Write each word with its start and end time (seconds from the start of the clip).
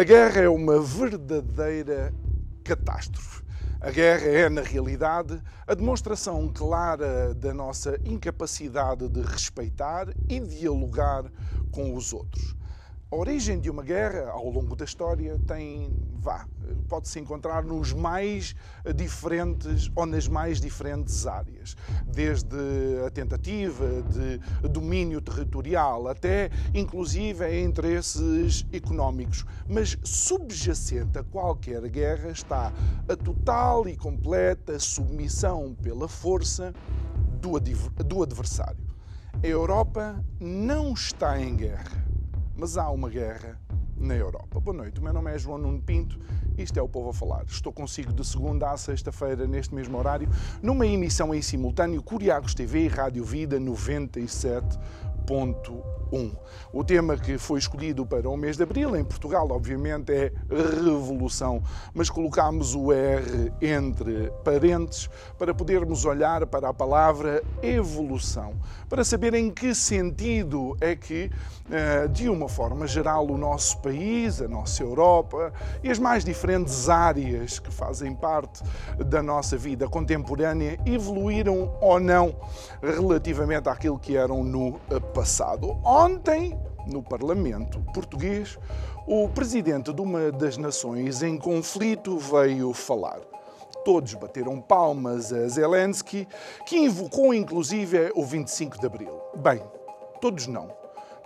A 0.00 0.02
guerra 0.02 0.40
é 0.40 0.48
uma 0.48 0.80
verdadeira 0.80 2.10
catástrofe. 2.64 3.42
A 3.82 3.90
guerra 3.90 4.24
é, 4.24 4.48
na 4.48 4.62
realidade, 4.62 5.38
a 5.66 5.74
demonstração 5.74 6.48
clara 6.48 7.34
da 7.34 7.52
nossa 7.52 8.00
incapacidade 8.02 9.06
de 9.10 9.20
respeitar 9.20 10.08
e 10.26 10.40
dialogar 10.40 11.30
com 11.70 11.94
os 11.94 12.14
outros. 12.14 12.56
A 13.12 13.16
origem 13.16 13.58
de 13.58 13.68
uma 13.68 13.82
guerra, 13.82 14.30
ao 14.30 14.48
longo 14.48 14.76
da 14.76 14.84
história, 14.84 15.36
tem, 15.44 15.92
vá, 16.20 16.46
pode-se 16.88 17.18
encontrar 17.18 17.64
nos 17.64 17.92
mais 17.92 18.54
diferentes 18.94 19.90
ou 19.96 20.06
nas 20.06 20.28
mais 20.28 20.60
diferentes 20.60 21.26
áreas, 21.26 21.76
desde 22.06 22.56
a 23.04 23.10
tentativa 23.10 23.84
de 24.02 24.68
domínio 24.68 25.20
territorial 25.20 26.06
até, 26.06 26.50
inclusive, 26.72 27.44
a 27.44 27.60
interesses 27.60 28.64
económicos. 28.72 29.44
Mas 29.68 29.98
subjacente 30.04 31.18
a 31.18 31.24
qualquer 31.24 31.82
guerra 31.88 32.30
está 32.30 32.72
a 33.08 33.16
total 33.16 33.88
e 33.88 33.96
completa 33.96 34.78
submissão 34.78 35.74
pela 35.82 36.06
força 36.06 36.72
do 37.40 38.22
adversário. 38.22 38.88
A 39.42 39.46
Europa 39.48 40.24
não 40.38 40.92
está 40.92 41.40
em 41.40 41.56
guerra 41.56 42.09
mas 42.60 42.76
há 42.76 42.90
uma 42.90 43.08
guerra 43.08 43.58
na 43.96 44.14
Europa. 44.14 44.60
Boa 44.60 44.76
noite, 44.76 45.00
o 45.00 45.02
meu 45.02 45.14
nome 45.14 45.34
é 45.34 45.38
João 45.38 45.56
Nuno 45.56 45.80
Pinto 45.80 46.20
isto 46.58 46.78
é 46.78 46.82
o 46.82 46.88
Povo 46.88 47.08
a 47.08 47.14
Falar. 47.14 47.44
Estou 47.48 47.72
consigo 47.72 48.12
de 48.12 48.22
segunda 48.26 48.70
a 48.70 48.76
sexta-feira, 48.76 49.46
neste 49.46 49.74
mesmo 49.74 49.96
horário, 49.96 50.28
numa 50.62 50.86
emissão 50.86 51.34
em 51.34 51.40
simultâneo 51.40 52.02
Curiagos 52.02 52.54
TV 52.54 52.84
e 52.84 52.88
Rádio 52.88 53.24
Vida 53.24 53.58
97.1. 56.10 56.32
O 56.72 56.84
tema 56.84 57.16
que 57.16 57.38
foi 57.38 57.58
escolhido 57.58 58.04
para 58.04 58.28
o 58.28 58.36
mês 58.36 58.56
de 58.56 58.62
abril 58.62 58.96
em 58.96 59.04
Portugal, 59.04 59.48
obviamente, 59.50 60.12
é 60.12 60.32
revolução, 60.48 61.62
mas 61.94 62.10
colocámos 62.10 62.74
o 62.74 62.92
R 62.92 63.52
entre 63.60 64.30
parentes 64.44 65.08
para 65.38 65.54
podermos 65.54 66.04
olhar 66.04 66.46
para 66.46 66.68
a 66.68 66.74
palavra 66.74 67.42
evolução, 67.62 68.54
para 68.88 69.04
saber 69.04 69.34
em 69.34 69.50
que 69.50 69.74
sentido 69.74 70.76
é 70.80 70.94
que, 70.94 71.30
eh, 71.70 72.08
de 72.08 72.28
uma 72.28 72.48
forma 72.48 72.86
geral, 72.86 73.26
o 73.26 73.38
nosso 73.38 73.78
país, 73.78 74.40
a 74.40 74.48
nossa 74.48 74.82
Europa 74.82 75.52
e 75.82 75.90
as 75.90 75.98
mais 75.98 76.24
diferentes 76.24 76.88
áreas 76.88 77.58
que 77.58 77.72
fazem 77.72 78.14
parte 78.14 78.62
da 78.98 79.22
nossa 79.22 79.56
vida 79.56 79.88
contemporânea 79.88 80.78
evoluíram 80.86 81.72
ou 81.80 81.98
não 81.98 82.34
relativamente 82.82 83.68
àquilo 83.68 83.98
que 83.98 84.16
eram 84.16 84.42
no 84.42 84.78
passado. 85.12 85.78
Ontem, 86.00 86.58
no 86.86 87.02
Parlamento 87.02 87.78
português, 87.92 88.58
o 89.06 89.28
presidente 89.28 89.92
de 89.92 90.00
uma 90.00 90.32
das 90.32 90.56
nações 90.56 91.22
em 91.22 91.36
conflito 91.36 92.16
veio 92.16 92.72
falar. 92.72 93.20
Todos 93.84 94.14
bateram 94.14 94.62
palmas 94.62 95.30
a 95.30 95.46
Zelensky, 95.46 96.26
que 96.64 96.78
invocou 96.78 97.34
inclusive 97.34 98.10
o 98.14 98.24
25 98.24 98.80
de 98.80 98.86
abril. 98.86 99.12
Bem, 99.42 99.62
todos 100.22 100.46
não. 100.46 100.72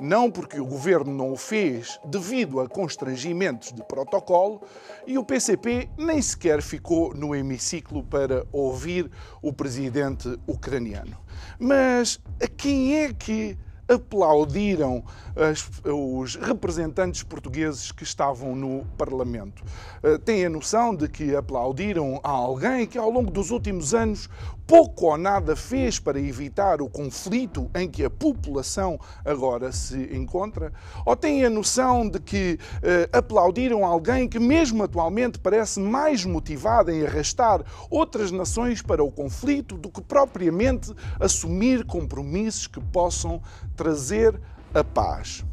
Não 0.00 0.28
porque 0.28 0.58
o 0.58 0.66
governo 0.66 1.14
não 1.14 1.30
o 1.30 1.36
fez 1.36 2.00
devido 2.04 2.58
a 2.58 2.68
constrangimentos 2.68 3.72
de 3.72 3.84
protocolo 3.84 4.60
e 5.06 5.16
o 5.16 5.24
PCP 5.24 5.88
nem 5.96 6.20
sequer 6.20 6.60
ficou 6.60 7.14
no 7.14 7.32
hemiciclo 7.32 8.02
para 8.02 8.44
ouvir 8.50 9.08
o 9.40 9.52
presidente 9.52 10.36
ucraniano. 10.48 11.16
Mas 11.60 12.18
a 12.42 12.48
quem 12.48 12.96
é 13.04 13.12
que 13.12 13.56
aplaudiram 13.88 15.04
as, 15.36 15.70
os 15.84 16.36
representantes 16.36 17.22
portugueses 17.22 17.92
que 17.92 18.02
estavam 18.02 18.54
no 18.54 18.84
Parlamento. 18.96 19.62
Uh, 20.02 20.18
têm 20.18 20.46
a 20.46 20.50
noção 20.50 20.94
de 20.94 21.08
que 21.08 21.34
aplaudiram 21.34 22.20
a 22.22 22.30
alguém 22.30 22.86
que, 22.86 22.98
ao 22.98 23.10
longo 23.10 23.30
dos 23.30 23.50
últimos 23.50 23.94
anos, 23.94 24.28
pouco 24.66 25.06
ou 25.06 25.16
nada 25.16 25.54
fez 25.54 25.98
para 25.98 26.18
evitar 26.18 26.80
o 26.80 26.88
conflito 26.88 27.70
em 27.74 27.88
que 27.88 28.04
a 28.04 28.10
população 28.10 28.98
agora 29.24 29.70
se 29.72 30.14
encontra? 30.16 30.72
Ou 31.04 31.14
têm 31.14 31.44
a 31.44 31.50
noção 31.50 32.08
de 32.08 32.18
que 32.18 32.58
uh, 32.76 33.16
aplaudiram 33.16 33.84
alguém 33.84 34.28
que, 34.28 34.38
mesmo 34.38 34.82
atualmente, 34.82 35.38
parece 35.38 35.80
mais 35.80 36.24
motivado 36.24 36.90
em 36.90 37.04
arrastar 37.04 37.62
outras 37.90 38.30
nações 38.30 38.80
para 38.80 39.04
o 39.04 39.12
conflito 39.12 39.76
do 39.76 39.90
que 39.90 40.00
propriamente 40.00 40.92
assumir 41.20 41.84
compromissos 41.84 42.66
que 42.66 42.80
possam 42.80 43.42
trazer 43.76 44.40
a 44.72 44.82
paz? 44.82 45.44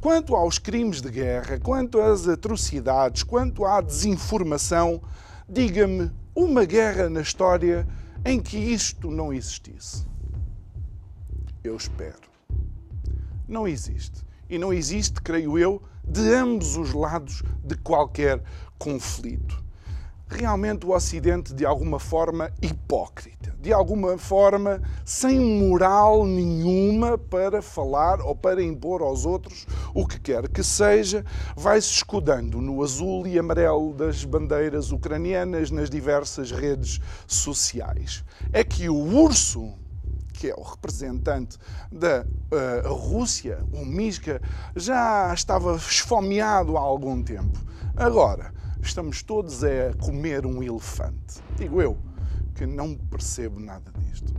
Quanto 0.00 0.36
aos 0.36 0.58
crimes 0.58 1.00
de 1.00 1.10
guerra, 1.10 1.58
quanto 1.58 2.00
às 2.00 2.28
atrocidades, 2.28 3.22
quanto 3.22 3.64
à 3.64 3.80
desinformação, 3.80 5.02
diga-me 5.48 6.10
uma 6.34 6.64
guerra 6.64 7.10
na 7.10 7.20
história 7.20 7.86
em 8.28 8.38
que 8.38 8.58
isto 8.58 9.10
não 9.10 9.32
existisse? 9.32 10.06
Eu 11.64 11.74
espero. 11.74 12.28
Não 13.48 13.66
existe. 13.66 14.22
E 14.50 14.58
não 14.58 14.70
existe, 14.70 15.22
creio 15.22 15.58
eu, 15.58 15.82
de 16.04 16.34
ambos 16.34 16.76
os 16.76 16.92
lados 16.92 17.42
de 17.64 17.74
qualquer 17.76 18.42
conflito 18.78 19.64
realmente 20.28 20.86
o 20.86 20.94
Ocidente 20.94 21.54
de 21.54 21.64
alguma 21.64 21.98
forma 21.98 22.52
hipócrita, 22.60 23.54
de 23.60 23.72
alguma 23.72 24.18
forma 24.18 24.80
sem 25.04 25.38
moral 25.40 26.26
nenhuma 26.26 27.16
para 27.16 27.62
falar 27.62 28.20
ou 28.20 28.34
para 28.34 28.62
impor 28.62 29.02
aos 29.02 29.24
outros 29.24 29.66
o 29.94 30.06
que 30.06 30.20
quer 30.20 30.48
que 30.48 30.62
seja, 30.62 31.24
vai-se 31.56 31.92
escudando 31.92 32.60
no 32.60 32.82
azul 32.82 33.26
e 33.26 33.38
amarelo 33.38 33.94
das 33.94 34.24
bandeiras 34.24 34.92
ucranianas 34.92 35.70
nas 35.70 35.88
diversas 35.88 36.50
redes 36.50 37.00
sociais. 37.26 38.24
É 38.52 38.62
que 38.62 38.88
o 38.88 38.96
urso 38.96 39.74
que 40.38 40.48
é 40.48 40.54
o 40.54 40.62
representante 40.62 41.58
da 41.90 42.24
uh, 42.24 42.94
Rússia, 42.94 43.58
o 43.72 43.84
Miska, 43.84 44.40
já 44.76 45.34
estava 45.34 45.74
esfomeado 45.74 46.76
há 46.76 46.80
algum 46.80 47.20
tempo. 47.20 47.58
Agora, 47.96 48.52
estamos 48.82 49.22
todos 49.22 49.62
a 49.64 49.92
comer 49.98 50.46
um 50.46 50.62
elefante. 50.62 51.40
Digo 51.56 51.80
eu, 51.80 51.98
que 52.54 52.66
não 52.66 52.94
percebo 52.94 53.60
nada 53.60 53.92
disto. 53.98 54.34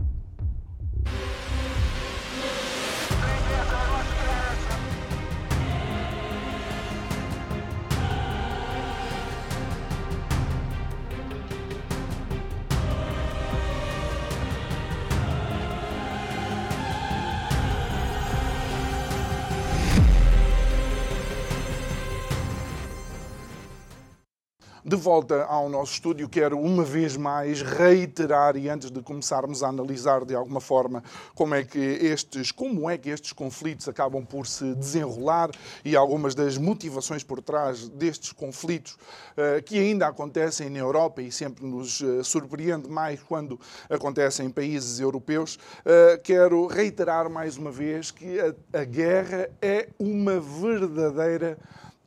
De 24.90 24.96
volta 24.96 25.44
ao 25.44 25.68
nosso 25.68 25.92
estúdio, 25.92 26.28
quero 26.28 26.58
uma 26.58 26.82
vez 26.82 27.16
mais 27.16 27.62
reiterar 27.62 28.56
e 28.56 28.68
antes 28.68 28.90
de 28.90 29.00
começarmos 29.00 29.62
a 29.62 29.68
analisar 29.68 30.24
de 30.24 30.34
alguma 30.34 30.60
forma 30.60 31.00
como 31.32 31.54
é 31.54 31.62
que 31.62 31.78
estes, 31.78 32.50
como 32.50 32.90
é 32.90 32.98
que 32.98 33.08
estes 33.08 33.32
conflitos 33.32 33.86
acabam 33.86 34.26
por 34.26 34.48
se 34.48 34.74
desenrolar 34.74 35.50
e 35.84 35.94
algumas 35.94 36.34
das 36.34 36.58
motivações 36.58 37.22
por 37.22 37.40
trás 37.40 37.88
destes 37.88 38.32
conflitos 38.32 38.94
uh, 38.94 39.62
que 39.64 39.78
ainda 39.78 40.08
acontecem 40.08 40.68
na 40.68 40.80
Europa 40.80 41.22
e 41.22 41.30
sempre 41.30 41.64
nos 41.64 42.00
uh, 42.00 42.24
surpreende 42.24 42.88
mais 42.88 43.22
quando 43.22 43.60
acontecem 43.88 44.46
em 44.46 44.50
países 44.50 44.98
europeus, 44.98 45.54
uh, 45.54 46.20
quero 46.20 46.66
reiterar 46.66 47.30
mais 47.30 47.56
uma 47.56 47.70
vez 47.70 48.10
que 48.10 48.40
a, 48.40 48.80
a 48.80 48.82
guerra 48.82 49.48
é 49.62 49.88
uma 50.00 50.40
verdadeira 50.40 51.56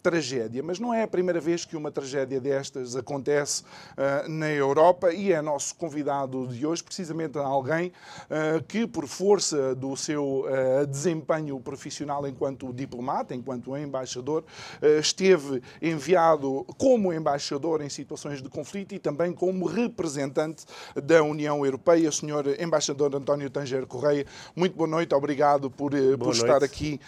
tragédia. 0.03 0.61
Mas 0.61 0.79
não 0.79 0.93
é 0.93 1.03
a 1.03 1.07
primeira 1.07 1.39
vez 1.39 1.63
que 1.63 1.77
uma 1.77 1.89
tragédia 1.89 2.39
destas 2.39 2.95
acontece 2.95 3.63
uh, 3.63 4.29
na 4.29 4.51
Europa 4.51 5.13
e 5.13 5.31
é 5.31 5.41
nosso 5.41 5.73
convidado 5.75 6.45
de 6.47 6.65
hoje 6.67 6.83
precisamente 6.83 7.37
alguém 7.37 7.93
uh, 8.29 8.61
que, 8.67 8.85
por 8.85 9.07
força 9.07 9.73
do 9.73 9.95
seu 9.95 10.41
uh, 10.45 10.85
desempenho 10.85 11.57
profissional 11.61 12.27
enquanto 12.27 12.73
diplomata, 12.73 13.33
enquanto 13.33 13.77
embaixador, 13.77 14.43
esteve 14.99 15.61
enviado 15.81 16.65
como 16.77 17.13
embaixador 17.13 17.81
em 17.81 17.89
situações 17.89 18.41
de 18.41 18.49
conflito 18.49 18.93
e 18.93 18.99
também 18.99 19.31
como 19.31 19.65
representante 19.65 20.65
da 21.01 21.23
União 21.23 21.63
Europeia. 21.65 22.11
Senhor 22.11 22.59
embaixador 22.59 23.15
António 23.15 23.49
Tanger 23.49 23.85
Correia, 23.85 24.25
muito 24.55 24.75
boa 24.75 24.89
noite, 24.89 25.15
obrigado 25.15 25.69
por, 25.69 25.91
por 26.19 26.33
estar 26.33 26.63
aqui, 26.63 26.99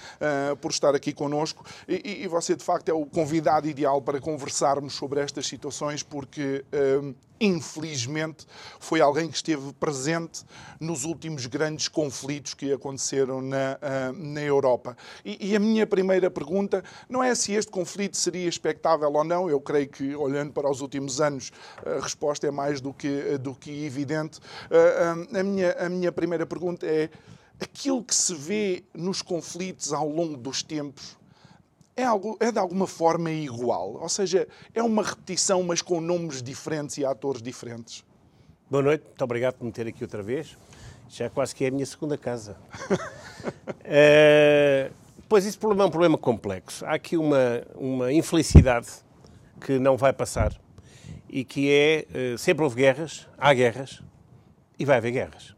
por 0.62 0.71
estar 0.71 0.95
aqui 0.95 1.12
connosco. 1.12 1.65
E, 1.88 2.24
e 2.24 2.27
você, 2.27 2.56
de 2.56 2.63
facto, 2.63 2.84
facto 2.85 2.89
é 2.89 2.93
o 2.93 3.05
convidado 3.05 3.67
ideal 3.67 4.01
para 4.01 4.19
conversarmos 4.19 4.93
sobre 4.93 5.19
estas 5.19 5.47
situações, 5.47 6.03
porque 6.03 6.63
hum, 7.01 7.15
infelizmente 7.39 8.45
foi 8.79 9.01
alguém 9.01 9.27
que 9.27 9.35
esteve 9.35 9.73
presente 9.73 10.43
nos 10.79 11.03
últimos 11.03 11.45
grandes 11.47 11.87
conflitos 11.87 12.53
que 12.53 12.71
aconteceram 12.71 13.41
na, 13.41 13.77
hum, 14.11 14.33
na 14.33 14.41
Europa. 14.41 14.95
E, 15.23 15.51
e, 15.51 15.55
a 15.55 15.59
minha 15.59 15.87
primeira 15.87 16.29
pergunta 16.29 16.83
não 17.09 17.23
é 17.23 17.33
se 17.33 17.53
este 17.53 17.71
conflito 17.71 18.17
seria 18.17 18.47
expectável 18.47 19.11
ou 19.11 19.23
não, 19.23 19.49
eu 19.49 19.59
creio 19.59 19.89
que, 19.89 20.15
olhando 20.15 20.53
para 20.53 20.69
os 20.69 20.81
últimos 20.81 21.19
anos, 21.19 21.51
a 21.85 22.01
resposta 22.01 22.47
é 22.47 22.51
mais 22.51 22.81
do 22.81 22.93
que, 22.93 23.38
do 23.39 23.55
que 23.55 23.85
evidente. 23.85 24.39
Hum, 24.71 25.39
a, 25.39 25.43
minha, 25.43 25.71
a 25.73 25.89
minha 25.89 26.11
primeira 26.11 26.45
pergunta 26.45 26.85
é 26.85 27.09
aquilo 27.59 28.03
que 28.03 28.13
se 28.13 28.35
vê 28.35 28.83
nos 28.93 29.21
conflitos 29.21 29.93
ao 29.93 30.07
longo 30.07 30.38
dos 30.38 30.61
tempos 30.61 31.17
é, 31.95 32.03
algo, 32.03 32.38
é 32.39 32.51
de 32.51 32.59
alguma 32.59 32.88
forma 32.88 33.31
igual. 33.31 33.97
Ou 34.01 34.09
seja, 34.09 34.47
é 34.74 34.83
uma 34.83 35.03
repetição, 35.03 35.63
mas 35.63 35.81
com 35.81 36.01
nomes 36.01 36.42
diferentes 36.44 36.97
e 36.97 37.06
atores 37.06 37.42
diferentes. 37.42 38.03
Boa 38.69 38.83
noite, 38.83 39.06
muito 39.06 39.24
obrigado 39.24 39.56
por 39.56 39.65
me 39.65 39.71
ter 39.71 39.88
aqui 39.88 40.03
outra 40.03 40.21
vez. 40.21 40.57
Já 41.07 41.30
quase 41.30 41.56
que 41.56 41.63
é 41.63 41.68
a 41.68 41.71
minha 41.71 41.86
segunda 41.86 42.18
casa. 42.18 42.57
é, 43.83 44.92
pois 45.30 45.56
problema 45.56 45.83
é 45.83 45.88
um 45.88 45.92
problema 45.92 46.18
complexo. 46.18 46.86
Há 46.86 46.95
aqui 46.95 47.15
uma, 47.15 47.63
uma 47.75 48.12
infelicidade 48.12 48.88
que 49.62 49.80
não 49.80 49.95
vai 49.95 50.12
passar 50.12 50.59
e 51.30 51.44
que 51.44 51.71
é, 51.71 52.07
eh, 52.13 52.38
sempre 52.38 52.63
houve 52.63 52.77
guerras, 52.77 53.27
há 53.38 53.53
guerras 53.53 54.01
e 54.77 54.86
vai 54.86 54.98
haver 54.98 55.12
guerras. 55.12 55.56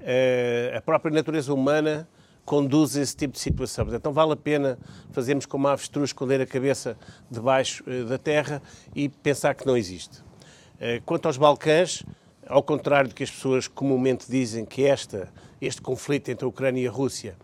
É, 0.00 0.74
a 0.76 0.80
própria 0.80 1.12
natureza 1.12 1.52
humana 1.52 2.08
conduz 2.46 2.94
esse 2.94 3.14
tipo 3.14 3.34
de 3.34 3.40
situação. 3.40 3.92
Então 3.92 4.12
vale 4.12 4.32
a 4.32 4.36
pena 4.36 4.78
fazermos 5.10 5.44
como 5.44 5.66
a 5.66 5.72
avestruz, 5.72 6.10
esconder 6.10 6.40
a 6.40 6.46
cabeça 6.46 6.96
debaixo 7.28 7.84
uh, 7.86 8.04
da 8.04 8.16
terra 8.16 8.62
e 8.94 9.08
pensar 9.08 9.54
que 9.54 9.66
não 9.66 9.76
existe. 9.76 10.20
Uh, 10.20 11.02
quanto 11.04 11.26
aos 11.26 11.36
Balcãs, 11.36 12.04
ao 12.46 12.62
contrário 12.62 13.08
do 13.10 13.14
que 13.14 13.24
as 13.24 13.30
pessoas 13.30 13.66
comumente 13.66 14.30
dizem 14.30 14.64
que 14.64 14.84
esta, 14.84 15.28
este 15.60 15.82
conflito 15.82 16.30
entre 16.30 16.44
a 16.44 16.48
Ucrânia 16.48 16.80
e 16.80 16.86
a 16.86 16.90
Rússia 16.90 17.36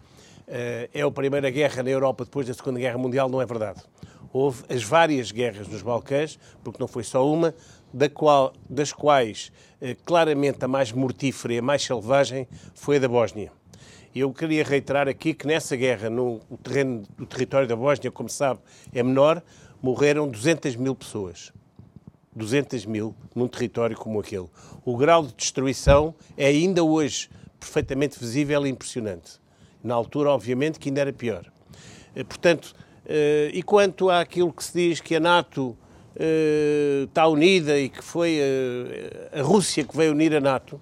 uh, 0.47 0.89
é 0.95 1.03
a 1.03 1.11
primeira 1.11 1.51
guerra 1.51 1.83
na 1.83 1.91
Europa 1.91 2.25
depois 2.25 2.47
da 2.47 2.55
Segunda 2.55 2.79
Guerra 2.79 2.97
Mundial, 2.97 3.29
não 3.29 3.43
é 3.43 3.45
verdade. 3.45 3.83
Houve 4.33 4.63
as 4.73 4.85
várias 4.85 5.33
guerras 5.33 5.67
nos 5.67 5.83
Balcãs, 5.83 6.39
porque 6.63 6.79
não 6.81 6.87
foi 6.87 7.03
só 7.03 7.29
uma, 7.29 7.53
da 7.93 8.09
qual, 8.09 8.55
das 8.71 8.91
quais 8.91 9.53
claramente 10.07 10.65
a 10.65 10.69
mais 10.69 10.91
mortífera 10.91 11.53
e 11.53 11.59
a 11.59 11.63
mais 11.63 11.83
selvagem 11.83 12.49
foi 12.73 12.97
a 12.97 13.01
da 13.01 13.09
Bósnia 13.09 13.53
eu 14.21 14.33
queria 14.33 14.63
reiterar 14.63 15.09
aqui 15.09 15.33
que 15.33 15.47
nessa 15.47 15.75
guerra, 15.75 16.11
no 16.11 16.41
terreno 16.63 17.03
do 17.17 17.25
território 17.27 17.67
da 17.67 17.75
Bósnia, 17.75 18.11
como 18.11 18.29
sabe, 18.29 18.61
é 18.93 19.03
menor, 19.03 19.43
morreram 19.81 20.29
200 20.29 20.77
mil 20.77 20.95
pessoas. 20.95 21.53
200 22.35 22.87
mil 22.87 23.15
num 23.35 23.47
território 23.47 23.97
como 23.97 24.21
aquele. 24.21 24.49
O 24.85 24.97
grau 24.97 25.27
de 25.27 25.35
destruição 25.35 26.15
é 26.37 26.47
ainda 26.47 26.83
hoje 26.83 27.29
perfeitamente 27.61 28.19
visível 28.19 28.67
e 28.67 28.71
impressionante. 28.71 29.41
Na 29.83 29.95
altura, 29.95 30.31
obviamente, 30.31 30.79
que 30.79 30.89
ainda 30.89 31.01
era 31.03 31.13
pior. 31.13 31.45
Eh, 32.15 32.25
portanto, 32.25 32.75
eh, 33.07 33.51
e 33.53 33.63
quanto 33.63 34.11
àquilo 34.11 34.53
que 34.53 34.65
se 34.65 34.73
diz 34.73 35.01
que 35.01 35.15
a 35.17 35.21
NATO 35.21 35.77
eh, 36.17 37.05
está 37.05 37.27
unida 37.27 37.79
e 37.79 37.89
que 37.89 38.03
foi 38.03 38.41
a 39.33 39.43
Rússia 39.43 39.85
que 39.85 39.97
veio 39.97 40.13
unir 40.13 40.35
a 40.35 40.41
NATO, 40.41 40.81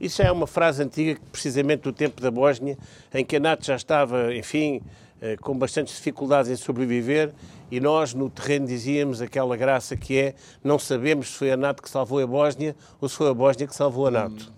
isso 0.00 0.22
é 0.22 0.30
uma 0.30 0.46
frase 0.46 0.82
antiga, 0.82 1.18
precisamente 1.32 1.82
do 1.82 1.92
tempo 1.92 2.20
da 2.20 2.30
Bósnia, 2.30 2.76
em 3.14 3.24
que 3.24 3.36
a 3.36 3.40
NATO 3.40 3.64
já 3.64 3.76
estava, 3.76 4.34
enfim, 4.34 4.82
eh, 5.20 5.36
com 5.36 5.56
bastantes 5.56 5.94
dificuldades 5.96 6.50
em 6.50 6.56
sobreviver 6.56 7.32
e 7.70 7.80
nós 7.80 8.12
no 8.12 8.28
terreno 8.28 8.66
dizíamos 8.66 9.22
aquela 9.22 9.56
graça 9.56 9.96
que 9.96 10.18
é 10.18 10.34
não 10.62 10.78
sabemos 10.78 11.28
se 11.28 11.34
foi 11.34 11.50
a 11.50 11.56
NATO 11.56 11.82
que 11.82 11.88
salvou 11.88 12.22
a 12.22 12.26
Bósnia 12.26 12.76
ou 13.00 13.08
se 13.08 13.16
foi 13.16 13.30
a 13.30 13.34
Bósnia 13.34 13.66
que 13.66 13.74
salvou 13.74 14.06
a 14.06 14.10
NATO. 14.10 14.52
Hum. 14.52 14.56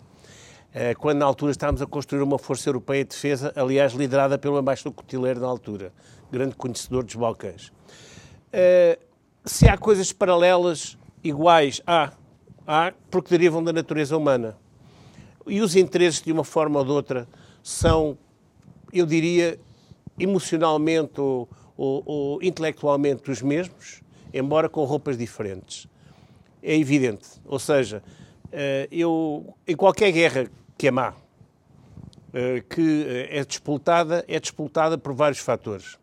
Quando 0.99 1.19
na 1.19 1.25
altura 1.25 1.51
estávamos 1.51 1.81
a 1.81 1.87
construir 1.87 2.23
uma 2.23 2.39
força 2.39 2.69
europeia 2.69 3.03
de 3.03 3.11
defesa, 3.11 3.53
aliás 3.57 3.95
liderada 3.95 4.37
pelo 4.37 4.59
embaixador 4.61 4.93
Cotileiro 4.93 5.41
na 5.41 5.47
altura, 5.47 5.93
grande 6.31 6.55
conhecedor 6.55 7.05
dos 7.05 7.15
Balcãs. 7.15 7.73
Eh, 8.53 8.99
se 9.45 9.69
há 9.69 9.79
coisas 9.79 10.13
paralelas, 10.13 10.99
iguais, 11.25 11.81
há, 11.87 12.13
há, 12.67 12.93
porque 13.11 13.31
derivam 13.31 13.65
da 13.65 13.73
natureza 13.73 14.17
humana 14.17 14.57
e 15.51 15.61
os 15.61 15.77
interesses, 15.77 16.23
de 16.23 16.33
uma 16.33 16.45
forma 16.45 16.79
ou 16.79 16.85
de 16.85 16.91
outra, 16.91 17.29
são, 17.63 18.17
eu 18.93 19.07
diria, 19.07 19.59
emocionalmente 20.19 21.21
ou, 21.21 21.49
ou, 21.77 22.03
ou 22.05 22.43
intelectualmente 22.43 23.31
os 23.31 23.43
mesmos, 23.43 24.03
embora 24.33 24.69
com 24.69 24.85
roupas 24.85 25.17
diferentes. 25.17 25.87
É 26.63 26.77
evidente. 26.77 27.29
Ou 27.45 27.59
seja, 27.59 28.03
eh, 28.51 28.89
eu, 28.91 29.55
em 29.67 29.77
qualquer 29.77 30.11
guerra 30.11 30.51
que 30.77 30.89
é 30.89 30.91
má, 30.91 31.15
eh, 32.33 32.63
que 32.69 33.05
eh, 33.07 33.39
é 33.39 33.45
disputada, 33.45 34.25
é 34.27 34.41
disputada 34.41 34.97
por 34.97 35.13
vários 35.15 35.41
fatores. 35.41 35.99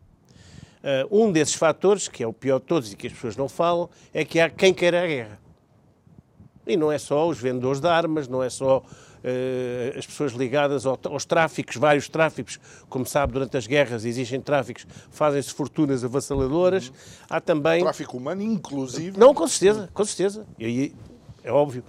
Um 1.10 1.32
desses 1.32 1.54
fatores, 1.54 2.06
que 2.06 2.22
é 2.22 2.26
o 2.28 2.32
pior 2.32 2.60
de 2.60 2.66
todos 2.66 2.92
e 2.92 2.96
que 2.96 3.08
as 3.08 3.12
pessoas 3.12 3.36
não 3.36 3.48
falam, 3.48 3.90
é 4.14 4.24
que 4.24 4.38
há 4.38 4.48
quem 4.48 4.72
queira 4.72 5.02
a 5.02 5.06
guerra. 5.08 5.40
E 6.64 6.76
não 6.76 6.92
é 6.92 6.98
só 6.98 7.26
os 7.28 7.40
vendedores 7.40 7.80
de 7.80 7.88
armas, 7.88 8.28
não 8.28 8.40
é 8.40 8.48
só 8.48 8.84
uh, 9.26 9.98
as 9.98 10.06
pessoas 10.06 10.32
ligadas 10.32 10.86
ao, 10.86 10.98
aos 11.04 11.24
tráficos, 11.24 11.76
vários 11.76 12.08
tráficos, 12.08 12.60
como 12.88 13.04
sabe, 13.04 13.32
durante 13.32 13.56
as 13.56 13.66
guerras 13.66 14.04
existem 14.04 14.40
tráficos, 14.40 14.86
fazem-se 15.10 15.52
fortunas 15.52 16.04
avassaladoras. 16.04 16.88
Uhum. 16.88 16.94
Há 17.28 17.40
também... 17.40 17.82
Tráfico 17.82 18.16
humano, 18.16 18.42
inclusive. 18.42 19.18
Não, 19.18 19.34
com 19.34 19.46
certeza, 19.48 19.90
com 19.92 20.04
certeza. 20.04 20.46
E 20.58 20.64
aí, 20.64 20.94
é 21.42 21.50
óbvio. 21.50 21.82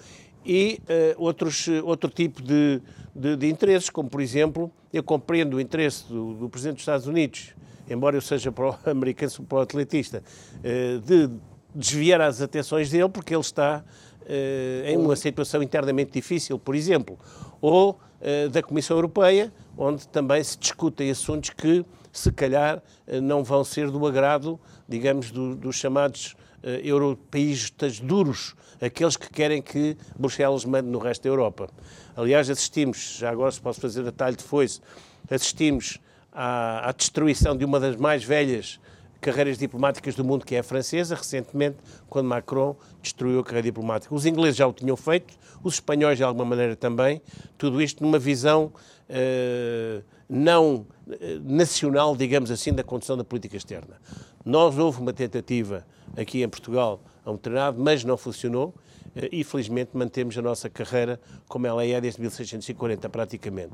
E 0.45 0.80
uh, 0.84 1.24
outros, 1.24 1.68
outro 1.84 2.10
tipo 2.10 2.42
de, 2.42 2.81
de, 3.13 3.36
de, 3.36 3.50
interesses, 3.50 3.90
como 3.90 4.10
por 4.10 4.22
exemplo, 4.22 4.72
eu 4.92 5.04
compreendo 5.04 5.57
o 5.57 5.62
interesse 5.62 6.07
do, 6.07 6.33
do 6.33 6.50
Presidente 6.50 6.75
dos 6.75 6.83
Estados 6.83 7.06
Unidos, 7.06 7.54
embora 7.90 8.16
eu 8.16 8.22
seja 8.22 8.51
pro-americano, 8.51 9.31
pro-atletista, 9.47 10.23
uh, 10.57 11.00
de 11.02 11.30
desviar 11.76 12.21
as 12.21 12.42
atenções 12.42 12.90
dele, 12.90 13.09
porque 13.09 13.33
ele 13.33 13.42
está 13.42 13.83
uh, 14.28 14.88
em 14.88 14.98
uma 14.98 15.16
situação 15.16 15.64
internamente 15.64 16.12
difícil, 16.12 16.60
por 16.60 16.76
exemplo, 16.76 17.18
ou 17.62 17.92
uh, 17.92 18.50
da 18.50 18.62
Comissão 18.62 18.98
Europeia, 18.98 19.52
onde 19.78 20.07
também 20.07 20.44
se 20.44 20.57
discutem 20.57 21.10
assuntos 21.10 21.50
que, 21.52 21.86
se 22.12 22.31
calhar, 22.31 22.78
uh, 23.07 23.22
não 23.22 23.44
vão 23.44 23.64
ser 23.64 23.90
do 23.90 24.06
agrado, 24.06 24.60
digamos, 24.88 25.31
do, 25.31 25.56
dos 25.56 25.76
chamados 25.76 26.36
europeístas 26.84 28.00
duros, 28.00 28.56
aqueles 28.81 29.16
que 29.16 29.30
querem 29.30 29.62
que 29.62 29.96
Bruxelas 30.18 30.66
mande 30.66 30.90
no 30.90 30.98
resto 30.98 31.24
da 31.24 31.30
Europa. 31.30 31.69
Aliás, 32.16 32.50
assistimos, 32.50 33.16
já 33.19 33.30
agora 33.30 33.52
se 33.52 33.62
posso 33.62 33.80
fazer 33.80 34.04
detalhe 34.04 34.36
de 34.36 34.44
foice, 34.44 34.81
assistimos 35.30 36.00
à, 36.31 36.90
à 36.90 36.92
destruição 36.92 37.56
de 37.56 37.64
uma 37.64 37.80
das 37.80 37.96
mais 37.96 38.24
velhas 38.24 38.80
carreiras 39.19 39.57
diplomáticas 39.57 40.16
do 40.16 40.24
mundo, 40.24 40.45
que 40.45 40.56
é 40.56 40.59
a 40.59 40.64
francesa, 40.64 41.16
recentemente, 41.16 41.78
quando 42.09 42.28
Macron 42.28 42.76
destruiu 43.02 43.40
a 43.40 43.44
carreira 43.44 43.66
diplomática. 43.66 44.14
Os 44.14 44.26
ingleses 44.26 44.56
já 44.56 44.68
o 44.68 44.74
tinham 44.74 44.95
feito, 44.95 45.33
os 45.64 45.76
espanhóis 45.76 46.18
de 46.18 46.24
alguma 46.24 46.45
maneira 46.45 46.76
também, 46.76 47.21
tudo 47.57 47.81
isto 47.81 48.04
numa 48.04 48.19
visão 48.19 48.71
uh, 49.09 50.04
não 50.30 50.86
eh, 51.09 51.40
nacional, 51.42 52.16
digamos 52.16 52.52
assim, 52.52 52.74
da 52.74 52.83
condução 52.83 53.16
da 53.16 53.24
política 53.24 53.56
externa. 53.56 54.00
Nós 54.44 54.78
houve 54.78 55.00
uma 55.00 55.14
tentativa 55.14 55.86
aqui 56.18 56.44
em 56.44 56.50
Portugal 56.50 57.02
a 57.26 57.31
um 57.31 57.38
treinado, 57.38 57.81
mas 57.81 58.04
não 58.04 58.18
funcionou 58.18 58.69
uh, 59.16 59.30
e 59.31 59.44
felizmente 59.44 59.92
mantemos 59.94 60.38
a 60.38 60.42
nossa 60.42 60.69
carreira 60.69 61.19
como 61.47 61.66
ela 61.66 61.86
é 61.86 62.00
desde 62.02 62.19
1640 62.19 63.09
praticamente. 63.09 63.74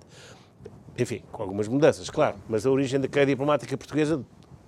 Enfim, 0.98 1.24
com 1.32 1.42
algumas 1.42 1.68
mudanças, 1.68 2.08
claro, 2.10 2.38
mas 2.48 2.68
a 2.68 2.72
origem 2.72 3.00
da 3.00 3.08
carreira 3.08 3.32
diplomática 3.32 3.76
portuguesa 3.76 4.24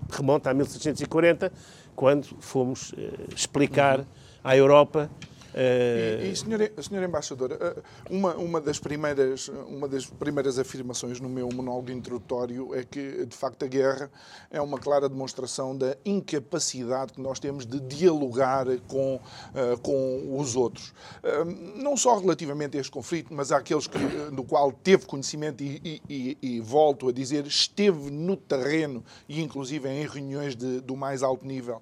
remonta 0.09 0.50
a 0.50 0.53
1640, 0.53 1.51
quando 1.95 2.27
fomos 2.39 2.91
uh, 2.91 3.33
explicar 3.33 4.05
à 4.43 4.55
Europa 4.55 5.09
E, 5.57 6.31
e 6.31 6.35
senhor, 6.35 6.59
senhor 6.83 7.03
Embaixador, 7.03 7.53
eh, 7.53 7.81
uma, 8.09 8.35
uma, 8.35 8.59
das 8.59 8.77
primeiras, 8.77 9.47
uma 9.47 9.88
das 9.88 10.05
primeiras 10.05 10.59
afirmações 10.59 11.21
no 11.21 11.29
meu 11.29 11.47
monólogo 11.47 11.91
introdutório 11.91 12.75
é 12.75 12.83
que, 12.83 13.25
de 13.25 13.35
facto, 13.35 13.63
a 13.63 13.67
guerra 13.67 14.12
é 14.51 14.59
uma 14.59 14.77
clara 14.77 15.07
demonstração 15.07 15.77
da 15.77 15.95
incapacidade 16.03 17.13
que 17.13 17.21
nós 17.21 17.39
temos 17.39 17.65
de 17.65 17.79
dialogar 17.79 18.65
com, 18.88 19.15
uh, 19.15 19.79
com 19.81 20.38
os 20.38 20.57
outros. 20.57 20.89
Uh, 21.24 21.45
não 21.81 21.95
só 21.95 22.17
relativamente 22.17 22.77
a 22.77 22.81
este 22.81 22.91
conflito, 22.91 23.33
mas 23.33 23.53
àqueles 23.53 23.88
que, 23.88 23.97
no 24.33 24.43
qual 24.43 24.74
teve 24.74 25.05
conhecimento 25.05 25.63
e, 25.63 26.01
e, 26.09 26.38
e, 26.41 26.59
volto 26.59 27.07
a 27.07 27.13
dizer, 27.13 27.47
esteve 27.47 28.12
no 28.12 28.35
terreno 28.35 29.05
e, 29.29 29.41
inclusive, 29.41 29.88
em 29.88 30.05
reuniões 30.05 30.53
de, 30.53 30.81
do 30.81 30.97
mais 30.97 31.24
alto 31.24 31.45
nível. 31.45 31.81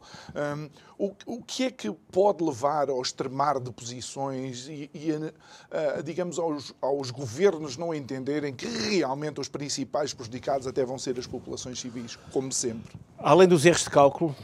O, 0.97 1.11
o 1.25 1.41
que 1.41 1.63
é 1.63 1.71
que 1.71 1.91
pode 2.11 2.43
levar 2.43 2.89
ao 2.89 3.01
extremar 3.01 3.59
de 3.63 3.71
posições 3.71 4.67
e, 4.67 4.89
e 4.93 5.11
a, 5.11 5.97
a, 5.97 6.01
digamos, 6.01 6.37
aos, 6.37 6.73
aos 6.81 7.09
governos 7.09 7.77
não 7.77 7.93
entenderem 7.93 8.53
que 8.53 8.67
realmente 8.67 9.39
os 9.39 9.47
principais 9.47 10.13
prejudicados 10.13 10.67
até 10.67 10.85
vão 10.85 10.97
ser 10.99 11.17
as 11.17 11.25
populações 11.25 11.79
civis, 11.79 12.15
como 12.31 12.51
sempre? 12.51 12.93
Além 13.17 13.47
dos 13.47 13.65
erros 13.65 13.83
de 13.83 13.89
cálculo, 13.89 14.35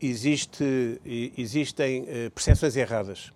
existe, 0.00 1.00
existem 1.36 2.02
uh, 2.02 2.30
percepções 2.32 2.76
erradas. 2.76 3.32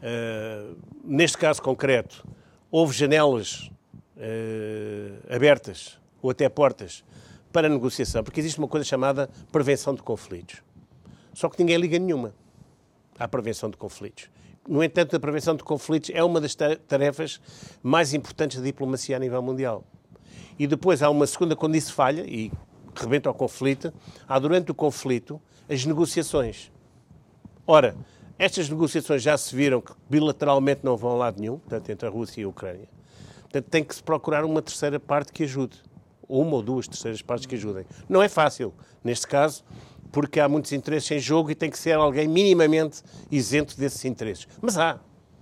Uh, 0.00 0.76
neste 1.02 1.36
caso 1.36 1.60
concreto, 1.60 2.26
houve 2.70 2.96
janelas 2.96 3.70
uh, 4.16 5.34
abertas 5.34 5.98
ou 6.22 6.30
até 6.30 6.48
portas 6.48 7.04
para 7.52 7.68
negociação, 7.68 8.22
porque 8.22 8.40
existe 8.40 8.58
uma 8.58 8.68
coisa 8.68 8.84
chamada 8.84 9.28
prevenção 9.50 9.94
de 9.94 10.02
conflitos. 10.02 10.62
Só 11.34 11.48
que 11.48 11.58
ninguém 11.58 11.76
liga 11.76 11.98
nenhuma 11.98 12.34
à 13.18 13.26
prevenção 13.26 13.70
de 13.70 13.76
conflitos. 13.76 14.30
No 14.68 14.82
entanto, 14.84 15.16
a 15.16 15.20
prevenção 15.20 15.56
de 15.56 15.64
conflitos 15.64 16.10
é 16.12 16.22
uma 16.22 16.40
das 16.40 16.54
tarefas 16.54 17.40
mais 17.82 18.12
importantes 18.12 18.58
da 18.58 18.64
diplomacia 18.64 19.16
a 19.16 19.18
nível 19.18 19.40
mundial. 19.42 19.84
E 20.58 20.66
depois 20.66 21.02
há 21.02 21.08
uma 21.08 21.26
segunda, 21.26 21.56
quando 21.56 21.76
isso 21.76 21.92
falha, 21.94 22.22
e 22.26 22.52
rebenta 22.94 23.30
o 23.30 23.34
conflito, 23.34 23.92
há 24.26 24.38
durante 24.38 24.70
o 24.70 24.74
conflito 24.74 25.40
as 25.68 25.84
negociações. 25.86 26.70
Ora, 27.66 27.96
estas 28.38 28.68
negociações 28.68 29.22
já 29.22 29.36
se 29.36 29.54
viram 29.54 29.80
que 29.80 29.92
bilateralmente 30.08 30.80
não 30.84 30.96
vão 30.96 31.12
a 31.12 31.14
lado 31.14 31.40
nenhum, 31.40 31.58
portanto, 31.58 31.90
entre 31.90 32.06
a 32.06 32.10
Rússia 32.10 32.40
e 32.40 32.44
a 32.44 32.48
Ucrânia. 32.48 32.88
Portanto, 33.42 33.66
tem 33.70 33.82
que 33.82 33.94
se 33.94 34.02
procurar 34.02 34.44
uma 34.44 34.60
terceira 34.60 35.00
parte 35.00 35.32
que 35.32 35.44
ajude. 35.44 35.78
Uma 36.28 36.56
ou 36.56 36.62
duas 36.62 36.86
terceiras 36.86 37.22
partes 37.22 37.46
que 37.46 37.54
ajudem. 37.54 37.86
Não 38.06 38.22
é 38.22 38.28
fácil. 38.28 38.74
Neste 39.02 39.26
caso, 39.26 39.64
porque 40.10 40.40
há 40.40 40.48
muitos 40.48 40.72
interesses 40.72 41.10
em 41.10 41.18
jogo 41.18 41.50
e 41.50 41.54
tem 41.54 41.70
que 41.70 41.78
ser 41.78 41.92
alguém 41.92 42.26
minimamente 42.28 43.02
isento 43.30 43.76
desses 43.78 44.04
interesses. 44.04 44.46
Mas 44.60 44.78
há, 44.78 44.98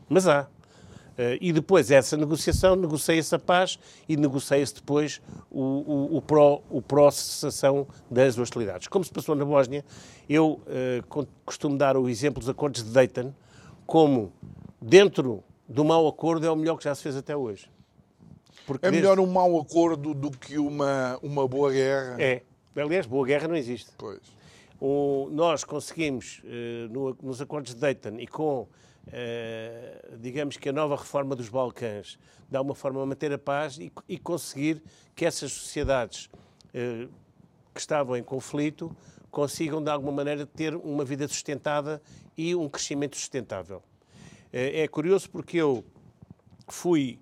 mas 0.08 0.26
há. 0.26 0.49
Uh, 1.16 1.38
e 1.40 1.50
depois 1.50 1.90
essa 1.90 2.14
negociação, 2.14 2.76
negocia-se 2.76 3.35
a 3.35 3.38
paz 3.38 3.78
e 4.06 4.18
negocia-se 4.18 4.75
depois 4.75 5.23
o, 5.50 5.62
o, 5.62 6.16
o, 6.18 6.23
pró, 6.23 6.61
o 6.68 6.82
pró-cessação 6.82 7.87
das 8.11 8.37
hostilidades. 8.37 8.87
Como 8.88 9.02
se 9.02 9.11
passou 9.11 9.35
na 9.35 9.44
Bósnia, 9.44 9.82
eu 10.28 10.61
uh, 10.66 11.26
costumo 11.44 11.78
dar 11.78 11.96
o 11.96 12.06
exemplo 12.06 12.40
dos 12.40 12.50
acordos 12.50 12.85
de 12.85 12.90
Dayton 12.90 13.32
como 13.87 14.30
dentro 14.80 15.42
do 15.66 15.85
mau 15.85 16.06
acordo 16.06 16.46
é 16.46 16.50
o 16.50 16.56
melhor 16.56 16.76
que 16.76 16.85
já 16.85 16.94
se 16.94 17.02
fez 17.02 17.16
até 17.16 17.35
hoje. 17.35 17.70
Porque 18.66 18.85
é 18.85 18.90
melhor 18.90 19.16
desde... 19.16 19.30
um 19.30 19.32
mau 19.32 19.58
acordo 19.58 20.12
do 20.12 20.30
que 20.30 20.58
uma, 20.58 21.18
uma 21.23 21.46
boa 21.49 21.73
guerra? 21.73 22.16
É. 22.20 22.42
Aliás, 22.76 23.06
boa 23.06 23.26
guerra 23.26 23.49
não 23.49 23.56
existe. 23.56 23.90
Pois. 23.96 24.20
Nós 25.30 25.64
conseguimos, 25.64 26.42
eh, 26.45 26.87
no, 26.90 27.16
nos 27.23 27.40
acordos 27.40 27.75
de 27.75 27.80
Dayton 27.80 28.18
e 28.18 28.26
com, 28.26 28.68
eh, 29.06 30.04
digamos 30.18 30.56
que 30.59 30.68
a 30.68 30.73
nova 30.73 30.97
reforma 30.97 31.35
dos 31.35 31.49
Balcãs, 31.49 32.18
dá 32.49 32.61
uma 32.61 32.75
forma 32.75 33.04
manter 33.06 33.33
a 33.33 33.38
paz 33.38 33.78
e, 33.78 33.90
e 34.09 34.18
conseguir 34.18 34.83
que 35.14 35.25
essas 35.25 35.50
sociedades 35.50 36.28
eh, 36.75 37.09
que 37.73 37.80
estavam 37.80 38.16
em 38.16 38.23
conflito 38.23 38.95
consigam, 39.30 39.83
de 39.83 39.90
alguma 39.90 40.12
maneira, 40.12 40.47
ter 40.47 40.75
uma 40.75 41.04
vida 41.04 41.26
sustentada 41.26 42.00
e 42.37 42.54
um 42.54 42.68
crescimento 42.68 43.16
sustentável. 43.16 43.83
É 44.52 44.88
curioso 44.88 45.28
porque 45.28 45.59
eu 45.59 45.85
fui 46.68 47.18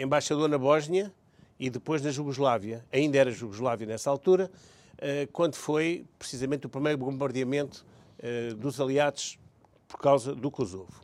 embaixador 0.00 0.48
na 0.48 0.56
Bósnia 0.56 1.12
e 1.58 1.68
depois 1.68 2.00
na 2.00 2.12
Jugoslávia, 2.12 2.84
ainda 2.92 3.18
era 3.18 3.30
Jugoslávia 3.32 3.86
nessa 3.86 4.08
altura, 4.08 4.48
quando 5.32 5.54
foi 5.54 6.04
precisamente 6.18 6.66
o 6.66 6.68
primeiro 6.68 6.98
bombardeamento 6.98 7.84
eh, 8.20 8.52
dos 8.54 8.80
aliados 8.80 9.38
por 9.86 9.98
causa 9.98 10.34
do 10.34 10.50
Kosovo. 10.50 11.00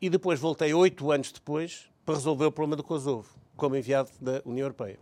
E 0.00 0.10
depois 0.10 0.38
voltei 0.38 0.74
oito 0.74 1.10
anos 1.10 1.32
depois 1.32 1.88
para 2.04 2.14
resolver 2.14 2.44
o 2.44 2.52
problema 2.52 2.76
do 2.76 2.84
Kosovo, 2.84 3.28
como 3.56 3.74
enviado 3.74 4.10
da 4.20 4.42
União 4.44 4.66
Europeia. 4.66 4.98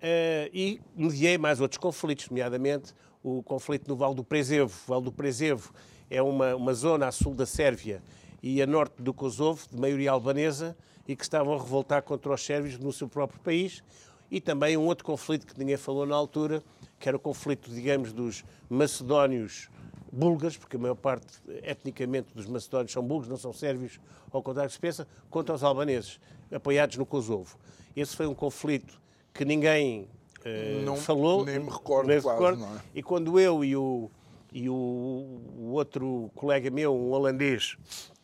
Eh, 0.00 0.50
e 0.52 0.80
mediei 0.94 1.38
mais 1.38 1.60
outros 1.60 1.78
conflitos, 1.78 2.28
nomeadamente 2.28 2.94
o 3.22 3.42
conflito 3.42 3.88
no 3.88 3.96
Val 3.96 4.14
do 4.14 4.22
Presevo. 4.22 4.72
O 4.86 4.88
Val 4.90 5.00
do 5.00 5.10
Presevo 5.10 5.72
é 6.10 6.20
uma, 6.20 6.54
uma 6.54 6.74
zona 6.74 7.08
a 7.08 7.12
sul 7.12 7.34
da 7.34 7.46
Sérvia 7.46 8.02
e 8.42 8.62
a 8.62 8.66
norte 8.66 9.02
do 9.02 9.14
Kosovo, 9.14 9.66
de 9.70 9.80
maioria 9.80 10.12
albanesa, 10.12 10.76
e 11.06 11.16
que 11.16 11.22
estavam 11.22 11.54
a 11.54 11.58
revoltar 11.58 12.02
contra 12.02 12.32
os 12.32 12.44
sérvios 12.44 12.78
no 12.78 12.92
seu 12.92 13.08
próprio 13.08 13.40
país. 13.40 13.82
E 14.30 14.42
também 14.42 14.76
um 14.76 14.84
outro 14.84 15.06
conflito 15.06 15.46
que 15.46 15.58
ninguém 15.58 15.78
falou 15.78 16.04
na 16.04 16.14
altura, 16.14 16.62
que 16.98 17.08
era 17.08 17.16
o 17.16 17.20
conflito, 17.20 17.70
digamos, 17.70 18.12
dos 18.12 18.44
macedónios 18.68 19.68
búlgaros, 20.12 20.56
porque 20.56 20.76
a 20.76 20.78
maior 20.78 20.94
parte, 20.94 21.26
etnicamente, 21.62 22.34
dos 22.34 22.46
macedónios 22.46 22.92
são 22.92 23.02
búlgaros, 23.02 23.28
não 23.28 23.36
são 23.36 23.52
sérvios, 23.52 24.00
ao 24.30 24.42
contrário 24.42 24.68
que 24.68 24.74
se 24.74 24.80
pensa, 24.80 25.06
contra 25.30 25.54
os 25.54 25.62
albaneses, 25.62 26.20
apoiados 26.52 26.96
no 26.96 27.06
Kosovo. 27.06 27.58
Esse 27.94 28.16
foi 28.16 28.26
um 28.26 28.34
conflito 28.34 29.00
que 29.32 29.44
ninguém 29.44 30.08
uh, 30.40 30.82
não, 30.84 30.96
falou. 30.96 31.44
Nem 31.44 31.58
me 31.58 31.70
recordo, 31.70 32.08
nem 32.08 32.20
quase, 32.20 32.38
recordo. 32.38 32.64
É? 32.64 32.80
E 32.94 33.02
quando 33.02 33.38
eu 33.38 33.64
e 33.64 33.76
o, 33.76 34.10
e 34.52 34.68
o, 34.68 34.74
o, 34.74 35.70
outro 35.72 36.30
colega 36.34 36.70
meu, 36.70 36.94
um 36.94 37.10
holandês, 37.12 37.76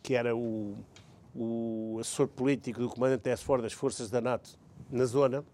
que 0.03 0.15
era 0.15 0.35
o, 0.35 0.77
o 1.35 1.99
assessor 2.01 2.29
político 2.29 2.81
do 2.81 2.89
comandante 2.89 3.35
SFOR 3.37 3.63
das 3.63 3.73
forças 3.73 4.11
da 4.11 4.21
NATO 4.21 4.59
na 4.91 5.05
zona, 5.05 5.45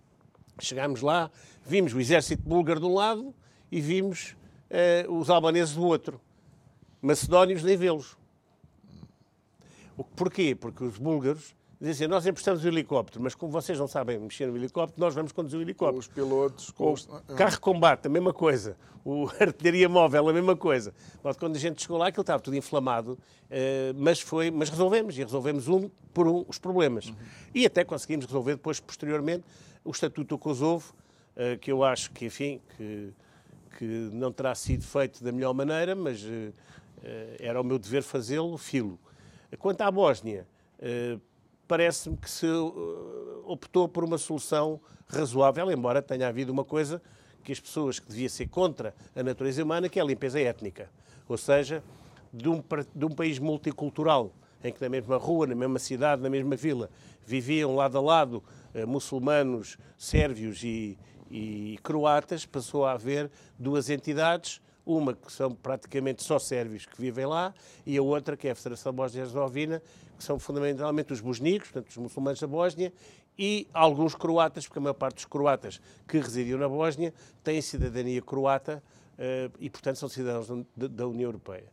Chegámos 0.61 1.01
lá, 1.01 1.31
vimos 1.65 1.93
o 1.95 2.01
exército 2.01 2.43
búlgaro 2.43 2.81
de 2.81 2.87
um 2.87 2.95
lado 2.95 3.35
e 3.71 3.81
vimos 3.81 4.37
uh, 5.07 5.13
os 5.13 5.31
albaneses 5.31 5.75
do 5.75 5.85
outro. 5.85 6.21
Macedónios 7.01 7.63
nem 7.63 7.77
vê-los. 7.77 8.17
Porquê? 10.17 10.55
Porque 10.55 10.85
os 10.85 10.99
búlgaros 10.99 11.55
dizem 11.81 12.05
assim, 12.05 12.11
nós 12.11 12.27
emprestamos 12.27 12.63
o 12.63 12.69
helicóptero, 12.69 13.23
mas 13.23 13.35
como 13.35 13.51
vocês 13.51 13.79
não 13.79 13.89
sabem 13.89 14.19
mexer 14.19 14.47
no 14.47 14.55
helicóptero, 14.55 15.01
nós 15.01 15.15
vamos 15.15 15.33
conduzir 15.33 15.59
o 15.59 15.63
helicóptero. 15.63 15.99
Os 15.99 16.09
pilotos... 16.09 16.71
Com 16.71 16.93
os... 16.93 17.09
Carro 17.35 17.53
de 17.53 17.61
combate, 17.61 18.07
a 18.07 18.11
mesma 18.11 18.35
coisa. 18.35 18.77
O 19.03 19.29
artilharia 19.41 19.89
móvel, 19.89 20.29
a 20.29 20.33
mesma 20.33 20.55
coisa. 20.55 20.93
Quando 21.39 21.57
a 21.57 21.59
gente 21.59 21.81
chegou 21.81 21.97
lá, 21.97 22.09
aquilo 22.09 22.21
estava 22.21 22.43
tudo 22.43 22.55
inflamado, 22.55 23.19
eh, 23.51 23.95
mas, 23.97 24.21
foi, 24.21 24.51
mas 24.51 24.69
resolvemos, 24.69 25.17
e 25.17 25.23
resolvemos 25.23 25.69
um 25.69 25.91
por 26.13 26.29
um 26.29 26.45
os 26.47 26.59
problemas. 26.59 27.07
Uhum. 27.07 27.15
E 27.55 27.65
até 27.65 27.83
conseguimos 27.83 28.27
resolver 28.27 28.57
depois, 28.57 28.79
posteriormente, 28.79 29.45
o 29.85 29.91
Estatuto 29.91 30.37
do 30.37 30.39
Kosovo, 30.39 30.95
eh, 31.37 31.57
que 31.57 31.71
eu 31.73 31.83
acho 31.83 32.11
que, 32.11 32.27
enfim, 32.27 32.61
que, 32.77 33.13
que 33.79 33.85
não 34.13 34.33
terá 34.33 34.55
sido 34.55 34.85
feito 34.85 35.23
da 35.23 35.33
melhor 35.33 35.55
maneira, 35.55 35.95
mas 35.95 36.23
eh, 36.25 36.53
eh, 37.03 37.37
era 37.41 37.61
o 37.61 37.65
meu 37.65 37.79
dever 37.79 38.03
fazê-lo, 38.03 38.57
filo. 38.59 38.99
Quanto 39.59 39.81
à 39.81 39.91
Bósnia, 39.91 40.47
parece-me 41.67 42.17
que 42.17 42.31
se 42.31 42.47
optou 43.45 43.89
por 43.89 44.05
uma 44.05 44.17
solução 44.17 44.81
razoável, 45.09 45.73
embora 45.73 46.01
tenha 46.01 46.29
havido 46.29 46.53
uma 46.53 46.65
coisa 46.65 47.03
que 47.43 47.51
as 47.51 47.59
pessoas 47.59 47.99
que 47.99 48.09
devia 48.09 48.29
ser 48.29 48.47
contra 48.47 48.95
a 49.15 49.25
natureza 49.25 49.65
humana, 49.65 49.89
que 49.89 49.99
é 49.99 50.03
a 50.03 50.05
limpeza 50.05 50.39
étnica. 50.39 50.89
Ou 51.29 51.37
seja, 51.37 51.83
de 52.33 52.49
um, 52.49 52.63
de 52.95 53.05
um 53.05 53.11
país 53.11 53.41
multicultural, 53.41 54.33
em 54.63 54.73
que 54.73 54.81
na 54.81 54.89
mesma 54.89 55.17
rua, 55.17 55.47
na 55.47 55.55
mesma 55.55 55.79
cidade, 55.79 56.23
na 56.23 56.31
mesma 56.31 56.57
vila, 56.57 56.91
viviam 57.25 57.75
lado 57.75 57.99
a 57.99 58.01
lado 58.01 58.43
eh, 58.75 58.85
muçulmanos, 58.85 59.79
sérvios 59.97 60.63
e, 60.63 60.99
e 61.31 61.79
croatas, 61.83 62.45
passou 62.45 62.85
a 62.85 62.93
haver 62.93 63.31
duas 63.59 63.89
entidades, 63.91 64.61
uma 64.85 65.15
que 65.15 65.31
são 65.31 65.55
praticamente 65.55 66.23
só 66.23 66.39
sérvios 66.39 66.87
que 66.87 67.01
vivem 67.01 67.27
lá 67.27 67.55
e 67.87 67.97
a 67.97 68.03
outra 68.03 68.37
que 68.37 68.49
é 68.49 68.51
a 68.51 68.55
Federação 68.55 68.93
Bósnia-Herzegovina, 68.93 69.83
que 70.17 70.25
são 70.25 70.39
fundamentalmente 70.39 71.13
os 71.13 71.21
bosníacos, 71.21 71.71
portanto 71.71 71.91
os 71.91 71.97
muçulmanos 71.97 72.41
da 72.41 72.47
Bósnia, 72.47 72.93
e 73.39 73.67
alguns 73.73 74.15
croatas, 74.15 74.67
porque 74.67 74.79
a 74.79 74.83
maior 74.83 74.95
parte 74.95 75.15
dos 75.15 75.25
croatas 75.25 75.81
que 76.07 76.19
residiam 76.19 76.59
na 76.59 76.69
Bósnia 76.69 77.15
têm 77.43 77.63
cidadania 77.63 78.21
croata 78.21 78.83
uh, 79.15 79.53
e, 79.59 79.71
portanto, 79.71 79.97
são 79.97 80.11
cidadãos 80.11 80.47
da 80.77 81.07
União 81.07 81.29
Europeia. 81.29 81.65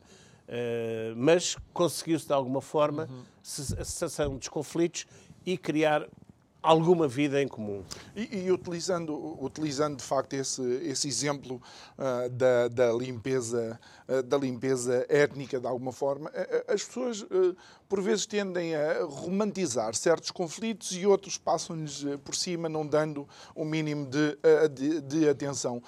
Uh, 0.48 1.14
mas 1.14 1.56
conseguiu-se, 1.74 2.26
de 2.26 2.32
alguma 2.32 2.62
forma, 2.62 3.06
uhum. 3.10 3.22
a 3.78 3.84
cessação 3.84 4.36
dos 4.36 4.48
conflitos 4.48 5.06
e 5.44 5.58
criar 5.58 6.08
alguma 6.62 7.06
vida 7.06 7.40
em 7.40 7.48
comum. 7.48 7.84
E, 8.14 8.44
e 8.44 8.52
utilizando, 8.52 9.42
utilizando 9.42 9.96
de 9.96 10.02
facto 10.02 10.34
esse, 10.34 10.62
esse 10.84 11.08
exemplo 11.08 11.62
uh, 11.96 12.28
da, 12.30 12.68
da, 12.68 12.92
limpeza, 12.92 13.78
uh, 14.08 14.22
da 14.22 14.36
limpeza 14.36 15.06
étnica 15.08 15.60
de 15.60 15.66
alguma 15.66 15.92
forma, 15.92 16.30
uh, 16.30 16.72
as 16.72 16.84
pessoas 16.84 17.24
por 17.88 18.02
vezes 18.02 18.26
tendem 18.26 18.74
a 18.74 19.04
romantizar 19.04 19.94
certos 19.94 20.30
conflitos 20.30 20.92
e 20.92 21.06
outros 21.06 21.38
passam-lhes 21.38 22.04
por 22.24 22.34
cima, 22.34 22.68
não 22.68 22.86
dando 22.86 23.26
o 23.54 23.62
um 23.62 23.64
mínimo 23.64 24.06
de, 24.06 24.38
de, 24.74 25.00
de 25.00 25.28
atenção. 25.28 25.82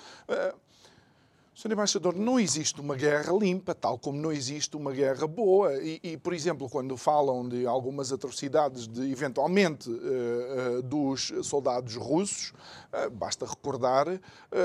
Sr. 1.61 1.73
Embaixador, 1.73 2.17
não 2.17 2.41
existe 2.41 2.81
uma 2.81 2.97
guerra 2.97 3.35
limpa, 3.35 3.75
tal 3.75 3.99
como 3.99 4.19
não 4.19 4.33
existe 4.33 4.79
uma 4.79 4.93
guerra 4.93 5.27
boa. 5.27 5.75
E, 5.75 6.01
e 6.03 6.17
por 6.17 6.33
exemplo, 6.33 6.71
quando 6.71 6.97
falam 6.97 7.47
de 7.47 7.67
algumas 7.67 8.11
atrocidades, 8.11 8.89
de, 8.89 9.13
eventualmente, 9.13 9.91
uh, 9.91 10.79
uh, 10.79 10.83
dos 10.83 11.31
soldados 11.43 11.97
russos, 11.97 12.55
uh, 12.95 13.11
basta 13.11 13.45
recordar 13.45 14.07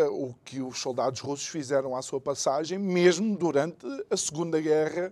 o 0.09 0.33
que 0.45 0.61
os 0.61 0.79
soldados 0.79 1.19
russos 1.19 1.47
fizeram 1.47 1.97
à 1.97 2.01
sua 2.01 2.21
passagem, 2.21 2.79
mesmo 2.79 3.37
durante 3.37 3.85
a 4.09 4.15
Segunda 4.15 4.61
Guerra 4.61 5.11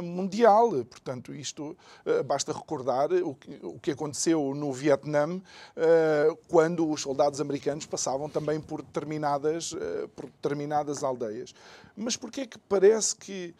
mundial. 0.00 0.70
Portanto, 0.84 1.34
isto 1.34 1.76
eh, 2.04 2.22
basta 2.22 2.52
recordar 2.52 3.10
o 3.12 3.78
que 3.80 3.90
aconteceu 3.90 4.54
no 4.54 4.72
Vietnã 4.72 5.40
eh, 5.76 6.28
quando 6.48 6.88
os 6.88 7.00
soldados 7.02 7.40
americanos 7.40 7.86
passavam 7.86 8.28
também 8.28 8.60
por 8.60 8.82
determinadas, 8.82 9.74
por 10.14 10.26
determinadas 10.26 11.02
aldeias. 11.02 11.54
Mas 11.96 12.16
porquê 12.16 12.42
é 12.42 12.46
que 12.46 12.58
parece 12.58 13.16
que 13.16 13.54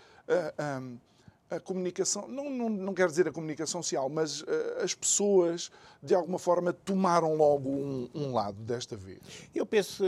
a 1.51 1.61
comunicação, 1.61 2.27
não, 2.29 2.49
não, 2.49 2.69
não 2.71 2.95
quero 2.95 3.11
dizer 3.11 3.29
a 3.29 3.33
comunicação 3.33 3.83
social, 3.83 4.09
mas 4.09 4.45
as 4.83 4.95
pessoas 4.95 5.71
de 6.03 6.15
alguma 6.15 6.39
forma 6.39 6.73
tomaram 6.73 7.35
logo 7.35 7.69
um, 7.69 8.09
um 8.15 8.33
lado 8.33 8.57
desta 8.63 8.97
vez? 8.97 9.21
Eu 9.55 9.67
penso, 9.67 10.05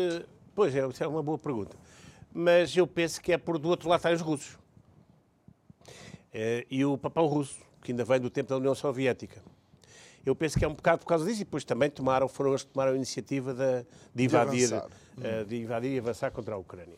pois 0.55 0.75
é, 0.75 0.81
é 1.01 1.07
uma 1.07 1.23
boa 1.23 1.39
pergunta, 1.39 1.77
mas 2.33 2.75
eu 2.77 2.87
penso 2.87 3.21
que 3.21 3.33
é 3.33 3.39
por 3.39 3.59
do 3.59 3.69
outro 3.69 3.89
lado 3.89 3.99
estão 3.99 4.13
os 4.13 4.21
russos. 4.21 4.64
Eh, 6.35 6.67
e 6.69 6.85
o 6.85 6.99
papão 6.99 7.27
russo, 7.27 7.61
que 7.81 7.93
ainda 7.93 8.05
vem 8.05 8.19
do 8.19 8.29
tempo 8.29 8.49
da 8.49 8.57
União 8.57 8.75
Soviética. 8.75 9.41
Eu 10.27 10.35
penso 10.35 10.59
que 10.59 10.65
é 10.65 10.69
um 10.69 10.75
bocado 10.75 10.99
por 10.99 11.07
causa 11.07 11.25
disso 11.25 11.43
e 11.43 11.45
depois 11.45 11.65
também 11.65 11.89
tomaram, 11.89 12.27
foram 12.27 12.51
eles 12.51 12.65
que 12.65 12.71
tomaram 12.73 12.93
a 12.93 12.97
iniciativa 12.97 13.55
de, 13.55 13.87
de 14.13 14.25
invadir, 14.25 14.69
de, 14.69 14.75
uh, 14.75 15.45
de 15.47 15.63
invadir 15.63 15.93
e 15.93 15.99
avançar 15.99 16.33
contra 16.33 16.55
a 16.55 16.59
Ucrânia. 16.59 16.97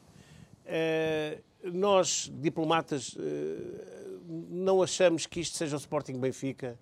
Uh, 0.64 1.70
nós, 1.70 2.32
diplomatas, 2.32 3.14
uh, 3.14 3.20
não 4.48 4.82
achamos 4.82 5.26
que 5.26 5.40
isto 5.40 5.56
seja 5.56 5.76
o 5.76 5.78
Sporting 5.78 6.18
Benfica 6.18 6.78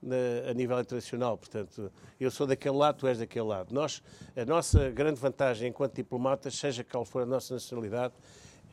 na, 0.00 0.50
a 0.50 0.54
nível 0.54 0.78
internacional. 0.78 1.36
Portanto, 1.36 1.90
eu 2.20 2.30
sou 2.30 2.46
daquele 2.46 2.76
lado, 2.76 2.98
tu 2.98 3.06
és 3.08 3.18
daquele 3.18 3.46
lado. 3.46 3.74
Nós, 3.74 4.02
a 4.36 4.44
nossa 4.44 4.90
grande 4.90 5.18
vantagem 5.18 5.70
enquanto 5.70 5.94
diplomatas, 5.94 6.56
seja 6.56 6.84
qual 6.84 7.04
for 7.04 7.22
a 7.22 7.26
nossa 7.26 7.54
nacionalidade, 7.54 8.12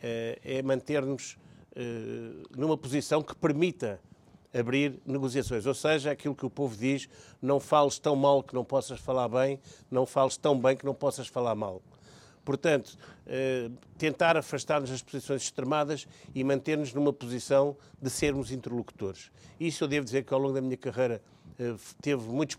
é 0.01 0.61
manter-nos 0.61 1.37
numa 2.55 2.77
posição 2.77 3.21
que 3.21 3.35
permita 3.35 3.99
abrir 4.53 5.01
negociações. 5.05 5.65
Ou 5.65 5.73
seja, 5.73 6.11
aquilo 6.11 6.35
que 6.35 6.45
o 6.45 6.49
povo 6.49 6.77
diz, 6.77 7.09
não 7.41 7.59
fales 7.59 7.97
tão 7.97 8.15
mal 8.15 8.43
que 8.43 8.53
não 8.53 8.63
possas 8.63 8.99
falar 8.99 9.27
bem, 9.27 9.59
não 9.89 10.05
fales 10.05 10.37
tão 10.37 10.59
bem 10.59 10.77
que 10.77 10.85
não 10.85 10.93
possas 10.93 11.27
falar 11.27 11.55
mal. 11.55 11.81
Portanto, 12.45 12.97
eh, 13.25 13.71
tentar 13.97 14.35
afastar-nos 14.35 14.89
das 14.89 15.01
posições 15.01 15.43
extremadas 15.43 16.05
e 16.35 16.43
manter-nos 16.43 16.93
numa 16.93 17.13
posição 17.13 17.75
de 18.01 18.09
sermos 18.09 18.51
interlocutores. 18.51 19.31
Isso 19.59 19.83
eu 19.85 19.87
devo 19.87 20.03
dizer 20.03 20.23
que 20.23 20.33
ao 20.33 20.39
longo 20.39 20.53
da 20.53 20.61
minha 20.61 20.75
carreira 20.75 21.21
eh, 21.57 21.73
teve 22.01 22.27
muitos 22.27 22.57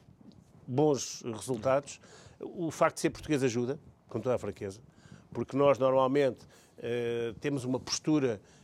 bons 0.67 1.23
resultados. 1.23 2.01
O 2.41 2.71
facto 2.71 2.97
de 2.97 3.03
ser 3.03 3.11
português 3.11 3.43
ajuda, 3.43 3.79
com 4.09 4.19
toda 4.21 4.35
a 4.35 4.39
fraqueza, 4.39 4.81
porque 5.33 5.57
nós 5.57 5.79
normalmente 5.79 6.47
temos 7.41 7.65
uma 7.65 7.79
postura 7.79 8.41
eh, 8.41 8.64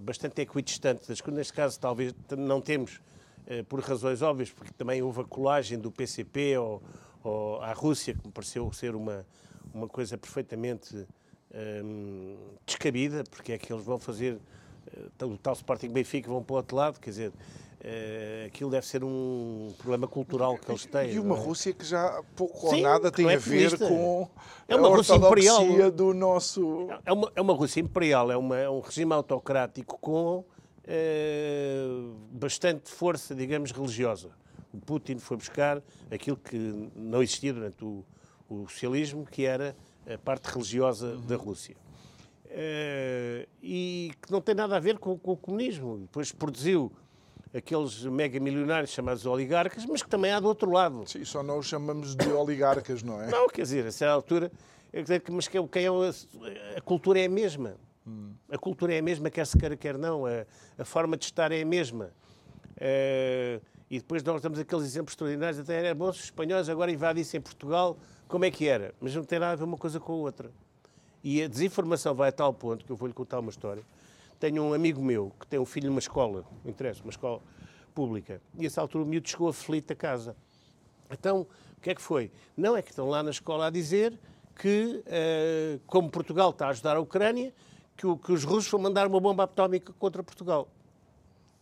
bastante 0.00 0.40
equidistante 0.42 1.08
das 1.08 1.20
coisas. 1.20 1.38
Neste 1.38 1.52
caso, 1.52 1.78
talvez 1.80 2.14
não 2.36 2.60
temos, 2.60 3.00
uh, 3.46 3.64
por 3.64 3.80
razões 3.80 4.22
óbvias, 4.22 4.50
porque 4.50 4.72
também 4.72 5.02
houve 5.02 5.20
a 5.20 5.24
colagem 5.24 5.78
do 5.78 5.90
PCP 5.90 6.58
ou, 6.58 6.82
ou 7.22 7.60
à 7.60 7.72
Rússia, 7.72 8.14
que 8.14 8.26
me 8.26 8.32
pareceu 8.32 8.70
ser 8.72 8.94
uma, 8.94 9.26
uma 9.72 9.88
coisa 9.88 10.16
perfeitamente 10.16 11.06
ehm, 11.52 12.36
descabida, 12.66 13.24
porque 13.30 13.52
é 13.52 13.58
que 13.58 13.72
eles 13.72 13.84
vão 13.84 13.98
fazer 13.98 14.38
uh, 15.20 15.26
o 15.26 15.38
tal 15.38 15.54
Sporting 15.54 15.88
Benfica 15.88 16.28
vão 16.28 16.42
para 16.42 16.54
o 16.54 16.56
outro 16.56 16.76
lado, 16.76 17.00
quer 17.00 17.10
dizer, 17.10 17.32
Uh, 17.80 18.46
aquilo 18.46 18.70
deve 18.70 18.84
ser 18.84 19.04
um 19.04 19.72
problema 19.78 20.08
cultural 20.08 20.58
que 20.58 20.68
eles 20.68 20.84
têm. 20.84 21.12
E 21.12 21.18
uma 21.20 21.36
é? 21.36 21.38
Rússia 21.38 21.72
que 21.72 21.84
já 21.84 22.20
pouco 22.34 22.70
Sim, 22.70 22.76
ou 22.76 22.82
nada 22.82 23.08
tem 23.08 23.28
é 23.28 23.34
a 23.34 23.38
ver 23.38 23.78
com 23.78 24.28
é 24.66 24.74
uma 24.74 24.88
a 24.88 24.96
Rússia 24.96 25.14
imperial. 25.14 25.90
do 25.92 26.12
nosso. 26.12 26.88
É 27.06 27.12
uma, 27.12 27.32
é 27.36 27.40
uma 27.40 27.54
Rússia 27.54 27.80
imperial, 27.80 28.32
é, 28.32 28.36
uma, 28.36 28.58
é 28.58 28.68
um 28.68 28.80
regime 28.80 29.12
autocrático 29.12 29.96
com 30.00 30.38
uh, 30.38 30.44
bastante 32.32 32.90
força, 32.90 33.32
digamos, 33.32 33.70
religiosa. 33.70 34.30
O 34.74 34.78
Putin 34.78 35.18
foi 35.18 35.36
buscar 35.36 35.80
aquilo 36.10 36.36
que 36.36 36.90
não 36.96 37.22
existia 37.22 37.52
durante 37.52 37.84
o, 37.84 38.04
o 38.48 38.66
socialismo, 38.68 39.24
que 39.24 39.44
era 39.44 39.76
a 40.12 40.18
parte 40.18 40.46
religiosa 40.46 41.12
uhum. 41.12 41.20
da 41.20 41.36
Rússia. 41.36 41.76
Uh, 42.46 43.46
e 43.62 44.10
que 44.20 44.32
não 44.32 44.40
tem 44.40 44.56
nada 44.56 44.76
a 44.76 44.80
ver 44.80 44.98
com, 44.98 45.16
com 45.16 45.32
o 45.32 45.36
comunismo. 45.36 45.98
Depois 45.98 46.32
produziu 46.32 46.90
aqueles 47.54 48.04
mega 48.04 48.38
milionários 48.38 48.90
chamados 48.90 49.24
oligarcas, 49.26 49.84
mas 49.86 50.02
que 50.02 50.08
também 50.08 50.32
há 50.32 50.40
do 50.40 50.48
outro 50.48 50.70
lado. 50.70 51.04
Sim, 51.06 51.24
só 51.24 51.42
não 51.42 51.58
os 51.58 51.66
chamamos 51.66 52.14
de 52.14 52.28
oligarcas, 52.28 53.02
não 53.02 53.20
é? 53.20 53.28
Não, 53.28 53.48
quer 53.48 53.62
dizer, 53.62 53.86
a 53.86 53.92
certa 53.92 54.12
altura, 54.12 54.52
mas 55.30 55.48
que, 55.48 55.62
que 55.66 55.78
é, 55.78 55.86
a 56.76 56.80
cultura 56.80 57.20
é 57.20 57.26
a 57.26 57.28
mesma. 57.28 57.76
Hum. 58.06 58.32
A 58.50 58.58
cultura 58.58 58.94
é 58.94 58.98
a 58.98 59.02
mesma, 59.02 59.30
quer 59.30 59.46
se 59.46 59.58
queira, 59.58 59.76
quer 59.76 59.98
não. 59.98 60.24
A, 60.26 60.46
a 60.78 60.84
forma 60.84 61.16
de 61.16 61.24
estar 61.24 61.52
é 61.52 61.62
a 61.62 61.66
mesma. 61.66 62.10
Uh, 62.76 63.60
e 63.90 63.98
depois 63.98 64.22
nós 64.22 64.40
damos 64.42 64.58
aqueles 64.58 64.84
exemplos 64.84 65.12
extraordinários, 65.12 65.58
até 65.58 65.74
era 65.74 65.94
bom 65.94 66.12
se 66.12 66.18
os 66.18 66.24
espanhóis 66.26 66.68
agora 66.68 66.92
invadissem 66.92 67.40
Portugal, 67.40 67.96
como 68.28 68.44
é 68.44 68.50
que 68.50 68.68
era? 68.68 68.94
Mas 69.00 69.14
não 69.14 69.24
tem 69.24 69.38
nada 69.38 69.52
a 69.52 69.56
ver 69.56 69.64
uma 69.64 69.78
coisa 69.78 69.98
com 69.98 70.12
a 70.12 70.16
outra. 70.16 70.50
E 71.24 71.42
a 71.42 71.48
desinformação 71.48 72.14
vai 72.14 72.28
a 72.28 72.32
tal 72.32 72.52
ponto, 72.52 72.84
que 72.84 72.92
eu 72.92 72.96
vou-lhe 72.96 73.14
contar 73.14 73.40
uma 73.40 73.50
história, 73.50 73.82
tenho 74.38 74.62
um 74.62 74.72
amigo 74.72 75.02
meu 75.02 75.32
que 75.38 75.46
tem 75.46 75.58
um 75.58 75.64
filho 75.64 75.88
numa 75.88 75.98
escola, 75.98 76.44
interessa, 76.64 77.02
uma 77.02 77.10
escola 77.10 77.40
pública, 77.94 78.40
e 78.58 78.66
essa 78.66 78.80
altura 78.80 79.04
o 79.04 79.06
miúdo 79.06 79.28
chegou 79.28 79.48
aflito 79.48 79.92
a 79.92 79.96
casa. 79.96 80.36
Então, 81.10 81.46
o 81.76 81.80
que 81.80 81.90
é 81.90 81.94
que 81.94 82.02
foi? 82.02 82.30
Não 82.56 82.76
é 82.76 82.82
que 82.82 82.90
estão 82.90 83.08
lá 83.08 83.22
na 83.22 83.30
escola 83.30 83.66
a 83.66 83.70
dizer 83.70 84.18
que, 84.54 85.02
uh, 85.06 85.80
como 85.86 86.10
Portugal 86.10 86.50
está 86.50 86.66
a 86.66 86.70
ajudar 86.70 86.96
a 86.96 87.00
Ucrânia, 87.00 87.52
que, 87.96 88.06
o, 88.06 88.16
que 88.16 88.32
os 88.32 88.44
russos 88.44 88.70
vão 88.70 88.80
mandar 88.80 89.06
uma 89.06 89.20
bomba 89.20 89.44
atómica 89.44 89.92
contra 89.98 90.22
Portugal. 90.22 90.68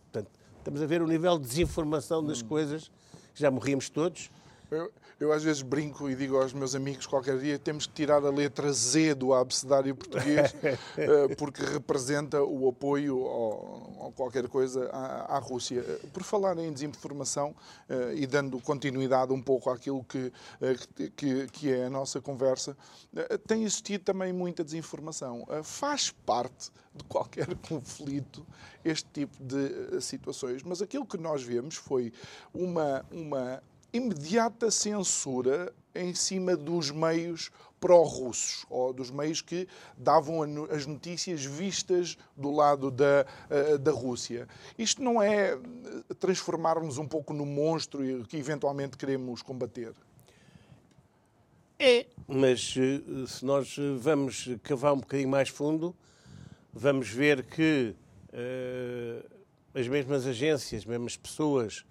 Portanto, 0.04 0.30
estamos 0.58 0.82
a 0.82 0.86
ver 0.86 1.02
o 1.02 1.06
nível 1.06 1.38
de 1.38 1.46
desinformação 1.46 2.24
das 2.24 2.42
hum. 2.42 2.48
coisas, 2.48 2.90
já 3.34 3.50
morríamos 3.50 3.88
todos. 3.88 4.30
Eu, 4.70 4.92
eu 5.20 5.32
às 5.32 5.44
vezes 5.44 5.62
brinco 5.62 6.10
e 6.10 6.16
digo 6.16 6.36
aos 6.36 6.52
meus 6.52 6.74
amigos 6.74 7.06
qualquer 7.06 7.38
dia 7.38 7.58
temos 7.58 7.86
que 7.86 7.92
tirar 7.92 8.24
a 8.24 8.30
letra 8.30 8.72
Z 8.72 9.14
do 9.14 9.32
abecedário 9.32 9.94
português 9.94 10.54
eh, 10.98 11.34
porque 11.36 11.62
representa 11.62 12.42
o 12.42 12.68
apoio 12.68 13.18
ou, 13.18 14.12
qualquer 14.16 14.48
coisa 14.48 14.88
à, 14.92 15.36
à, 15.36 15.38
Rússia. 15.38 15.82
Por 16.12 16.22
falar 16.22 16.58
em 16.58 16.72
desinformação 16.72 17.54
eh, 17.88 18.14
e 18.16 18.26
dando 18.26 18.60
continuidade 18.60 19.32
um 19.32 19.40
pouco 19.40 19.70
àquilo 19.70 20.02
que, 20.04 20.32
eh, 20.60 20.76
que, 21.16 21.46
que 21.48 21.72
é 21.72 21.86
a 21.86 21.90
nossa 21.90 22.20
conversa, 22.20 22.76
tem 23.46 23.62
existido 23.62 24.04
também 24.04 24.32
muita 24.32 24.64
desinformação. 24.64 25.46
Faz 25.62 26.10
parte 26.10 26.70
de 26.94 27.04
qualquer 27.04 27.54
conflito 27.68 28.44
este 28.84 29.08
tipo 29.12 29.36
de 29.42 30.00
situações, 30.00 30.62
mas 30.62 30.82
aquilo 30.82 31.06
que 31.06 31.18
nós 31.18 31.42
vemos 31.42 31.76
foi 31.76 32.12
uma, 32.52 33.04
uma 33.10 33.62
imediata 33.96 34.70
censura 34.70 35.72
em 35.94 36.14
cima 36.14 36.56
dos 36.56 36.90
meios 36.90 37.50
pró-russos, 37.80 38.64
ou 38.70 38.92
dos 38.92 39.10
meios 39.10 39.40
que 39.40 39.68
davam 39.96 40.42
as 40.70 40.86
notícias 40.86 41.44
vistas 41.44 42.16
do 42.36 42.50
lado 42.50 42.90
da, 42.90 43.26
eh, 43.50 43.78
da 43.78 43.92
Rússia. 43.92 44.48
Isto 44.78 45.02
não 45.02 45.22
é 45.22 45.52
eh, 45.52 45.58
transformar-nos 46.18 46.98
um 46.98 47.06
pouco 47.06 47.32
no 47.32 47.44
monstro 47.44 48.24
que 48.28 48.36
eventualmente 48.36 48.96
queremos 48.96 49.42
combater? 49.42 49.92
É, 51.78 52.06
mas 52.26 52.74
eh, 52.78 53.26
se 53.26 53.44
nós 53.44 53.76
vamos 53.98 54.48
cavar 54.62 54.94
um 54.94 55.00
bocadinho 55.00 55.28
mais 55.28 55.50
fundo, 55.50 55.94
vamos 56.72 57.08
ver 57.08 57.44
que 57.44 57.94
uh, 58.32 59.26
as 59.78 59.86
mesmas 59.86 60.26
agências, 60.26 60.80
as 60.82 60.86
mesmas 60.86 61.16
pessoas 61.16 61.84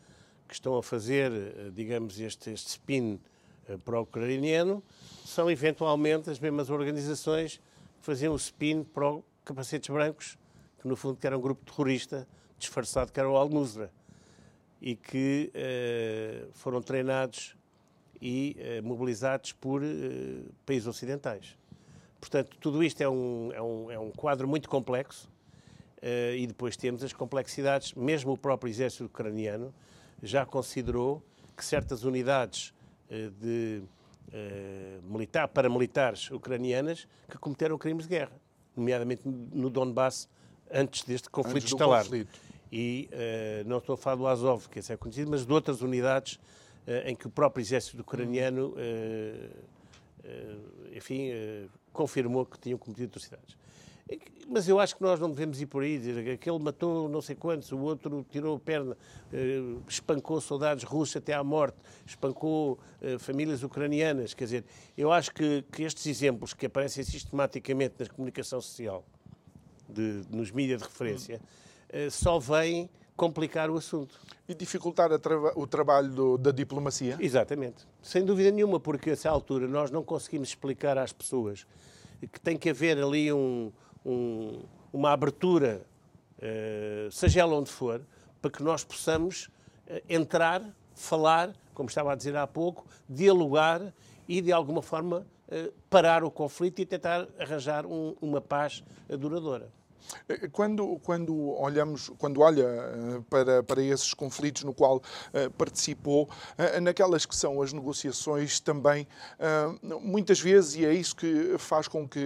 que 0.48 0.54
estão 0.54 0.78
a 0.78 0.84
fazer, 0.84 1.32
eh, 1.32 1.72
digamos, 1.74 2.20
este, 2.20 2.52
este 2.52 2.70
spin 2.70 3.20
eh, 3.68 3.78
para 3.78 4.00
o 4.00 4.04
ucraniano 4.04 4.84
são 5.26 5.50
eventualmente 5.50 6.30
as 6.30 6.40
mesmas 6.40 6.70
organizações 6.70 7.58
que 8.00 8.06
faziam 8.06 8.34
o 8.34 8.38
spin 8.38 8.84
para 8.84 9.10
o 9.10 9.24
Capacetes 9.44 9.90
Brancos, 9.90 10.38
que 10.82 10.88
no 10.88 10.96
fundo 10.96 11.18
era 11.24 11.38
um 11.38 11.42
grupo 11.42 11.66
terrorista 11.66 12.28
disfarçado 12.58 13.12
que 13.12 13.20
era 13.20 13.30
o 13.30 13.36
Al-Nusra 13.36 13.92
e 14.82 14.96
que 14.96 15.52
uh, 15.54 16.52
foram 16.54 16.82
treinados 16.82 17.56
e 18.22 18.56
mobilizados 18.84 19.52
por 19.52 19.82
países 20.66 20.88
ocidentais. 20.88 21.58
Portanto, 22.20 22.58
tudo 22.60 22.84
isto 22.84 23.02
é 23.02 23.10
um, 23.10 23.52
é 23.54 23.62
um, 23.62 23.92
é 23.92 24.00
um 24.00 24.10
quadro 24.10 24.48
muito 24.48 24.68
complexo 24.68 25.30
e 26.36 26.48
depois 26.48 26.76
temos 26.76 27.04
as 27.04 27.14
complexidades, 27.14 27.94
mesmo 27.94 28.32
o 28.32 28.38
próprio 28.38 28.70
exército 28.70 29.06
ucraniano 29.06 29.72
já 30.22 30.46
considerou 30.46 31.24
que 31.56 31.64
certas 31.64 32.04
unidades 32.04 32.74
de 33.40 33.84
militar, 35.04 35.48
paramilitares 35.48 36.30
ucranianas 36.32 37.08
que 37.30 37.38
cometeram 37.38 37.78
crimes 37.78 38.06
de 38.06 38.10
guerra, 38.10 38.34
nomeadamente 38.76 39.22
no 39.26 39.70
Donbass, 39.70 40.28
antes 40.72 41.04
deste 41.04 41.30
conflito 41.30 41.58
antes 41.58 41.72
instalar. 41.72 42.04
Conflito. 42.04 42.40
E 42.72 43.10
uh, 43.14 43.70
não 43.70 43.78
estou 43.78 43.94
a 43.94 43.98
falar 43.98 44.16
do 44.16 44.28
Azov, 44.28 44.68
que 44.68 44.80
esse 44.80 44.92
é 44.92 44.98
conhecido, 44.98 45.32
mas 45.32 45.46
de 45.46 45.54
outras 45.54 45.82
unidades 45.82 46.40
em 47.06 47.16
que 47.16 47.26
o 47.26 47.30
próprio 47.32 47.64
exército 47.64 48.00
ucraniano, 48.02 48.76
enfim, 50.94 51.32
confirmou 51.92 52.46
que 52.46 52.60
tinham 52.60 52.78
cometido 52.78 53.08
atrocidades. 53.08 53.58
Mas 54.48 54.70
eu 54.70 54.80
acho 54.80 54.96
que 54.96 55.02
nós 55.02 55.20
não 55.20 55.30
devemos 55.30 55.60
ir 55.60 55.66
por 55.66 55.82
aí, 55.82 55.98
dizer 55.98 56.30
aquele 56.30 56.60
matou 56.60 57.10
não 57.10 57.22
sei 57.22 57.36
quantos, 57.36 57.72
o 57.72 57.80
outro 57.80 58.24
tirou 58.30 58.56
a 58.56 58.60
perna, 58.60 58.96
espancou 59.88 60.40
soldados 60.40 60.84
russos 60.84 61.16
até 61.16 61.34
à 61.34 61.44
morte, 61.44 61.78
espancou 62.06 62.78
famílias 63.18 63.64
ucranianas. 63.64 64.36
Quer 64.36 64.44
dizer, 64.44 64.66
eu 64.96 65.12
acho 65.12 65.34
que, 65.34 65.64
que 65.72 65.82
estes 65.82 66.06
exemplos 66.06 66.54
que 66.54 66.68
aparecem 66.68 67.04
sistematicamente 67.04 67.96
na 67.98 68.06
comunicação 68.08 68.62
social, 68.62 69.04
de, 69.90 70.22
nos 70.30 70.52
mídias 70.52 70.82
de 70.82 70.88
referência, 70.88 71.42
hum. 71.92 72.10
só 72.12 72.38
vêm 72.38 72.88
complicar 73.16 73.72
o 73.72 73.78
assunto. 73.78 74.20
E 74.48 74.54
dificultar 74.54 75.18
trava 75.20 75.54
o 75.56 75.66
trabalho 75.66 76.10
do, 76.10 76.38
da 76.38 76.52
diplomacia? 76.52 77.18
Exatamente. 77.20 77.88
Sem 78.02 78.24
dúvida 78.24 78.52
nenhuma, 78.52 78.80
porque 78.80 79.10
a 79.10 79.14
essa 79.14 79.30
altura 79.30 79.68
nós 79.68 79.90
não 79.90 80.04
conseguimos 80.04 80.50
explicar 80.50 80.98
às 80.98 81.12
pessoas 81.12 81.66
que 82.32 82.40
tem 82.40 82.58
que 82.58 82.70
haver 82.70 82.98
ali 82.98 83.32
um, 83.32 83.72
um, 84.06 84.62
uma 84.94 85.12
abertura, 85.12 85.82
uh, 86.38 87.12
seja 87.12 87.42
ela 87.42 87.56
onde 87.56 87.72
for, 87.72 88.02
para 88.42 88.52
que 88.52 88.62
nós 88.62 88.84
possamos 88.84 89.50
uh, 89.88 90.02
entrar, 90.08 90.62
falar, 90.94 91.54
como 91.74 91.90
estava 91.90 92.14
a 92.14 92.16
dizer 92.16 92.36
há 92.36 92.46
pouco, 92.46 92.86
dialogar 93.10 93.94
e, 94.28 94.42
de 94.42 94.52
alguma 94.52 94.82
forma, 94.82 95.26
uh, 95.48 95.74
parar 95.90 96.24
o 96.24 96.30
conflito 96.30 96.80
e 96.80 96.86
tentar 96.86 97.28
arranjar 97.40 97.86
um, 97.86 98.16
uma 98.22 98.40
paz 98.40 98.84
duradoura. 99.10 99.70
Eh, 100.28 100.48
quando, 100.52 101.00
quando 101.04 101.36
olhamos, 101.60 102.10
quando 102.18 102.42
olha 102.42 102.64
eh, 102.64 103.22
para, 103.30 103.64
para 103.64 103.82
esses 103.82 104.14
conflitos 104.14 104.64
no 104.64 104.74
qual 104.74 105.02
participou, 105.58 106.30
naquelas 106.82 107.26
que 107.26 107.36
são 107.36 107.62
as 107.62 107.74
negociações 107.74 108.60
também, 108.60 109.08
muitas 110.02 110.40
vezes, 110.40 110.76
e 110.76 110.86
é 110.86 110.94
isso 110.94 111.16
que 111.16 111.58
faz 111.58 111.88
com 111.88 112.08
que 112.08 112.20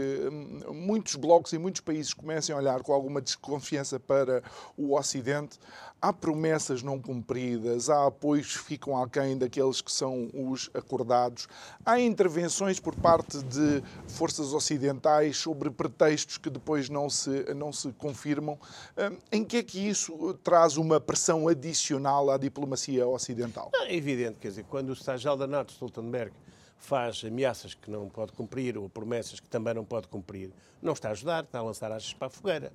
um, 0.69 0.73
muitos 0.73 1.15
blocos 1.15 1.53
e 1.53 1.57
muitos 1.57 1.81
países 1.81 2.13
comecem 2.13 2.53
a 2.53 2.57
olhar 2.57 2.81
com 2.81 2.93
alguma 2.93 3.21
desconfiança 3.21 3.99
para 3.99 4.43
o 4.77 4.95
Ocidente, 4.95 5.59
há 6.01 6.13
promessas 6.13 6.81
não 6.81 6.99
cumpridas, 6.99 7.89
há 7.89 8.07
apoios 8.07 8.57
que 8.57 8.63
ficam 8.63 9.01
aquém 9.01 9.37
daqueles 9.37 9.81
que 9.81 9.91
são 9.91 10.29
os 10.33 10.69
acordados, 10.73 11.47
há 11.85 11.99
intervenções 11.99 12.79
por 12.79 12.95
parte 12.95 13.41
de 13.43 13.83
forças 14.07 14.53
ocidentais 14.53 15.37
sobre 15.37 15.69
pretextos 15.69 16.37
que 16.37 16.49
depois 16.49 16.89
não 16.89 17.09
se, 17.09 17.53
não 17.53 17.71
se 17.71 17.91
confirmam. 17.93 18.57
Hum, 18.97 19.17
em 19.31 19.43
que 19.43 19.57
é 19.57 19.63
que 19.63 19.79
isso 19.79 20.33
traz 20.43 20.77
uma 20.77 20.99
pressão 20.99 21.47
adicional 21.47 22.29
à 22.29 22.37
diplomacia 22.37 23.07
ocidental? 23.07 23.71
É 23.73 23.95
evidente, 23.95 24.39
quer 24.39 24.49
dizer, 24.49 24.65
quando 24.69 24.89
o 24.89 24.93
Stajal 24.93 25.35
da 25.35 25.47
NATO, 25.47 25.71
Stoltenberg, 25.73 26.31
faz 26.77 27.23
ameaças 27.25 27.73
que 27.73 27.91
não 27.91 28.07
pode 28.09 28.31
cumprir 28.31 28.77
ou 28.77 28.89
promessas 28.89 29.39
que 29.39 29.49
também 29.49 29.73
não 29.73 29.83
pode 29.83 30.07
cumprir, 30.07 30.51
não 30.81 30.93
está 30.93 31.09
a 31.09 31.11
ajudar, 31.11 31.43
está 31.43 31.59
a 31.59 31.61
lançar 31.61 31.91
asas 31.91 32.13
para 32.13 32.27
a 32.27 32.29
fogueira. 32.29 32.71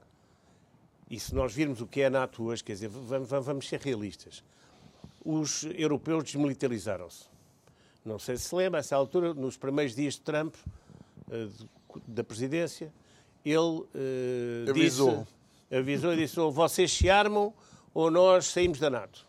E 1.11 1.19
se 1.19 1.35
nós 1.35 1.53
virmos 1.53 1.81
o 1.81 1.87
que 1.87 2.01
é 2.01 2.07
a 2.07 2.11
NATO 2.11 2.45
hoje, 2.45 2.65
quer 2.65 2.73
dizer, 2.73 2.89
vamos, 2.89 3.29
vamos 3.29 3.69
ser 3.69 3.81
realistas. 3.81 4.43
Os 5.25 5.65
europeus 5.77 6.25
desmilitarizaram-se. 6.25 7.25
Não 8.05 8.19
sei 8.19 8.37
se 8.37 8.45
se 8.45 8.55
lembra, 8.55 8.79
a 8.79 8.81
essa 8.81 8.97
altura, 8.97 9.33
nos 9.33 9.57
primeiros 9.57 9.95
dias 9.95 10.15
de 10.15 10.21
Trump, 10.21 10.55
eh, 11.31 11.49
da 12.07 12.23
presidência, 12.23 12.93
ele 13.45 13.59
uh, 13.59 14.71
avisou. 14.71 15.27
Disse, 15.71 15.77
avisou 15.77 16.13
e 16.13 16.17
disse: 16.17 16.41
ou 16.41 16.51
vocês 16.51 16.93
se 16.93 17.09
armam 17.09 17.53
ou 17.93 18.11
nós 18.11 18.47
saímos 18.47 18.79
da 18.79 18.91
NATO. 18.91 19.27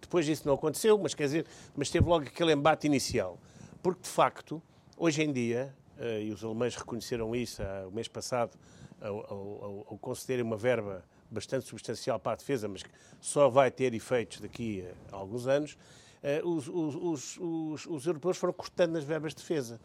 Depois 0.00 0.24
disso 0.24 0.46
não 0.46 0.54
aconteceu, 0.54 0.96
mas 0.98 1.14
quer 1.14 1.24
dizer, 1.24 1.46
mas 1.76 1.90
teve 1.90 2.08
logo 2.08 2.24
aquele 2.26 2.52
embate 2.52 2.86
inicial. 2.86 3.38
Porque, 3.82 4.02
de 4.02 4.08
facto, 4.08 4.62
hoje 4.96 5.22
em 5.22 5.32
dia, 5.32 5.74
uh, 5.98 6.20
e 6.20 6.30
os 6.30 6.44
alemães 6.44 6.76
reconheceram 6.76 7.34
isso 7.34 7.62
uh, 7.62 7.88
o 7.88 7.92
mês 7.92 8.08
passado, 8.08 8.56
ao, 9.00 9.16
ao, 9.32 9.86
ao 9.90 9.98
concederem 9.98 10.44
uma 10.44 10.56
verba 10.56 11.04
bastante 11.30 11.66
substancial 11.66 12.18
para 12.18 12.32
a 12.32 12.36
defesa, 12.36 12.68
mas 12.68 12.82
que 12.82 12.90
só 13.20 13.48
vai 13.48 13.70
ter 13.70 13.94
efeitos 13.94 14.40
daqui 14.40 14.86
a 15.12 15.16
alguns 15.16 15.46
anos, 15.46 15.76
uh, 16.22 16.48
os, 16.48 16.68
os, 16.68 17.38
os, 17.38 17.86
os, 17.86 18.06
europeus 18.06 18.36
foram 18.36 18.52
cortando 18.52 18.92
nas 18.92 19.04
verbas 19.04 19.34
de 19.34 19.42
defesa. 19.42 19.80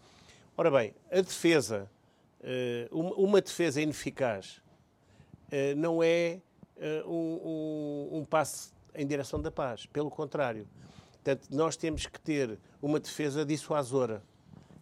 Ora 0.55 0.71
bem, 0.71 0.93
a 1.11 1.21
defesa, 1.21 1.89
uh, 2.91 3.13
uma, 3.15 3.41
defesa 3.41 3.81
ineficaz, 3.81 4.61
uh, 5.47 5.75
não 5.75 6.01
é 6.01 6.39
um, 7.05 8.09
um, 8.13 8.17
um 8.19 8.25
passo 8.25 8.73
em 8.95 9.05
direção 9.05 9.41
da 9.41 9.51
paz, 9.51 9.85
pelo 9.85 10.09
contrário. 10.09 10.67
Portanto, 11.11 11.47
nós 11.51 11.77
temos 11.77 12.05
que 12.05 12.19
ter 12.19 12.59
uma 12.81 12.99
defesa 12.99 13.45
dissuasora 13.45 14.21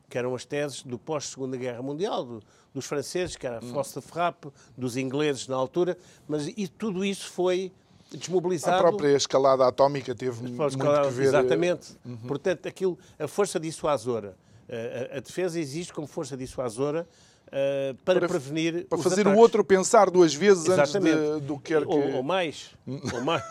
que 0.09 0.17
eram 0.17 0.35
as 0.35 0.43
teses 0.43 0.83
do 0.83 0.97
pós-Segunda 0.99 1.55
Guerra 1.55 1.81
Mundial, 1.81 2.25
do, 2.25 2.43
dos 2.73 2.85
franceses, 2.85 3.35
que 3.35 3.45
era 3.45 3.57
a 3.57 3.61
Fosse 3.61 3.99
de 3.99 4.05
Frappe, 4.05 4.49
dos 4.77 4.95
ingleses 4.97 5.47
na 5.47 5.55
altura, 5.55 5.97
mas 6.27 6.47
e 6.47 6.67
tudo 6.67 7.03
isso 7.03 7.29
foi 7.29 7.71
desmobilizado. 8.11 8.77
A 8.77 8.79
própria 8.79 9.15
escalada 9.15 9.67
atómica 9.67 10.15
teve 10.15 10.41
muito 10.41 10.67
escalada, 10.67 11.07
que 11.07 11.13
ver... 11.13 11.23
Exatamente. 11.25 11.97
Uhum. 12.05 12.17
Portanto, 12.27 12.67
aquilo, 12.67 12.97
a 13.19 13.27
força 13.27 13.59
dissuasora, 13.59 14.35
a, 14.69 15.17
a, 15.17 15.19
defesa 15.19 15.59
existe 15.59 15.93
como 15.93 16.07
força 16.07 16.35
dissuasora 16.35 17.07
Uh, 17.51 17.93
para, 18.05 18.17
para, 18.17 18.29
prevenir 18.29 18.87
para 18.87 18.97
fazer 18.97 19.21
ataques. 19.23 19.37
o 19.37 19.41
outro 19.41 19.61
pensar 19.61 20.09
duas 20.09 20.33
vezes 20.33 20.67
Exatamente. 20.67 21.17
antes 21.17 21.41
de, 21.41 21.47
do 21.47 21.57
que 21.57 21.73
quer 21.73 21.81
que 21.81 21.91
ou, 21.91 22.13
ou 22.13 22.23
mais 22.23 22.69
ou 22.87 23.19
mais 23.19 23.43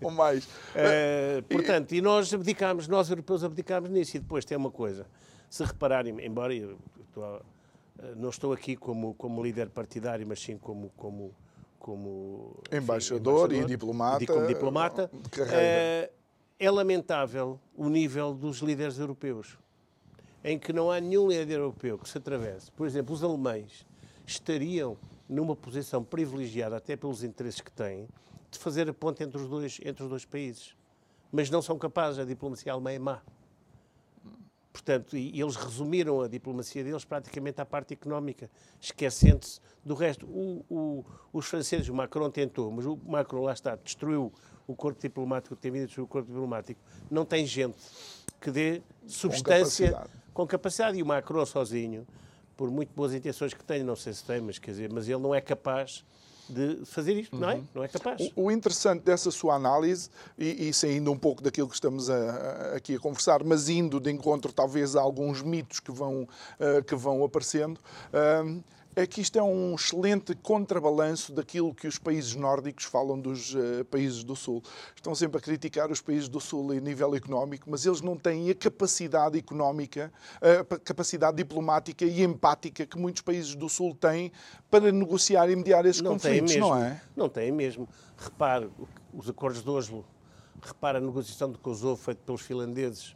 ou 0.00 0.10
mais 0.12 0.44
uh, 0.44 1.42
portanto 1.50 1.96
e 1.96 2.00
nós 2.00 2.32
abdicámos 2.32 2.86
nós 2.86 3.10
europeus 3.10 3.42
abdicámos 3.42 3.90
nisso 3.90 4.18
e 4.18 4.20
depois 4.20 4.44
tem 4.44 4.56
uma 4.56 4.70
coisa 4.70 5.04
se 5.48 5.64
repararem, 5.64 6.14
embora 6.24 6.54
eu 6.54 6.78
estou, 7.08 7.40
não 8.16 8.30
estou 8.30 8.52
aqui 8.52 8.76
como, 8.76 9.14
como 9.14 9.42
líder 9.42 9.70
partidário, 9.70 10.26
mas 10.26 10.40
sim 10.40 10.56
como, 10.56 10.90
como, 10.96 11.34
como 11.78 12.62
embaixador, 12.72 13.52
enfim, 13.52 13.56
embaixador, 13.56 13.64
e 13.64 13.64
diplomata, 13.64 14.24
e 14.24 14.26
como 14.26 14.46
diplomata 14.46 15.10
é, 15.52 16.10
é 16.58 16.70
lamentável 16.70 17.58
o 17.76 17.88
nível 17.88 18.34
dos 18.34 18.58
líderes 18.58 18.98
europeus, 18.98 19.58
em 20.44 20.58
que 20.58 20.72
não 20.72 20.90
há 20.90 21.00
nenhum 21.00 21.28
líder 21.28 21.58
europeu 21.58 21.98
que 21.98 22.08
se 22.08 22.18
atravesse. 22.18 22.70
Por 22.72 22.86
exemplo, 22.86 23.14
os 23.14 23.22
alemães 23.22 23.86
estariam 24.26 24.96
numa 25.28 25.54
posição 25.54 26.02
privilegiada, 26.02 26.76
até 26.76 26.96
pelos 26.96 27.22
interesses 27.22 27.60
que 27.60 27.70
têm, 27.70 28.08
de 28.50 28.58
fazer 28.58 28.88
a 28.88 28.94
ponte 28.94 29.22
entre 29.22 29.38
os 29.40 29.48
dois, 29.48 29.78
entre 29.84 30.02
os 30.02 30.08
dois 30.08 30.24
países. 30.24 30.74
Mas 31.30 31.50
não 31.50 31.60
são 31.60 31.78
capazes, 31.78 32.18
a 32.18 32.24
diplomacia 32.24 32.72
alemã 32.72 32.92
é 32.92 32.98
má. 32.98 33.22
Portanto, 34.78 35.16
e 35.16 35.40
eles 35.40 35.56
resumiram 35.56 36.20
a 36.20 36.28
diplomacia 36.28 36.84
deles 36.84 37.04
praticamente 37.04 37.60
à 37.60 37.66
parte 37.66 37.94
económica, 37.94 38.48
esquecendo-se 38.80 39.60
do 39.84 39.92
resto. 39.92 40.24
O, 40.24 40.64
o, 40.70 41.04
os 41.32 41.46
franceses, 41.46 41.88
o 41.88 41.94
Macron 41.94 42.30
tentou, 42.30 42.70
mas 42.70 42.86
o 42.86 42.96
Macron, 43.04 43.42
lá 43.42 43.52
está, 43.52 43.74
destruiu 43.74 44.32
o 44.68 44.76
corpo 44.76 45.00
diplomático, 45.00 45.56
tem 45.56 45.72
vindo 45.72 45.82
a 45.82 45.86
destruir 45.86 46.04
o 46.04 46.06
corpo 46.06 46.28
diplomático. 46.28 46.80
Não 47.10 47.24
tem 47.24 47.44
gente 47.44 47.76
que 48.40 48.52
dê 48.52 48.80
substância 49.04 49.88
com 49.88 49.96
capacidade. 49.96 50.32
com 50.32 50.46
capacidade. 50.46 50.98
E 50.98 51.02
o 51.02 51.06
Macron 51.06 51.44
sozinho, 51.44 52.06
por 52.56 52.70
muito 52.70 52.94
boas 52.94 53.12
intenções 53.12 53.52
que 53.52 53.64
tenha, 53.64 53.82
não 53.82 53.96
sei 53.96 54.12
se 54.12 54.22
tem, 54.22 54.40
mas 54.40 54.60
quer 54.60 54.70
dizer, 54.70 54.92
mas 54.92 55.08
ele 55.08 55.20
não 55.20 55.34
é 55.34 55.40
capaz 55.40 56.04
de 56.48 56.84
fazer 56.84 57.14
isto, 57.14 57.34
uhum. 57.34 57.40
não 57.40 57.50
é? 57.50 57.54
Uhum. 57.54 57.64
Não 57.74 57.84
é 57.84 57.88
capaz. 57.88 58.32
O, 58.34 58.44
o, 58.44 58.50
interessante 58.50 59.02
dessa 59.02 59.30
sua 59.30 59.54
análise, 59.54 60.10
e, 60.38 60.68
e 60.68 60.72
saindo 60.72 61.10
um 61.12 61.18
pouco 61.18 61.42
daquilo 61.42 61.68
que 61.68 61.74
estamos 61.74 62.08
a, 62.08 62.14
a, 62.14 62.76
aqui 62.76 62.94
a 62.94 62.98
conversar, 62.98 63.44
mas 63.44 63.68
indo 63.68 64.00
de 64.00 64.10
encontro 64.10 64.52
talvez 64.52 64.96
a 64.96 65.00
alguns 65.00 65.42
mitos 65.42 65.80
que 65.80 65.92
vão, 65.92 66.22
uh, 66.22 66.82
que 66.84 66.94
vão 66.94 67.24
aparecendo, 67.24 67.78
uh, 67.78 68.62
é 68.98 69.06
que 69.06 69.20
isto 69.20 69.38
é 69.38 69.42
um 69.42 69.76
excelente 69.76 70.34
contrabalanço 70.34 71.32
daquilo 71.32 71.72
que 71.72 71.86
os 71.86 71.98
países 71.98 72.34
nórdicos 72.34 72.84
falam 72.84 73.18
dos 73.18 73.54
uh, 73.54 73.84
países 73.88 74.24
do 74.24 74.34
Sul. 74.34 74.60
Estão 74.96 75.14
sempre 75.14 75.38
a 75.38 75.40
criticar 75.40 75.90
os 75.90 76.00
países 76.00 76.28
do 76.28 76.40
Sul 76.40 76.74
em 76.74 76.80
nível 76.80 77.14
económico, 77.14 77.70
mas 77.70 77.86
eles 77.86 78.00
não 78.00 78.16
têm 78.16 78.50
a 78.50 78.54
capacidade 78.56 79.38
económica, 79.38 80.12
a 80.40 80.78
capacidade 80.80 81.36
diplomática 81.36 82.04
e 82.04 82.22
empática 82.22 82.84
que 82.84 82.98
muitos 82.98 83.22
países 83.22 83.54
do 83.54 83.68
Sul 83.68 83.94
têm 83.94 84.32
para 84.68 84.90
negociar 84.90 85.48
e 85.48 85.54
mediar 85.54 85.86
esses 85.86 86.02
não 86.02 86.14
conflitos, 86.14 86.54
mesmo, 86.54 86.68
não 86.68 86.76
é? 86.76 87.00
Não 87.16 87.28
têm 87.28 87.52
mesmo. 87.52 87.88
Repare, 88.16 88.68
os 89.14 89.30
acordos 89.30 89.62
de 89.62 89.70
Oslo, 89.70 90.04
repare 90.60 90.98
a 90.98 91.00
negociação 91.00 91.52
de 91.52 91.58
Kosovo 91.58 92.02
feita 92.02 92.20
pelos 92.26 92.40
finlandeses, 92.40 93.14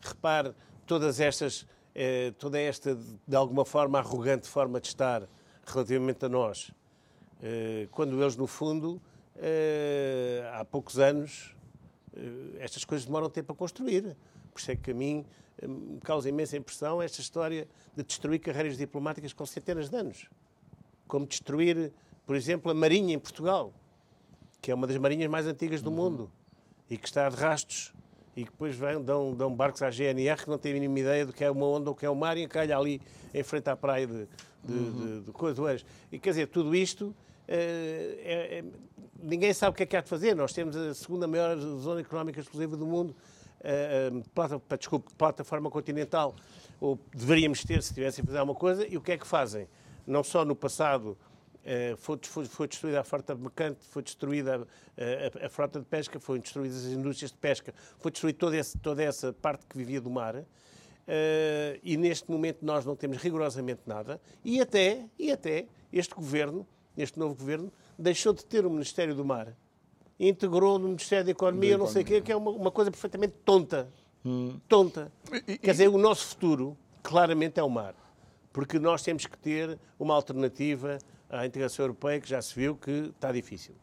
repare 0.00 0.54
todas 0.86 1.20
estas, 1.20 1.66
eh, 2.00 2.32
toda 2.38 2.60
esta, 2.60 2.96
de 3.26 3.34
alguma 3.34 3.64
forma, 3.64 3.98
arrogante 3.98 4.46
forma 4.46 4.80
de 4.80 4.86
estar 4.86 5.28
relativamente 5.66 6.24
a 6.24 6.28
nós, 6.28 6.70
eh, 7.42 7.88
quando 7.90 8.22
eles, 8.22 8.36
no 8.36 8.46
fundo, 8.46 9.02
eh, 9.34 10.48
há 10.54 10.64
poucos 10.64 11.00
anos, 11.00 11.56
estas 12.60 12.84
coisas 12.84 13.04
demoram 13.04 13.28
tempo 13.28 13.52
a 13.52 13.56
construir. 13.56 14.16
Por 14.52 14.60
isso 14.60 14.70
é 14.70 14.76
que 14.76 14.92
a 14.92 14.94
mim 14.94 15.26
me 15.60 16.00
causa 16.00 16.28
imensa 16.28 16.56
impressão 16.56 17.02
esta 17.02 17.20
história 17.20 17.66
de 17.96 18.04
destruir 18.04 18.38
carreiras 18.38 18.78
diplomáticas 18.78 19.32
com 19.32 19.44
centenas 19.44 19.88
de 19.88 19.96
anos. 19.96 20.30
Como 21.08 21.26
destruir, 21.26 21.92
por 22.24 22.36
exemplo, 22.36 22.70
a 22.70 22.74
Marinha 22.74 23.12
em 23.12 23.18
Portugal, 23.18 23.72
que 24.62 24.70
é 24.70 24.74
uma 24.74 24.86
das 24.86 24.96
marinhas 24.98 25.28
mais 25.28 25.46
antigas 25.48 25.82
do 25.82 25.90
mundo 25.90 26.30
e 26.88 26.96
que 26.96 27.06
está 27.06 27.28
de 27.28 27.34
rastros 27.34 27.92
e 28.38 28.44
que 28.44 28.52
depois 28.52 28.76
vem, 28.76 29.02
dão, 29.02 29.34
dão 29.34 29.52
barcos 29.52 29.82
à 29.82 29.90
GNR 29.90 30.44
que 30.44 30.48
não 30.48 30.56
têm 30.56 30.70
a 30.70 30.74
mínima 30.74 31.00
ideia 31.00 31.26
do 31.26 31.32
que 31.32 31.42
é 31.42 31.50
uma 31.50 31.66
onda 31.66 31.90
ou 31.90 31.96
que 31.96 32.06
é 32.06 32.10
o 32.10 32.14
mar 32.14 32.36
e 32.36 32.46
calha 32.46 32.78
ali 32.78 33.02
em 33.34 33.42
frente 33.42 33.68
à 33.68 33.76
praia 33.76 34.06
de, 34.06 34.28
de, 34.62 34.72
uhum. 34.72 35.22
de, 35.24 35.32
de 35.32 35.84
E 36.12 36.20
quer 36.20 36.30
dizer, 36.30 36.46
tudo 36.46 36.72
isto 36.72 37.12
é, 37.48 38.62
é, 38.62 38.64
ninguém 39.20 39.52
sabe 39.52 39.72
o 39.72 39.74
que 39.74 39.82
é 39.82 39.86
que 39.86 39.96
há 39.96 40.00
de 40.00 40.08
fazer. 40.08 40.36
Nós 40.36 40.52
temos 40.52 40.76
a 40.76 40.94
segunda 40.94 41.26
maior 41.26 41.56
zona 41.56 42.00
económica 42.00 42.38
exclusiva 42.38 42.76
do 42.76 42.86
mundo, 42.86 43.10
uh, 43.10 44.22
plata, 44.32 44.62
desculpe, 44.76 45.12
plataforma 45.16 45.68
continental, 45.68 46.32
ou 46.80 46.96
deveríamos 47.12 47.64
ter 47.64 47.82
se 47.82 47.92
tivessem 47.92 48.22
a 48.22 48.26
fazer 48.26 48.38
alguma 48.38 48.56
coisa, 48.56 48.86
e 48.86 48.96
o 48.96 49.00
que 49.00 49.10
é 49.10 49.18
que 49.18 49.26
fazem? 49.26 49.66
Não 50.06 50.22
só 50.22 50.44
no 50.44 50.54
passado 50.54 51.18
uh, 51.64 51.96
foi, 51.96 52.18
foi, 52.22 52.44
foi, 52.44 52.68
destruída 52.68 53.00
a 53.00 53.04
frota 53.04 53.34
mercante, 53.34 53.78
foi 53.90 54.02
destruída 54.02 54.66
a, 54.96 55.42
a, 55.42 55.46
a, 55.46 55.48
frota 55.48 55.78
de 55.78 55.86
pesca, 55.86 56.18
foram 56.18 56.40
destruídas 56.40 56.84
as 56.86 56.92
indústrias 56.92 57.30
de 57.30 57.38
pesca, 57.38 57.74
foi 57.98 58.10
destruída 58.10 58.38
toda, 58.38 58.56
esse, 58.56 58.78
toda 58.78 59.02
essa 59.02 59.32
parte 59.32 59.66
que 59.66 59.76
vivia 59.76 60.00
do 60.00 60.10
mar. 60.10 60.36
Uh, 60.36 60.44
e 61.82 61.96
neste 61.96 62.30
momento 62.30 62.58
nós 62.62 62.84
não 62.84 62.94
temos 62.94 63.16
rigorosamente 63.16 63.80
nada, 63.86 64.20
e 64.44 64.60
até, 64.60 65.06
e 65.18 65.32
até 65.32 65.66
este 65.92 66.14
governo, 66.14 66.66
este 66.96 67.18
novo 67.18 67.34
governo, 67.34 67.72
deixou 67.98 68.32
de 68.32 68.44
ter 68.44 68.66
o 68.66 68.70
Ministério 68.70 69.14
do 69.14 69.24
Mar 69.24 69.56
e 70.18 70.28
integrou 70.28 70.78
no 70.78 70.88
Ministério 70.88 71.24
da 71.24 71.30
Economia, 71.30 71.72
da 71.72 71.78
não 71.78 71.86
sei 71.86 72.02
o 72.02 72.04
quê, 72.04 72.20
que 72.20 72.32
é 72.32 72.36
uma, 72.36 72.50
uma, 72.50 72.70
coisa 72.70 72.90
perfeitamente 72.90 73.34
tonta. 73.44 73.88
Hum. 74.24 74.58
Tonta. 74.68 75.12
E, 75.46 75.56
Quer 75.58 75.70
dizer, 75.70 75.88
o 75.88 75.96
nosso 75.96 76.26
futuro 76.26 76.76
claramente 77.02 77.60
é 77.60 77.62
o 77.62 77.70
mar. 77.70 77.94
Porque 78.52 78.78
nós 78.78 79.02
temos 79.02 79.26
que 79.26 79.38
ter 79.38 79.78
uma 79.98 80.14
alternativa 80.14 80.98
à 81.28 81.46
integração 81.46 81.84
europeia 81.84 82.20
que 82.20 82.28
já 82.28 82.40
se 82.40 82.54
viu 82.54 82.76
que 82.76 83.12
está 83.14 83.32
difícil. 83.32 83.74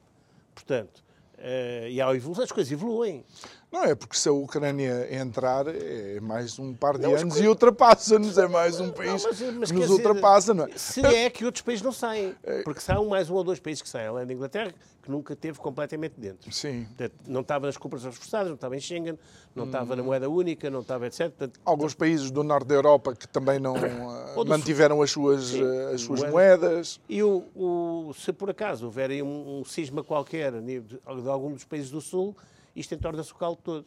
Portanto, 0.53 1.03
uh, 1.37 1.87
e 1.89 2.01
há 2.01 2.13
evolução, 2.13 2.43
as 2.43 2.51
coisas 2.51 2.71
evoluem. 2.71 3.23
Não 3.71 3.83
é 3.83 3.93
porque 3.93 4.17
se 4.17 4.29
a 4.29 4.31
Ucrânia 4.31 5.07
entrar 5.13 5.67
é 5.67 6.19
mais 6.21 6.57
um 6.57 6.73
par 6.73 6.97
de 6.97 7.03
não, 7.03 7.15
anos 7.15 7.39
e 7.39 7.47
ultrapassa-nos, 7.47 8.37
é 8.37 8.47
mais 8.47 8.79
um 8.79 8.91
país 8.91 9.23
não, 9.23 9.29
mas, 9.29 9.41
mas, 9.55 9.71
que 9.71 9.77
nos 9.77 9.89
ultrapassa, 9.89 10.53
não 10.53 10.65
é? 10.65 10.77
Se 10.77 11.05
é 11.05 11.29
que 11.29 11.43
outros 11.43 11.61
países 11.61 11.83
não 11.83 11.91
saem, 11.91 12.35
é. 12.43 12.61
porque 12.63 12.79
são 12.79 13.07
mais 13.07 13.29
um 13.29 13.33
ou 13.33 13.43
dois 13.43 13.59
países 13.59 13.81
que 13.81 13.89
saem, 13.89 14.07
além 14.07 14.25
da 14.25 14.33
Inglaterra, 14.33 14.73
que 15.05 15.11
nunca 15.11 15.35
teve 15.35 15.59
completamente 15.59 16.15
dentro. 16.17 16.51
Sim. 16.51 16.85
Portanto, 16.85 17.13
não 17.27 17.41
estava 17.41 17.67
nas 17.67 17.77
cooperações 17.77 18.15
forçadas, 18.15 18.47
não 18.47 18.55
estava 18.55 18.75
em 18.75 18.79
Schengen, 18.79 19.19
não 19.53 19.65
estava 19.65 19.93
hum. 19.93 19.97
na 19.97 20.03
moeda 20.03 20.29
única, 20.29 20.69
não 20.69 20.79
estava 20.79 21.05
etc. 21.05 21.29
Portanto, 21.29 21.59
Alguns 21.63 21.93
países 21.93 22.31
do 22.31 22.43
norte 22.43 22.67
da 22.67 22.75
Europa 22.75 23.13
que 23.13 23.27
também 23.27 23.59
não 23.59 23.75
uh, 23.77 24.45
mantiveram 24.47 25.01
as 25.01 25.11
suas, 25.11 25.53
uh, 25.53 25.93
as 25.93 26.01
suas 26.01 26.23
moedas. 26.23 26.99
E 27.07 27.21
o, 27.21 27.43
o, 27.55 28.13
se 28.13 28.33
por 28.33 28.49
acaso 28.49 28.85
houver 28.85 29.11
um, 29.21 29.59
um 29.59 29.65
cisma 29.65 30.03
qualquer 30.03 30.53
de, 30.61 30.79
de 30.79 30.99
algum 31.29 31.51
dos 31.51 31.65
países 31.65 31.91
do 31.91 32.01
Sul, 32.01 32.35
isto 32.75 32.93
entorna-se 32.93 33.31
o 33.31 33.35
caldo 33.35 33.61
todo. 33.63 33.85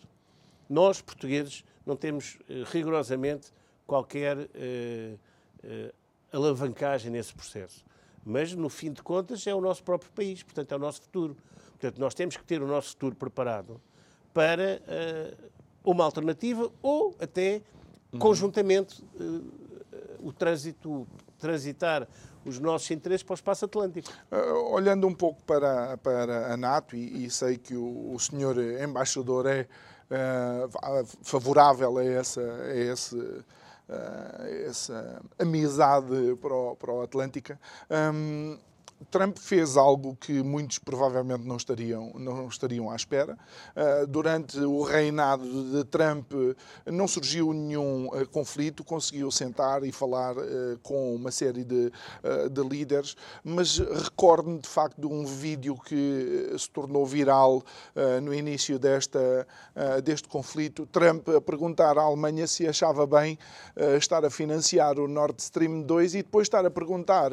Nós, 0.69 1.01
portugueses, 1.01 1.65
não 1.85 1.97
temos 1.97 2.39
eh, 2.49 2.65
rigorosamente 2.67 3.53
qualquer 3.87 4.39
eh, 4.55 5.15
eh, 5.63 5.93
alavancagem 6.33 7.11
nesse 7.11 7.33
processo. 7.35 7.85
Mas, 8.25 8.55
no 8.55 8.69
fim 8.69 8.93
de 8.93 9.03
contas, 9.03 9.47
é 9.47 9.55
o 9.55 9.61
nosso 9.61 9.83
próprio 9.83 10.11
país, 10.13 10.43
portanto, 10.43 10.73
é 10.73 10.77
o 10.77 10.79
nosso 10.79 11.03
futuro. 11.03 11.37
Portanto, 11.71 11.99
nós 11.99 12.15
temos 12.15 12.37
que 12.37 12.45
ter 12.45 12.63
o 12.63 12.67
nosso 12.67 12.91
futuro 12.91 13.17
preparado 13.17 13.81
para 14.35 14.83
uma 15.83 16.05
alternativa 16.05 16.71
ou 16.83 17.17
até, 17.19 17.63
uhum. 18.13 18.19
conjuntamente, 18.19 19.03
o 20.21 20.33
trânsito, 20.33 21.07
transitar 21.39 22.07
os 22.45 22.59
nossos 22.59 22.91
interesses 22.91 23.23
para 23.23 23.33
o 23.33 23.35
espaço 23.35 23.65
atlântico. 23.65 24.11
Uh, 24.31 24.73
olhando 24.73 25.07
um 25.07 25.15
pouco 25.15 25.43
para, 25.45 25.97
para 25.99 26.53
a 26.53 26.57
NATO, 26.57 26.97
e, 26.97 27.25
e 27.25 27.31
sei 27.31 27.57
que 27.57 27.75
o, 27.75 28.13
o 28.15 28.19
senhor 28.19 28.57
embaixador 28.59 29.47
é 29.47 29.67
uh, 30.11 31.07
favorável 31.23 31.99
a 31.99 32.05
essa, 32.05 32.41
a 32.41 32.77
esse, 32.77 33.17
uh, 33.17 33.45
essa 34.67 35.23
amizade 35.39 36.37
para 36.41 36.55
o, 36.55 36.77
para 36.77 36.93
o 36.93 37.03
Atlântica, 37.03 37.59
um, 38.15 38.59
Trump 39.11 39.39
fez 39.39 39.77
algo 39.77 40.17
que 40.17 40.43
muitos 40.43 40.79
provavelmente 40.79 41.45
não 41.45 41.57
estariam, 41.57 42.13
não 42.17 42.49
estariam 42.49 42.91
à 42.91 42.97
espera. 42.97 43.39
Uh, 43.77 44.07
durante 44.07 44.59
o 44.59 44.83
reinado 44.83 45.45
de 45.73 45.85
Trump 45.85 46.33
não 46.85 47.07
surgiu 47.07 47.53
nenhum 47.53 48.09
uh, 48.09 48.29
conflito, 48.29 48.83
conseguiu 48.83 49.31
sentar 49.31 49.85
e 49.85 49.93
falar 49.93 50.37
uh, 50.37 50.79
com 50.83 51.15
uma 51.15 51.31
série 51.31 51.65
de, 51.65 51.91
de 52.51 52.63
líderes, 52.63 53.17
mas 53.43 53.79
recordo-me 53.79 54.59
de 54.59 54.69
facto 54.69 55.01
de 55.01 55.07
um 55.07 55.25
vídeo 55.25 55.77
que 55.77 56.55
se 56.59 56.69
tornou 56.71 57.07
viral 57.07 57.63
no 58.23 58.35
início 58.35 58.79
desta, 58.79 59.47
deste 60.03 60.29
conflito. 60.29 60.87
Trump 60.87 61.29
a 61.29 61.41
perguntar 61.41 61.99
à 61.99 62.03
Alemanha 62.03 62.47
se 62.47 62.67
achava 62.67 63.07
bem 63.07 63.39
estar 63.99 64.25
a 64.25 64.31
financiar 64.31 64.99
o 64.99 65.07
Nord 65.07 65.41
Stream 65.41 65.83
2 65.83 66.15
e 66.15 66.23
depois 66.23 66.47
estar 66.47 66.65
a 66.65 66.71
perguntar, 66.71 67.31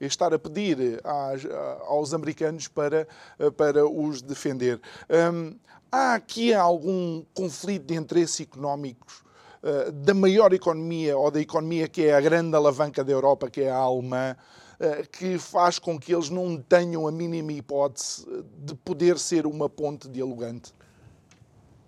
estar 0.00 0.32
a 0.32 0.38
pedir 0.38 0.75
pedir 0.76 1.00
às, 1.04 1.42
aos 1.86 2.12
americanos 2.12 2.68
para, 2.68 3.08
para 3.56 3.88
os 3.88 4.22
defender. 4.22 4.80
Hum, 5.10 5.56
há 5.90 6.14
aqui 6.14 6.52
algum 6.52 7.24
conflito 7.34 7.86
de 7.86 7.94
interesses 7.94 8.40
económicos 8.40 9.22
uh, 9.62 9.90
da 9.92 10.14
maior 10.14 10.52
economia 10.52 11.16
ou 11.16 11.30
da 11.30 11.40
economia 11.40 11.88
que 11.88 12.04
é 12.04 12.14
a 12.14 12.20
grande 12.20 12.54
alavanca 12.54 13.02
da 13.02 13.12
Europa, 13.12 13.50
que 13.50 13.62
é 13.62 13.70
a 13.70 13.76
alemã, 13.76 14.36
uh, 14.80 15.08
que 15.10 15.38
faz 15.38 15.78
com 15.78 15.98
que 15.98 16.14
eles 16.14 16.30
não 16.30 16.56
tenham 16.60 17.06
a 17.06 17.12
mínima 17.12 17.52
hipótese 17.52 18.26
de 18.58 18.74
poder 18.74 19.18
ser 19.18 19.46
uma 19.46 19.68
ponte 19.68 20.08
dialogante? 20.08 20.74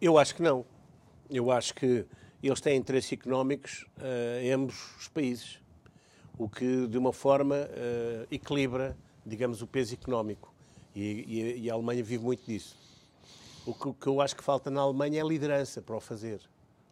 Eu 0.01 0.16
acho 0.16 0.35
que 0.35 0.42
não. 0.42 0.64
Eu 1.29 1.51
acho 1.51 1.74
que 1.74 2.07
eles 2.42 2.61
têm 2.61 2.77
interesses 2.77 3.12
económicos 3.12 3.85
uh, 3.98 4.40
em 4.40 4.53
ambos 4.53 4.96
os 4.98 5.09
países 5.09 5.59
o 6.38 6.48
que 6.48 6.87
de 6.87 6.96
uma 6.96 7.12
forma 7.12 7.57
uh, 7.57 8.27
equilibra, 8.31 8.96
digamos, 9.27 9.61
o 9.61 9.66
peso 9.66 9.94
económico. 9.94 10.55
E, 10.94 11.01
e, 11.01 11.61
e, 11.64 11.70
a 11.70 11.74
Alemanha 11.74 12.03
vive 12.03 12.24
muito 12.24 12.44
disso. 12.46 12.77
O 13.66 13.74
que, 13.74 13.88
o 13.88 13.94
que, 13.94 14.07
eu 14.07 14.20
acho 14.20 14.35
que 14.35 14.42
falta 14.42 14.70
na 14.70 14.81
Alemanha 14.81 15.20
é 15.20 15.27
liderança 15.27 15.83
para 15.83 15.96
o 15.96 16.01
fazer. 16.01 16.40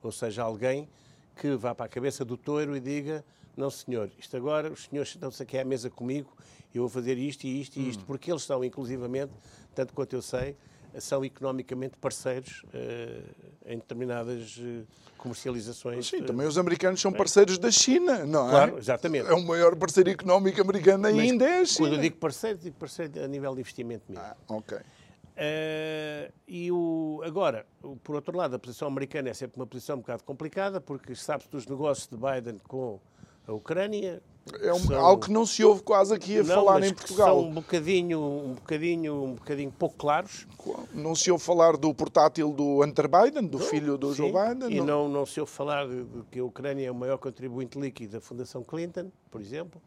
Ou 0.03 0.13
seja, 0.13 0.43
alguém 0.43 0.89
que 1.37 1.55
vá 1.57 1.75
para 1.75 1.87
a 1.87 1.89
cabeça 1.89 2.25
do 2.25 2.37
touro 2.37 2.77
e 2.77 2.81
diga: 2.81 3.25
Não, 3.57 3.71
senhor, 3.71 4.11
isto 4.19 4.37
agora, 4.37 4.71
os 4.71 4.85
senhores 4.85 5.11
estão-se 5.11 5.43
aqui 5.43 5.59
à 5.59 5.65
mesa 5.65 5.89
comigo, 5.89 6.37
eu 6.75 6.83
vou 6.83 6.89
fazer 6.89 7.17
isto 7.17 7.45
e 7.45 7.61
isto 7.61 7.79
e 7.79 7.89
isto, 7.89 8.03
hum. 8.03 8.07
porque 8.07 8.31
eles 8.31 8.43
são, 8.43 8.65
inclusivamente, 8.65 9.33
tanto 9.75 9.95
quanto 9.95 10.15
eu 10.15 10.23
sei, 10.23 10.57
são 10.99 11.25
economicamente 11.25 11.97
parceiros 11.99 12.63
uh, 12.65 13.47
em 13.67 13.79
determinadas 13.79 14.57
uh, 14.59 14.87
comercializações. 15.17 16.09
Sim, 16.09 16.23
também 16.23 16.47
os 16.47 16.59
americanos 16.59 17.01
são 17.01 17.13
parceiros 17.13 17.59
da 17.59 17.71
China, 17.71 18.25
não 18.25 18.49
é? 18.49 18.51
Claro, 18.51 18.79
exatamente. 18.79 19.29
É 19.29 19.35
o 19.35 19.43
maior 19.43 19.75
parceiro 19.77 20.11
económico 20.11 20.61
americano 20.61 21.07
ainda 21.07 21.45
é 21.45 21.61
a 21.61 21.65
China. 21.65 21.89
Quando 21.89 21.95
eu 21.95 22.01
digo 22.01 22.17
parceiro, 22.17 22.59
digo 22.59 22.77
parceiro 22.77 23.23
a 23.23 23.29
nível 23.29 23.55
de 23.55 23.61
investimento 23.61 24.05
mesmo. 24.09 24.25
Ah, 24.25 24.37
ok. 24.49 24.79
Uh, 24.79 26.33
e 26.49 26.73
o, 26.73 27.21
agora, 27.25 27.67
por 28.03 28.15
outro 28.15 28.37
lado, 28.37 28.57
a 28.57 28.59
posição 28.59 28.89
americana 28.89 29.29
é 29.29 29.35
sempre 29.35 29.61
uma 29.61 29.67
posição 29.67 29.97
um 29.97 30.01
bocado 30.01 30.25
complicada, 30.25 30.81
porque 30.81 31.15
sabe-se 31.15 31.51
dos 31.51 31.67
negócios 31.67 32.09
de 32.09 32.17
Biden 32.17 32.59
com 32.67 32.99
a 33.47 33.53
Ucrânia, 33.53 34.23
é 34.61 34.73
um, 34.73 34.79
são, 34.79 34.97
algo 34.97 35.25
que 35.25 35.33
não 35.33 35.45
se 35.45 35.65
ouve 35.65 35.83
quase 35.83 36.15
aqui 36.15 36.39
a 36.39 36.43
não, 36.45 36.55
falar 36.55 36.83
em 36.85 36.95
Portugal. 36.95 37.41
São 37.41 37.49
um 37.49 37.53
bocadinho, 37.53 38.21
um 38.21 38.55
bocadinho, 38.55 39.25
um 39.25 39.35
bocadinho 39.35 39.73
pouco 39.73 39.97
claros. 39.97 40.47
Não 40.95 41.15
se 41.15 41.31
ouve 41.31 41.43
falar 41.43 41.77
do 41.77 41.93
portátil 41.93 42.53
do 42.53 42.83
Hunter 42.83 43.09
Biden, 43.09 43.47
do 43.47 43.59
não, 43.59 43.67
filho 43.67 43.99
do 43.99 44.11
sim, 44.11 44.17
Joe 44.17 44.33
Biden. 44.33 44.77
E 44.77 44.81
não, 44.81 45.09
não 45.09 45.27
se 45.27 45.41
ouve 45.41 45.51
falar 45.51 45.87
de 45.89 46.07
que 46.31 46.39
a 46.39 46.45
Ucrânia 46.45 46.87
é 46.87 46.91
o 46.91 46.95
maior 46.95 47.19
contribuinte 47.19 47.79
líquido 47.79 48.13
da 48.13 48.21
Fundação 48.21 48.63
Clinton, 48.63 49.11
por 49.31 49.41
exemplo. 49.41 49.81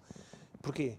Porquê? 0.62 0.96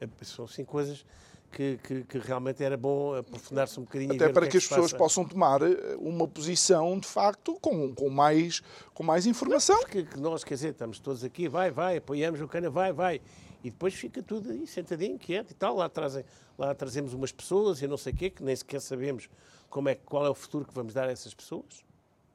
É, 0.00 0.08
são 0.24 0.44
assim 0.44 0.64
coisas 0.64 1.04
que, 1.52 1.78
que, 1.82 2.04
que, 2.04 2.18
realmente 2.18 2.64
era 2.64 2.76
bom 2.76 3.14
aprofundar-se 3.14 3.78
um 3.78 3.84
bocadinho. 3.84 4.14
Até 4.14 4.30
para 4.30 4.46
que, 4.46 4.52
que, 4.52 4.56
as 4.56 4.66
pessoas 4.66 4.92
possam 4.92 5.24
tomar 5.24 5.60
eh, 5.62 5.96
uma 5.98 6.26
posição, 6.26 6.98
de 6.98 7.06
facto, 7.06 7.58
com, 7.60 7.94
com, 7.94 8.08
mais, 8.08 8.62
com 8.94 9.02
mais 9.02 9.26
informação. 9.26 9.78
Porque 9.80 10.06
nós, 10.16 10.42
quer 10.42 10.54
dizer, 10.54 10.70
estamos 10.70 10.98
todos 10.98 11.22
aqui, 11.22 11.48
vai, 11.48 11.70
vai, 11.70 11.98
apoiamos 11.98 12.40
o 12.40 12.48
cana, 12.48 12.70
vai, 12.70 12.92
vai. 12.92 13.20
E 13.62 13.70
depois 13.70 13.94
fica 13.94 14.22
tudo 14.22 14.50
aí, 14.50 14.66
sentadinho, 14.66 15.18
quieto 15.18 15.50
e 15.50 15.54
tal. 15.54 15.76
Lá, 15.76 15.88
trazem, 15.88 16.24
lá 16.58 16.74
trazemos 16.74 17.12
umas 17.12 17.30
pessoas 17.30 17.80
e 17.82 17.86
não 17.86 17.96
sei 17.96 18.12
o 18.12 18.16
quê, 18.16 18.30
que 18.30 18.42
nem 18.42 18.56
sequer 18.56 18.80
sabemos 18.80 19.28
como 19.68 19.88
é, 19.88 19.94
qual 19.94 20.26
é 20.26 20.30
o 20.30 20.34
futuro 20.34 20.64
que 20.64 20.74
vamos 20.74 20.94
dar 20.94 21.08
a 21.08 21.12
essas 21.12 21.32
pessoas, 21.32 21.84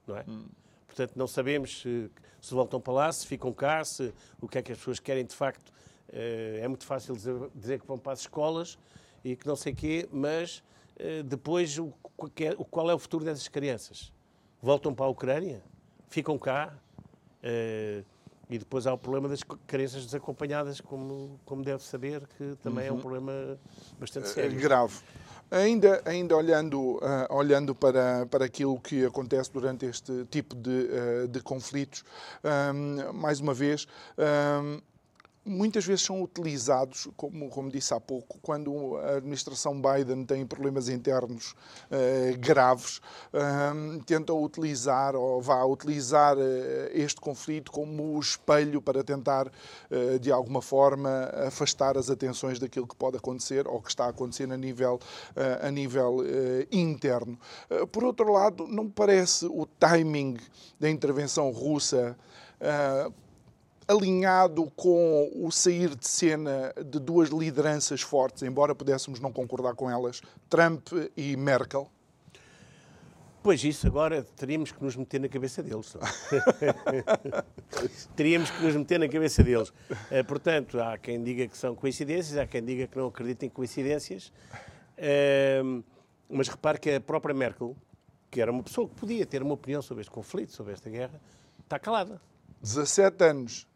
não 0.08 0.18
é? 0.18 0.24
Hum. 0.28 0.46
portanto, 0.88 1.14
não 1.16 1.28
sabemos 1.28 1.82
se, 1.82 2.10
se 2.42 2.54
voltam 2.54 2.80
para 2.80 2.94
lá, 2.94 3.12
se 3.12 3.28
ficam 3.28 3.54
cá, 3.54 3.84
se, 3.84 4.14
o 4.42 4.48
que 4.48 4.58
é 4.58 4.62
que 4.62 4.72
as 4.72 4.78
pessoas 4.78 5.00
querem 5.00 5.26
de 5.26 5.36
facto. 5.36 5.70
Uh, 6.10 6.64
é 6.64 6.68
muito 6.68 6.86
fácil 6.86 7.14
dizer, 7.16 7.36
dizer, 7.54 7.82
que 7.82 7.86
vão 7.86 7.98
para 7.98 8.14
as 8.14 8.22
escolas 8.22 8.78
e 9.24 9.36
que 9.36 9.48
não 9.48 9.56
sei 9.56 9.74
quê, 9.74 10.08
mas 10.12 10.64
uh, 11.00 11.24
depois 11.24 11.78
o, 11.78 11.94
o, 12.18 12.66
qual 12.66 12.90
é 12.90 12.94
o 12.94 13.00
futuro 13.00 13.26
dessas 13.26 13.48
crianças? 13.48 14.12
Voltam 14.62 14.94
para 14.94 15.06
a 15.06 15.10
Ucrânia? 15.10 15.62
Ficam 16.10 16.38
cá? 16.38 16.74
Uh, 17.44 18.04
e 18.50 18.58
depois 18.58 18.88
há 18.88 18.94
o 18.94 18.98
problema 18.98 19.28
das 19.28 19.42
crianças 19.66 20.06
desacompanhadas, 20.06 20.80
como, 20.80 21.40
como 21.46 21.64
deve 21.64 21.84
saber, 21.84 22.26
que 22.38 22.56
também 22.64 22.86
uhum. 22.86 22.88
é 22.88 22.92
um 22.92 22.96
uhum. 22.96 23.02
problema 23.02 23.60
bastante 24.00 24.30
sério. 24.30 24.58
grave. 24.60 25.00
Ainda, 25.50 26.02
ainda 26.06 26.36
olhando, 26.36 26.98
uh, 26.98 27.00
olhando 27.30 27.74
para, 27.74 28.26
para 28.26 28.46
aquilo 28.46 28.80
que 28.80 29.06
acontece 29.06 29.52
durante 29.52 29.86
este 29.86 30.26
tipo 30.26 30.56
de, 30.56 30.70
uh, 30.70 31.28
de 31.28 31.42
conflitos, 31.42 32.04
um, 32.74 33.14
mais 33.14 33.40
uma 33.40 33.54
vez, 33.54 33.88
um, 34.18 34.82
muitas 35.48 35.86
vezes 35.86 36.04
são 36.04 36.22
utilizados, 36.22 37.08
como, 37.16 37.50
como 37.50 37.72
disse 37.72 37.94
há 37.94 38.00
pouco, 38.00 38.38
quando 38.42 38.98
a 38.98 39.18
administração 39.18 39.82
Biden 39.82 40.26
tem 40.26 40.46
problemas 40.46 40.90
internos 40.90 41.54
uh, 41.92 42.38
graves, 42.40 42.98
uh, 43.34 44.04
tentam 44.06 44.42
utilizar 44.44 45.16
ou 45.16 45.42
vá 45.42 45.64
utilizar 45.64 46.38
uh, 46.38 46.42
este 46.92 47.22
conflito 47.22 47.72
como 47.72 48.20
espelho 48.20 48.82
para 48.82 49.04
tentar, 49.04 49.52
eh, 49.90 50.18
de 50.18 50.32
alguma 50.32 50.62
forma, 50.62 51.10
afastar 51.46 51.98
as 51.98 52.10
atenções 52.10 52.60
daquilo 52.60 52.88
que 52.88 52.96
pode 52.96 53.18
acontecer 53.18 53.68
ou 53.68 53.82
que 53.82 53.90
está 53.90 54.06
a 54.06 54.10
acontecer 54.10 54.52
a 54.52 54.58
nível, 54.58 55.00
a 55.62 55.70
nível 55.70 56.24
interno. 56.72 57.38
por 57.92 58.04
outro 58.04 58.32
lado, 58.32 58.68
não 58.68 58.90
parece 58.90 59.46
o 59.46 59.66
timing 59.80 60.38
da 60.80 60.90
intervenção 60.90 61.52
russa 61.52 62.18
alinhado 63.88 64.72
com 64.76 65.32
o 65.36 65.52
sair 65.52 65.96
de 65.96 66.08
cena 66.08 66.74
de 66.86 67.00
duas 67.00 67.30
lideranças 67.30 68.02
fortes, 68.02 68.44
embora 68.44 68.76
pudéssemos 68.76 69.20
não 69.20 69.32
concordar 69.32 69.76
com 69.76 69.90
elas, 69.90 70.22
Trump 70.50 70.90
e 71.16 71.38
Merkel? 71.38 71.90
Pois 73.42 73.64
isso, 73.64 73.88
agora 73.88 74.24
teríamos 74.36 74.74
que 74.74 74.84
nos 74.84 74.96
meter 74.98 75.22
na 75.22 75.30
cabeça 75.30 75.64
deles. 75.64 75.96
teríamos 78.14 78.50
que 78.50 78.62
nos 78.62 78.76
meter 78.76 79.00
na 79.00 79.08
cabeça 79.08 79.42
deles. 79.42 79.72
Eh, 80.12 80.22
portanto, 80.24 80.82
há 80.82 80.98
quem 80.98 81.24
diga 81.24 81.48
que 81.48 81.58
são 81.58 81.74
coincidências, 81.74 82.38
há 82.38 82.46
quem 82.46 82.62
diga 82.62 82.88
que 82.88 82.98
não 82.98 83.08
acredita 83.08 83.46
em 83.46 83.50
coincidências. 83.50 84.34
Ehm, 84.98 85.82
mas 86.30 86.50
repare 86.50 86.78
que 86.78 86.92
a 86.92 87.00
própria 87.00 87.34
Merkel, 87.34 87.76
que 88.30 88.42
era 88.42 88.52
uma 88.52 88.64
pessoa 88.64 88.88
que 88.90 88.96
podia 88.96 89.26
ter 89.26 89.42
uma 89.42 89.54
opinião 89.54 89.82
sobre 89.82 90.02
este 90.02 90.12
conflito, 90.12 90.52
sobre 90.52 90.74
esta 90.74 90.90
guerra, 90.90 91.22
está 91.64 91.80
calada. 91.80 92.20
17 92.62 93.24
anos 93.24 93.67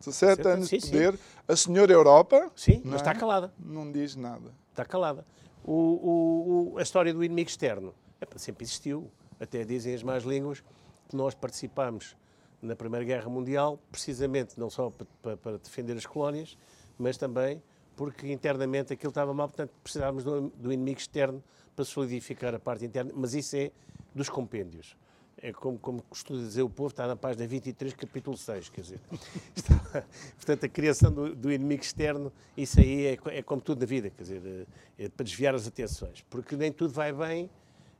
17 0.00 0.48
anos 0.48 0.68
sim, 0.68 0.78
de 0.78 0.86
poder. 0.86 1.12
Sim. 1.12 1.18
A 1.46 1.56
senhora 1.56 1.92
Europa. 1.92 2.50
Sim, 2.56 2.80
mas 2.84 2.94
é? 2.94 2.96
está 2.96 3.14
calada. 3.14 3.52
Não 3.58 3.90
diz 3.90 4.16
nada. 4.16 4.52
Está 4.70 4.84
calada. 4.84 5.26
O, 5.62 5.72
o, 5.72 6.72
o, 6.74 6.78
a 6.78 6.82
história 6.82 7.12
do 7.12 7.22
inimigo 7.22 7.48
externo 7.48 7.94
sempre 8.36 8.64
existiu. 8.64 9.10
Até 9.38 9.64
dizem 9.64 9.94
as 9.94 10.02
más 10.02 10.24
línguas 10.24 10.62
que 11.08 11.16
nós 11.16 11.34
participámos 11.34 12.16
na 12.60 12.76
Primeira 12.76 13.04
Guerra 13.04 13.28
Mundial 13.28 13.78
precisamente 13.90 14.58
não 14.58 14.68
só 14.68 14.92
para, 15.22 15.36
para 15.36 15.58
defender 15.58 15.96
as 15.96 16.04
colónias, 16.04 16.58
mas 16.98 17.16
também 17.16 17.62
porque 17.96 18.30
internamente 18.30 18.92
aquilo 18.92 19.10
estava 19.10 19.32
mal, 19.32 19.48
portanto 19.48 19.72
precisávamos 19.82 20.24
do, 20.24 20.48
do 20.50 20.72
inimigo 20.72 20.98
externo 20.98 21.42
para 21.74 21.84
solidificar 21.84 22.54
a 22.54 22.58
parte 22.58 22.84
interna. 22.84 23.12
Mas 23.14 23.34
isso 23.34 23.56
é 23.56 23.70
dos 24.14 24.28
compêndios 24.28 24.96
é 25.42 25.52
como, 25.52 25.78
como 25.78 26.02
costuma 26.02 26.38
dizer 26.38 26.62
o 26.62 26.68
povo, 26.68 26.90
está 26.90 27.06
na 27.06 27.16
página 27.16 27.46
23, 27.46 27.94
capítulo 27.94 28.36
6, 28.36 28.68
quer 28.68 28.80
dizer. 28.82 29.00
Está, 29.56 30.04
portanto, 30.36 30.64
a 30.64 30.68
criação 30.68 31.10
do, 31.10 31.34
do, 31.34 31.50
inimigo 31.50 31.82
externo, 31.82 32.30
isso 32.56 32.78
aí 32.78 33.06
é, 33.06 33.18
é, 33.38 33.42
como 33.42 33.60
tudo 33.60 33.80
na 33.80 33.86
vida, 33.86 34.10
quer 34.10 34.22
dizer, 34.22 34.66
é, 34.98 35.04
é 35.04 35.08
para 35.08 35.24
desviar 35.24 35.54
as 35.54 35.66
atenções, 35.66 36.22
porque 36.28 36.56
nem 36.56 36.70
tudo 36.70 36.92
vai 36.92 37.12
bem, 37.12 37.50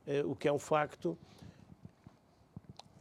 é, 0.05 0.23
o 0.23 0.35
que 0.35 0.47
é 0.47 0.53
um 0.53 0.59
facto. 0.59 1.17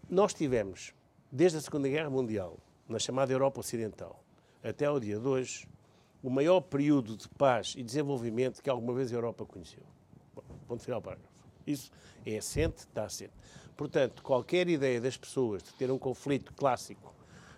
Nós 0.08 0.32
tivemos, 0.32 0.94
desde 1.30 1.58
a 1.58 1.60
Segunda 1.60 1.88
Guerra 1.88 2.10
Mundial, 2.10 2.58
na 2.88 2.98
chamada 2.98 3.32
Europa 3.32 3.60
Ocidental, 3.60 4.24
até 4.62 4.86
ao 4.86 4.98
dia 4.98 5.18
de 5.18 5.26
hoje, 5.26 5.68
o 6.22 6.30
maior 6.30 6.60
período 6.60 7.16
de 7.16 7.28
paz 7.28 7.74
e 7.76 7.82
desenvolvimento 7.82 8.62
que 8.62 8.70
alguma 8.70 8.92
vez 8.94 9.12
a 9.12 9.16
Europa 9.16 9.44
conheceu. 9.44 9.82
Bom, 10.34 10.42
ponto 10.66 10.82
final, 10.82 11.00
parágrafo. 11.00 11.30
Isso 11.66 11.90
é 12.26 12.38
assente, 12.38 12.78
está 12.78 13.04
assente. 13.04 13.32
Portanto, 13.80 14.22
qualquer 14.22 14.68
ideia 14.68 15.00
das 15.00 15.16
pessoas 15.16 15.62
de 15.62 15.72
ter 15.72 15.90
um 15.90 15.98
conflito 15.98 16.52
clássico, 16.52 17.14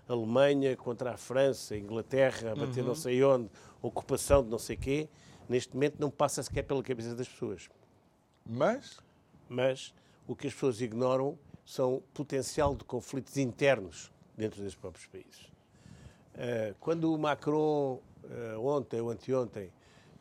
Alemanha 0.07 0.77
contra 0.77 1.15
a 1.15 1.17
França, 1.17 1.77
Inglaterra, 1.77 2.55
bater 2.55 2.83
uhum. 2.83 2.87
não 2.87 2.95
sei 2.95 3.25
onde, 3.25 3.51
ocupação 3.83 4.41
de 4.41 4.49
não 4.49 4.59
sei 4.61 4.77
quê, 4.77 5.09
neste 5.49 5.75
momento 5.75 5.97
não 5.99 6.09
passa 6.09 6.41
sequer 6.41 6.63
pela 6.63 6.81
cabeça 6.81 7.17
das 7.17 7.29
pessoas. 7.29 7.69
Mas? 8.49 9.01
Mas 9.49 9.93
o 10.25 10.37
que 10.37 10.47
as 10.47 10.55
pessoas 10.55 10.81
ignoram 10.81 11.37
são 11.67 12.01
potencial 12.15 12.77
de 12.77 12.85
conflitos 12.85 13.37
internos 13.37 14.13
dentro 14.37 14.63
dos 14.63 14.77
próprios 14.77 15.09
países. 15.09 15.41
Uh, 16.37 16.73
quando 16.79 17.13
o 17.13 17.19
Macron, 17.19 18.01
uh, 18.23 18.65
ontem 18.65 19.01
ou 19.01 19.11
anteontem, 19.11 19.73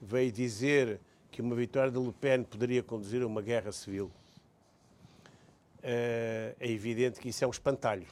veio 0.02 0.32
dizer 0.32 1.00
que 1.30 1.44
uma 1.44 1.54
vitória 1.56 1.92
de 1.92 2.00
Le 2.00 2.12
Pen 2.12 2.42
poderia 2.42 2.82
conduzir 2.82 3.22
a 3.22 3.28
uma 3.28 3.44
guerra 3.44 3.72
civil, 3.72 4.12
é 5.84 6.56
evidente 6.62 7.20
que 7.20 7.30
isso 7.30 7.44
é 7.44 7.48
um 7.48 7.52
espantalho. 7.52 8.08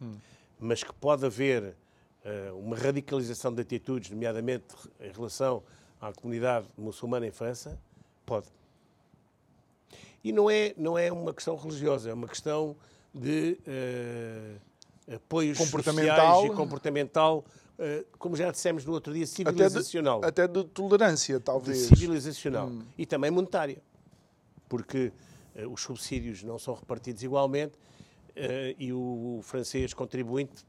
Hum. 0.00 0.14
Mas 0.58 0.82
que 0.82 0.92
pode 0.92 1.24
haver 1.24 1.74
eh, 2.24 2.50
uma 2.52 2.76
radicalização 2.76 3.54
de 3.54 3.62
atitudes, 3.62 4.10
nomeadamente 4.10 4.66
em 5.00 5.10
relação 5.10 5.62
à 6.00 6.12
comunidade 6.12 6.66
muçulmana 6.76 7.26
em 7.26 7.30
França, 7.30 7.78
pode. 8.26 8.46
E 10.22 10.30
não 10.32 10.50
é, 10.50 10.74
não 10.76 10.98
é 10.98 11.10
uma 11.10 11.32
questão 11.32 11.56
religiosa, 11.56 12.10
é 12.10 12.12
uma 12.12 12.28
questão 12.28 12.76
de 13.14 13.58
uh, 13.66 15.14
apoios 15.14 15.56
comportamental. 15.56 16.44
e 16.44 16.50
comportamental, 16.50 17.44
uh, 17.78 18.04
como 18.18 18.36
já 18.36 18.50
dissemos 18.50 18.84
no 18.84 18.92
outro 18.92 19.14
dia, 19.14 19.26
civilizacional. 19.26 20.18
Até 20.22 20.46
de, 20.46 20.58
até 20.58 20.68
de 20.68 20.74
tolerância, 20.74 21.40
talvez. 21.40 21.88
De 21.88 21.96
civilizacional. 21.96 22.66
Hum. 22.66 22.82
E 22.98 23.06
também 23.06 23.30
monetária. 23.30 23.78
Porque 24.68 25.06
eh, 25.06 25.12
os 25.66 25.82
subsídios 25.82 26.42
não 26.42 26.58
são 26.58 26.74
repartidos 26.74 27.22
igualmente 27.22 27.74
eh, 28.36 28.74
e 28.78 28.92
o 28.92 29.40
francês 29.42 29.92
contribuinte 29.94 30.64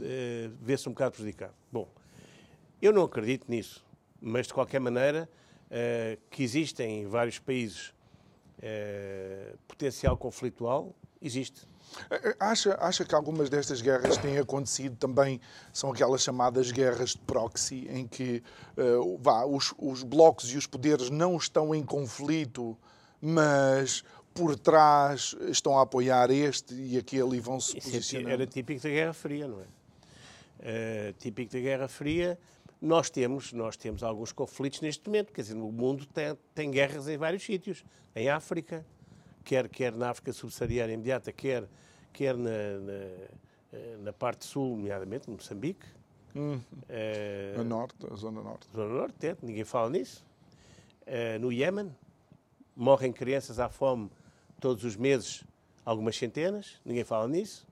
eh, 0.00 0.50
vê-se 0.60 0.88
um 0.88 0.92
bocado 0.92 1.12
prejudicado. 1.12 1.54
Bom, 1.70 1.88
eu 2.80 2.92
não 2.92 3.02
acredito 3.02 3.46
nisso, 3.48 3.84
mas 4.20 4.46
de 4.46 4.54
qualquer 4.54 4.80
maneira 4.80 5.28
que 6.30 6.42
existem 6.42 7.02
em 7.02 7.06
vários 7.06 7.38
países 7.38 7.92
potencial 9.66 10.16
conflitual, 10.16 10.96
existe. 11.20 11.68
Acha, 12.38 12.76
acha 12.80 13.04
que 13.04 13.14
algumas 13.14 13.48
destas 13.48 13.80
guerras 13.80 14.16
têm 14.18 14.38
acontecido 14.38 14.96
também, 14.96 15.40
são 15.72 15.90
aquelas 15.90 16.22
chamadas 16.22 16.70
guerras 16.70 17.10
de 17.10 17.18
proxy, 17.18 17.86
em 17.90 18.06
que 18.06 18.42
uh, 18.76 19.18
vá, 19.18 19.44
os, 19.44 19.74
os 19.78 20.02
blocos 20.02 20.52
e 20.52 20.56
os 20.56 20.66
poderes 20.66 21.10
não 21.10 21.36
estão 21.36 21.74
em 21.74 21.82
conflito, 21.82 22.76
mas 23.20 24.04
por 24.34 24.56
trás 24.56 25.34
estão 25.48 25.78
a 25.78 25.82
apoiar 25.82 26.30
este 26.30 26.74
e 26.74 26.96
aquele 26.96 27.36
e 27.36 27.40
vão 27.40 27.58
se 27.60 27.78
é 27.78 27.80
posicionando. 27.80 28.30
Era 28.30 28.46
típico 28.46 28.80
da 28.82 28.88
Guerra 28.88 29.12
Fria, 29.12 29.48
não 29.48 29.60
é? 29.60 29.64
Uh, 30.60 31.12
típico 31.18 31.52
da 31.52 31.60
Guerra 31.60 31.88
Fria. 31.88 32.38
Nós 32.80 33.10
temos, 33.10 33.52
nós 33.52 33.76
temos 33.76 34.02
alguns 34.04 34.30
conflitos 34.30 34.80
neste 34.80 35.04
momento, 35.06 35.32
quer 35.32 35.42
dizer, 35.42 35.54
o 35.54 35.72
mundo 35.72 36.06
tem, 36.06 36.36
tem 36.54 36.70
guerras 36.70 37.08
em 37.08 37.16
vários 37.16 37.42
sítios. 37.42 37.84
Em 38.14 38.28
África, 38.28 38.86
quer, 39.44 39.68
quer 39.68 39.92
na 39.92 40.10
África 40.10 40.32
subsaariana 40.32 40.92
imediata, 40.92 41.32
quer, 41.32 41.68
quer 42.12 42.36
na, 42.36 42.50
na, 42.50 42.92
eh, 43.72 43.96
na 44.00 44.12
parte 44.12 44.44
sul, 44.44 44.76
nomeadamente, 44.76 45.28
Moçambique. 45.28 45.86
Hum. 46.36 46.60
Uh, 46.88 47.64
norte, 47.64 47.96
a 48.08 48.14
zona 48.14 48.40
norte. 48.42 48.68
Zona 48.72 48.94
norte, 48.94 49.26
é, 49.26 49.36
ninguém 49.42 49.64
fala 49.64 49.90
nisso. 49.90 50.24
Uh, 51.02 51.38
no 51.40 51.50
Iémen, 51.50 51.90
morrem 52.78 53.12
crianças 53.12 53.58
à 53.58 53.68
fome 53.68 54.08
todos 54.60 54.84
os 54.84 54.94
meses, 54.94 55.42
algumas 55.84 56.16
centenas, 56.16 56.80
ninguém 56.84 57.02
fala 57.02 57.26
nisso. 57.26 57.66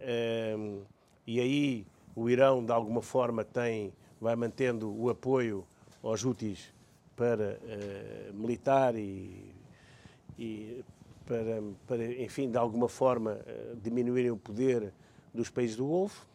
Um, 0.00 0.80
e 1.26 1.38
aí 1.38 1.86
o 2.16 2.30
Irão, 2.30 2.64
de 2.64 2.72
alguma 2.72 3.02
forma, 3.02 3.44
tem, 3.44 3.92
vai 4.18 4.34
mantendo 4.34 4.90
o 4.90 5.10
apoio 5.10 5.66
aos 6.02 6.24
úteis 6.24 6.72
para 7.14 7.58
uh, 7.62 8.32
militar 8.32 8.96
e, 8.96 9.54
e 10.38 10.82
para, 11.26 11.62
para, 11.86 12.22
enfim, 12.22 12.50
de 12.50 12.56
alguma 12.56 12.88
forma, 12.88 13.32
uh, 13.32 13.76
diminuírem 13.76 14.30
o 14.30 14.36
poder 14.36 14.94
dos 15.32 15.50
países 15.50 15.76
do 15.76 15.86
Golfo. 15.86 16.26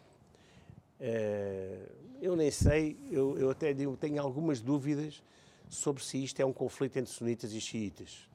Uh, 1.01 1.97
eu 2.21 2.35
nem 2.35 2.51
sei, 2.51 2.95
eu, 3.11 3.37
eu 3.39 3.49
até 3.49 3.73
digo, 3.73 3.97
tenho 3.97 4.21
algumas 4.21 4.61
dúvidas 4.61 5.23
sobre 5.69 6.03
se 6.03 6.23
isto 6.23 6.39
é 6.39 6.45
um 6.45 6.53
conflito 6.53 6.97
entre 6.97 7.11
sunitas 7.11 7.51
e 7.53 7.61
xiitas. 7.61 8.27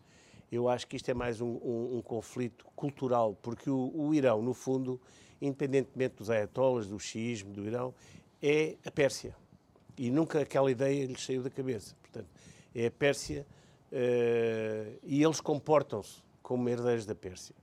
Eu 0.51 0.68
acho 0.68 0.87
que 0.87 0.97
isto 0.97 1.11
é 1.11 1.14
mais 1.14 1.41
um, 1.41 1.47
um, 1.47 1.97
um 1.97 2.03
conflito 2.03 2.66
cultural, 2.76 3.37
porque 3.41 3.70
o, 3.70 3.91
o, 3.95 4.14
Irão, 4.14 4.43
no 4.43 4.53
fundo, 4.53 5.01
independentemente 5.41 6.16
dos 6.16 6.28
ayatollahs, 6.28 6.87
do 6.87 6.99
xiismo 6.99 7.53
do 7.53 7.64
Irão, 7.64 7.95
é 8.43 8.76
a 8.85 8.91
Pérsia. 8.91 9.35
E 9.97 10.11
nunca 10.11 10.41
aquela 10.41 10.70
ideia 10.70 11.07
lhes 11.07 11.24
saiu 11.24 11.43
da 11.43 11.51
cabeça. 11.51 11.95
Portanto, 12.03 12.28
é 12.74 12.87
a 12.87 12.91
Pérsia 12.91 13.47
uh, 13.91 14.99
e 15.03 15.22
eles 15.22 15.41
comportam-se 15.41 16.22
como 16.43 16.68
herdeiros 16.68 17.07
da 17.07 17.14
Pérsia. 17.14 17.55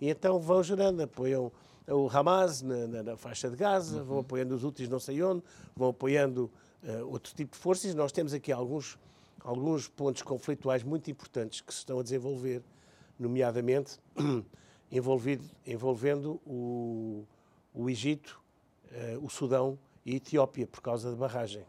E 0.00 0.08
então 0.08 0.38
vão 0.38 0.62
gerando, 0.62 1.02
apoiam 1.02 1.50
o 1.88 2.08
Hamas 2.08 2.62
na, 2.62 2.86
na, 2.86 3.02
na 3.02 3.16
faixa 3.16 3.50
de 3.50 3.56
Gaza, 3.56 3.98
uhum. 3.98 4.04
vão 4.04 4.18
apoiando 4.20 4.54
os 4.54 4.62
úteis 4.64 4.88
não 4.88 5.00
sei 5.00 5.22
onde, 5.22 5.42
vão 5.74 5.90
apoiando 5.90 6.50
uh, 6.82 7.08
outro 7.08 7.34
tipo 7.34 7.52
de 7.52 7.58
forças. 7.58 7.94
Nós 7.94 8.12
temos 8.12 8.32
aqui 8.32 8.52
alguns, 8.52 8.98
alguns 9.40 9.88
pontos 9.88 10.22
conflituais 10.22 10.82
muito 10.82 11.10
importantes 11.10 11.60
que 11.60 11.72
se 11.72 11.80
estão 11.80 11.98
a 11.98 12.02
desenvolver, 12.02 12.62
nomeadamente 13.18 13.98
envolvido, 14.90 15.44
envolvendo 15.66 16.40
o, 16.46 17.24
o 17.74 17.88
Egito, 17.88 18.40
uh, 18.90 19.24
o 19.24 19.30
Sudão 19.30 19.78
e 20.04 20.12
a 20.12 20.16
Etiópia, 20.16 20.66
por 20.66 20.80
causa 20.80 21.10
da 21.10 21.16
barragem, 21.16 21.64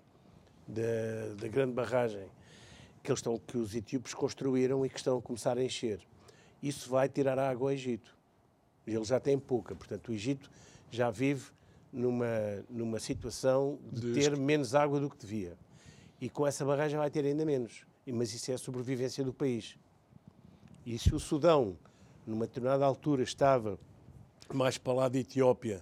da, 0.67 1.35
da 1.37 1.47
grande 1.47 1.73
barragem 1.73 2.27
que, 3.03 3.11
eles 3.11 3.19
estão, 3.19 3.37
que 3.37 3.57
os 3.57 3.75
etíopes 3.75 4.13
construíram 4.13 4.85
e 4.85 4.89
que 4.89 4.97
estão 4.97 5.17
a 5.17 5.21
começar 5.21 5.57
a 5.57 5.63
encher. 5.63 5.99
Isso 6.61 6.89
vai 6.89 7.09
tirar 7.09 7.37
água 7.37 7.69
ao 7.69 7.73
Egito. 7.73 8.15
Ele 8.87 9.03
já 9.03 9.19
tem 9.19 9.37
pouca, 9.37 9.75
portanto, 9.75 10.09
o 10.09 10.13
Egito 10.13 10.49
já 10.89 11.09
vive 11.09 11.51
numa, 11.93 12.27
numa 12.69 12.99
situação 12.99 13.79
de 13.91 14.13
ter 14.13 14.35
menos 14.35 14.73
água 14.73 14.99
do 14.99 15.09
que 15.09 15.17
devia. 15.17 15.55
E 16.19 16.27
com 16.27 16.47
essa 16.47 16.65
barragem 16.65 16.97
vai 16.97 17.11
ter 17.11 17.23
ainda 17.23 17.45
menos. 17.45 17.85
Mas 18.05 18.33
isso 18.33 18.51
é 18.51 18.55
a 18.55 18.57
sobrevivência 18.57 19.23
do 19.23 19.31
país. 19.31 19.77
E 20.85 20.97
se 20.97 21.13
o 21.13 21.19
Sudão, 21.19 21.77
numa 22.25 22.47
determinada 22.47 22.83
altura, 22.83 23.23
estava 23.23 23.79
mais 24.53 24.77
para 24.77 24.93
lá 24.93 25.07
da 25.07 25.19
Etiópia 25.19 25.81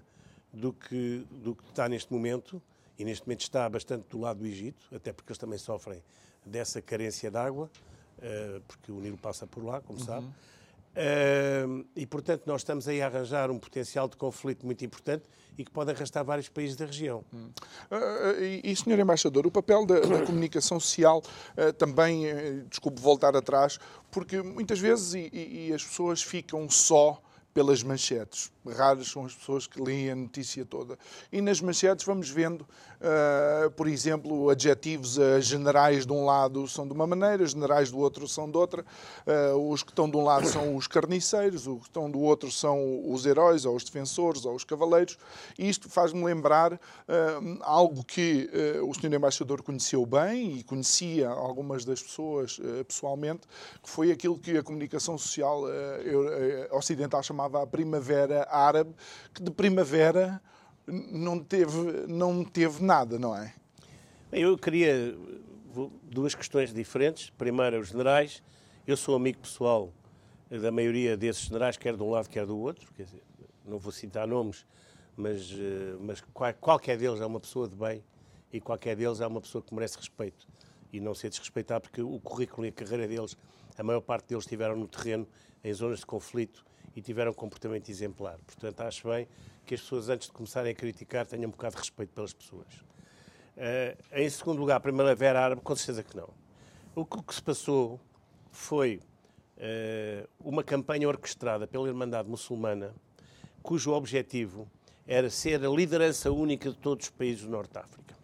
do 0.53 0.73
que, 0.73 1.25
do 1.31 1.55
que 1.55 1.63
está 1.69 1.87
neste 1.87 2.11
momento, 2.11 2.61
e 2.99 3.05
neste 3.05 3.25
momento 3.25 3.41
está 3.41 3.67
bastante 3.67 4.07
do 4.09 4.19
lado 4.19 4.39
do 4.39 4.45
Egito, 4.45 4.93
até 4.93 5.11
porque 5.11 5.31
eles 5.31 5.37
também 5.37 5.57
sofrem 5.57 6.03
dessa 6.45 6.81
carência 6.81 7.31
de 7.31 7.37
água, 7.37 7.69
uh, 8.17 8.61
porque 8.67 8.91
o 8.91 8.99
Nilo 8.99 9.17
passa 9.17 9.47
por 9.47 9.63
lá, 9.63 9.81
como 9.81 9.97
uhum. 9.97 10.05
sabe. 10.05 10.27
E, 11.95 12.05
portanto, 12.05 12.43
nós 12.45 12.61
estamos 12.61 12.87
aí 12.87 13.01
a 13.01 13.07
arranjar 13.07 13.49
um 13.49 13.57
potencial 13.57 14.09
de 14.09 14.17
conflito 14.17 14.65
muito 14.65 14.83
importante 14.83 15.23
e 15.57 15.63
que 15.63 15.71
pode 15.71 15.91
arrastar 15.91 16.23
vários 16.23 16.49
países 16.49 16.75
da 16.75 16.85
região. 16.85 17.23
Uh, 17.33 18.41
e, 18.41 18.71
e, 18.71 18.75
Sr. 18.75 18.99
Embaixador, 18.99 19.45
o 19.47 19.51
papel 19.51 19.85
da, 19.85 19.99
da 19.99 20.25
comunicação 20.25 20.79
social 20.79 21.21
uh, 21.57 21.73
também, 21.73 22.25
desculpe 22.69 22.99
voltar 23.01 23.35
atrás, 23.35 23.79
porque 24.11 24.41
muitas 24.41 24.79
vezes 24.79 25.13
e, 25.13 25.29
e 25.67 25.73
as 25.73 25.83
pessoas 25.83 26.21
ficam 26.21 26.69
só 26.69 27.21
pelas 27.53 27.83
manchetes. 27.83 28.51
Raras 28.65 29.07
são 29.07 29.25
as 29.25 29.33
pessoas 29.33 29.65
que 29.65 29.81
leem 29.81 30.11
a 30.11 30.15
notícia 30.15 30.63
toda. 30.63 30.97
E 31.31 31.41
nas 31.41 31.59
manchetes 31.59 32.05
vamos 32.05 32.29
vendo, 32.29 32.61
uh, 32.61 33.71
por 33.71 33.87
exemplo, 33.87 34.49
adjetivos 34.49 35.19
a 35.19 35.39
generais 35.39 36.05
de 36.05 36.13
um 36.13 36.25
lado 36.25 36.67
são 36.67 36.87
de 36.87 36.93
uma 36.93 37.07
maneira, 37.07 37.45
generais 37.45 37.89
do 37.89 37.97
outro 37.97 38.27
são 38.27 38.49
de 38.49 38.57
outra. 38.57 38.85
Uh, 39.25 39.71
os 39.71 39.81
que 39.81 39.89
estão 39.89 40.09
de 40.09 40.15
um 40.15 40.23
lado 40.23 40.47
são 40.47 40.75
os 40.75 40.87
carniceiros, 40.87 41.65
os 41.65 41.79
que 41.79 41.87
estão 41.87 42.09
do 42.09 42.19
outro 42.19 42.51
são 42.51 43.11
os 43.11 43.25
heróis, 43.25 43.65
ou 43.65 43.75
os 43.75 43.83
defensores, 43.83 44.45
ou 44.45 44.55
os 44.55 44.63
cavaleiros. 44.63 45.17
E 45.57 45.67
isto 45.67 45.89
faz-me 45.89 46.23
lembrar 46.23 46.79
algo 47.61 48.03
que 48.03 48.49
o 48.83 48.93
Sr. 48.93 49.13
Embaixador 49.13 49.61
conheceu 49.63 50.05
bem 50.05 50.57
e 50.57 50.63
conhecia 50.63 51.29
algumas 51.29 51.83
das 51.83 52.01
pessoas 52.01 52.59
pessoalmente, 52.87 53.41
que 53.81 53.89
foi 53.89 54.11
aquilo 54.11 54.37
que 54.37 54.57
a 54.57 54.63
comunicação 54.63 55.17
social 55.17 55.63
ocidental 56.71 57.23
chamava 57.23 57.40
a 57.45 57.67
primavera 57.67 58.47
árabe, 58.49 58.93
que 59.33 59.41
de 59.41 59.51
primavera 59.51 60.41
não 60.87 61.39
teve, 61.39 62.07
não 62.07 62.43
teve 62.43 62.83
nada, 62.83 63.17
não 63.17 63.35
é? 63.35 63.53
Eu 64.31 64.57
queria 64.57 65.15
duas 66.03 66.35
questões 66.35 66.73
diferentes. 66.73 67.29
Primeiro, 67.31 67.79
os 67.79 67.89
generais. 67.89 68.43
Eu 68.85 68.97
sou 68.97 69.15
amigo 69.15 69.39
pessoal 69.39 69.93
da 70.49 70.71
maioria 70.71 71.15
desses 71.15 71.43
generais, 71.43 71.77
quer 71.77 71.95
de 71.95 72.03
um 72.03 72.09
lado, 72.09 72.29
quer 72.29 72.45
do 72.45 72.57
outro. 72.57 72.91
Quer 72.93 73.03
dizer, 73.03 73.23
não 73.65 73.77
vou 73.77 73.91
citar 73.91 74.27
nomes, 74.27 74.65
mas, 75.15 75.51
eh, 75.51 75.95
mas 75.99 76.21
qualquer 76.59 76.97
deles 76.97 77.21
é 77.21 77.25
uma 77.25 77.39
pessoa 77.39 77.67
de 77.67 77.75
bem 77.75 78.03
e 78.51 78.59
qualquer 78.59 78.95
deles 78.95 79.21
é 79.21 79.27
uma 79.27 79.39
pessoa 79.39 79.61
que 79.61 79.73
merece 79.73 79.97
respeito 79.97 80.47
e 80.91 80.99
não 80.99 81.13
ser 81.13 81.29
desrespeitar, 81.29 81.79
porque 81.79 82.01
o 82.01 82.19
currículo 82.19 82.65
e 82.65 82.69
a 82.69 82.71
carreira 82.71 83.07
deles, 83.07 83.37
a 83.77 83.83
maior 83.83 84.01
parte 84.01 84.27
deles 84.27 84.43
estiveram 84.43 84.75
no 84.75 84.87
terreno, 84.87 85.25
em 85.63 85.73
zonas 85.73 85.99
de 85.99 86.05
conflito 86.05 86.65
e 86.95 87.01
tiveram 87.01 87.31
um 87.31 87.33
comportamento 87.33 87.89
exemplar. 87.89 88.37
Portanto, 88.45 88.81
acho 88.81 89.07
bem 89.07 89.27
que 89.65 89.75
as 89.75 89.81
pessoas, 89.81 90.09
antes 90.09 90.27
de 90.27 90.33
começarem 90.33 90.71
a 90.71 90.75
criticar, 90.75 91.25
tenham 91.25 91.47
um 91.47 91.51
bocado 91.51 91.75
de 91.75 91.81
respeito 91.81 92.13
pelas 92.13 92.33
pessoas. 92.33 92.67
Uh, 93.55 93.97
em 94.13 94.29
segundo 94.29 94.59
lugar, 94.59 94.77
a 94.77 94.79
Primavera 94.79 95.41
Árabe, 95.41 95.61
com 95.61 95.75
certeza 95.75 96.03
que 96.03 96.15
não. 96.15 96.29
O 96.95 97.05
que, 97.05 97.17
o 97.17 97.23
que 97.23 97.33
se 97.33 97.41
passou 97.41 97.99
foi 98.51 99.01
uh, 99.57 100.27
uma 100.39 100.63
campanha 100.63 101.07
orquestrada 101.07 101.67
pela 101.67 101.87
Irmandade 101.87 102.29
Muçulmana, 102.29 102.93
cujo 103.61 103.91
objetivo 103.91 104.67
era 105.07 105.29
ser 105.29 105.63
a 105.63 105.69
liderança 105.69 106.31
única 106.31 106.69
de 106.69 106.77
todos 106.77 107.07
os 107.07 107.11
países 107.11 107.43
do 107.43 107.49
Norte 107.49 107.71
de 107.71 107.79
África. 107.79 108.15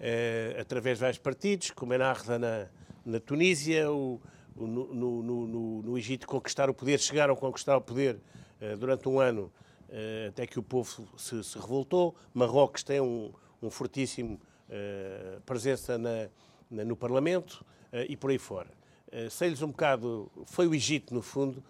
Uh, 0.00 0.60
através 0.60 0.98
de 0.98 1.02
vários 1.02 1.18
partidos, 1.18 1.70
como 1.70 1.92
a 1.92 1.96
Ennahda 1.96 2.38
na, 2.38 2.66
na 3.04 3.20
Tunísia, 3.20 3.90
o, 3.90 4.20
no, 4.66 4.94
no, 4.94 5.22
no, 5.22 5.82
no, 5.82 5.98
Egito 5.98 6.26
conquistar 6.26 6.68
o 6.68 6.74
poder, 6.74 6.98
chegaram 6.98 7.34
a 7.34 7.36
conquistar 7.36 7.76
o 7.76 7.80
poder 7.80 8.16
uh, 8.60 8.76
durante 8.76 9.08
um 9.08 9.20
ano, 9.20 9.52
uh, 9.88 10.28
até 10.28 10.46
que 10.46 10.58
o 10.58 10.62
povo 10.62 11.08
se, 11.16 11.42
se 11.44 11.58
revoltou. 11.58 12.14
Marrocos 12.34 12.82
tem 12.82 13.00
um, 13.00 13.32
um 13.62 13.70
fortíssimo 13.70 14.40
uh, 14.68 15.40
presença 15.42 15.98
na, 15.98 16.28
na, 16.70 16.84
no 16.84 16.96
Parlamento 16.96 17.64
e 18.08 18.16
por 18.16 18.30
aí 18.30 18.38
fora. 18.38 18.68
Uh, 19.08 19.30
Sei-lhes 19.30 19.62
um 19.62 19.68
bocado, 19.68 20.30
foi 20.44 20.66
o 20.66 20.74
Egito, 20.74 21.14
no 21.14 21.22
fundo, 21.22 21.62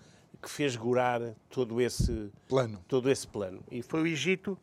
que 0.42 0.50
fez 0.50 0.74
gorar 0.76 1.20
todo 1.48 1.80
esse 1.80 2.30
plano. 2.48 2.82
Todo 2.88 3.10
esse 3.10 3.26
plano. 3.26 3.62
E 3.70 3.82
foi 3.82 4.02
o 4.02 4.06
Egito, 4.06 4.58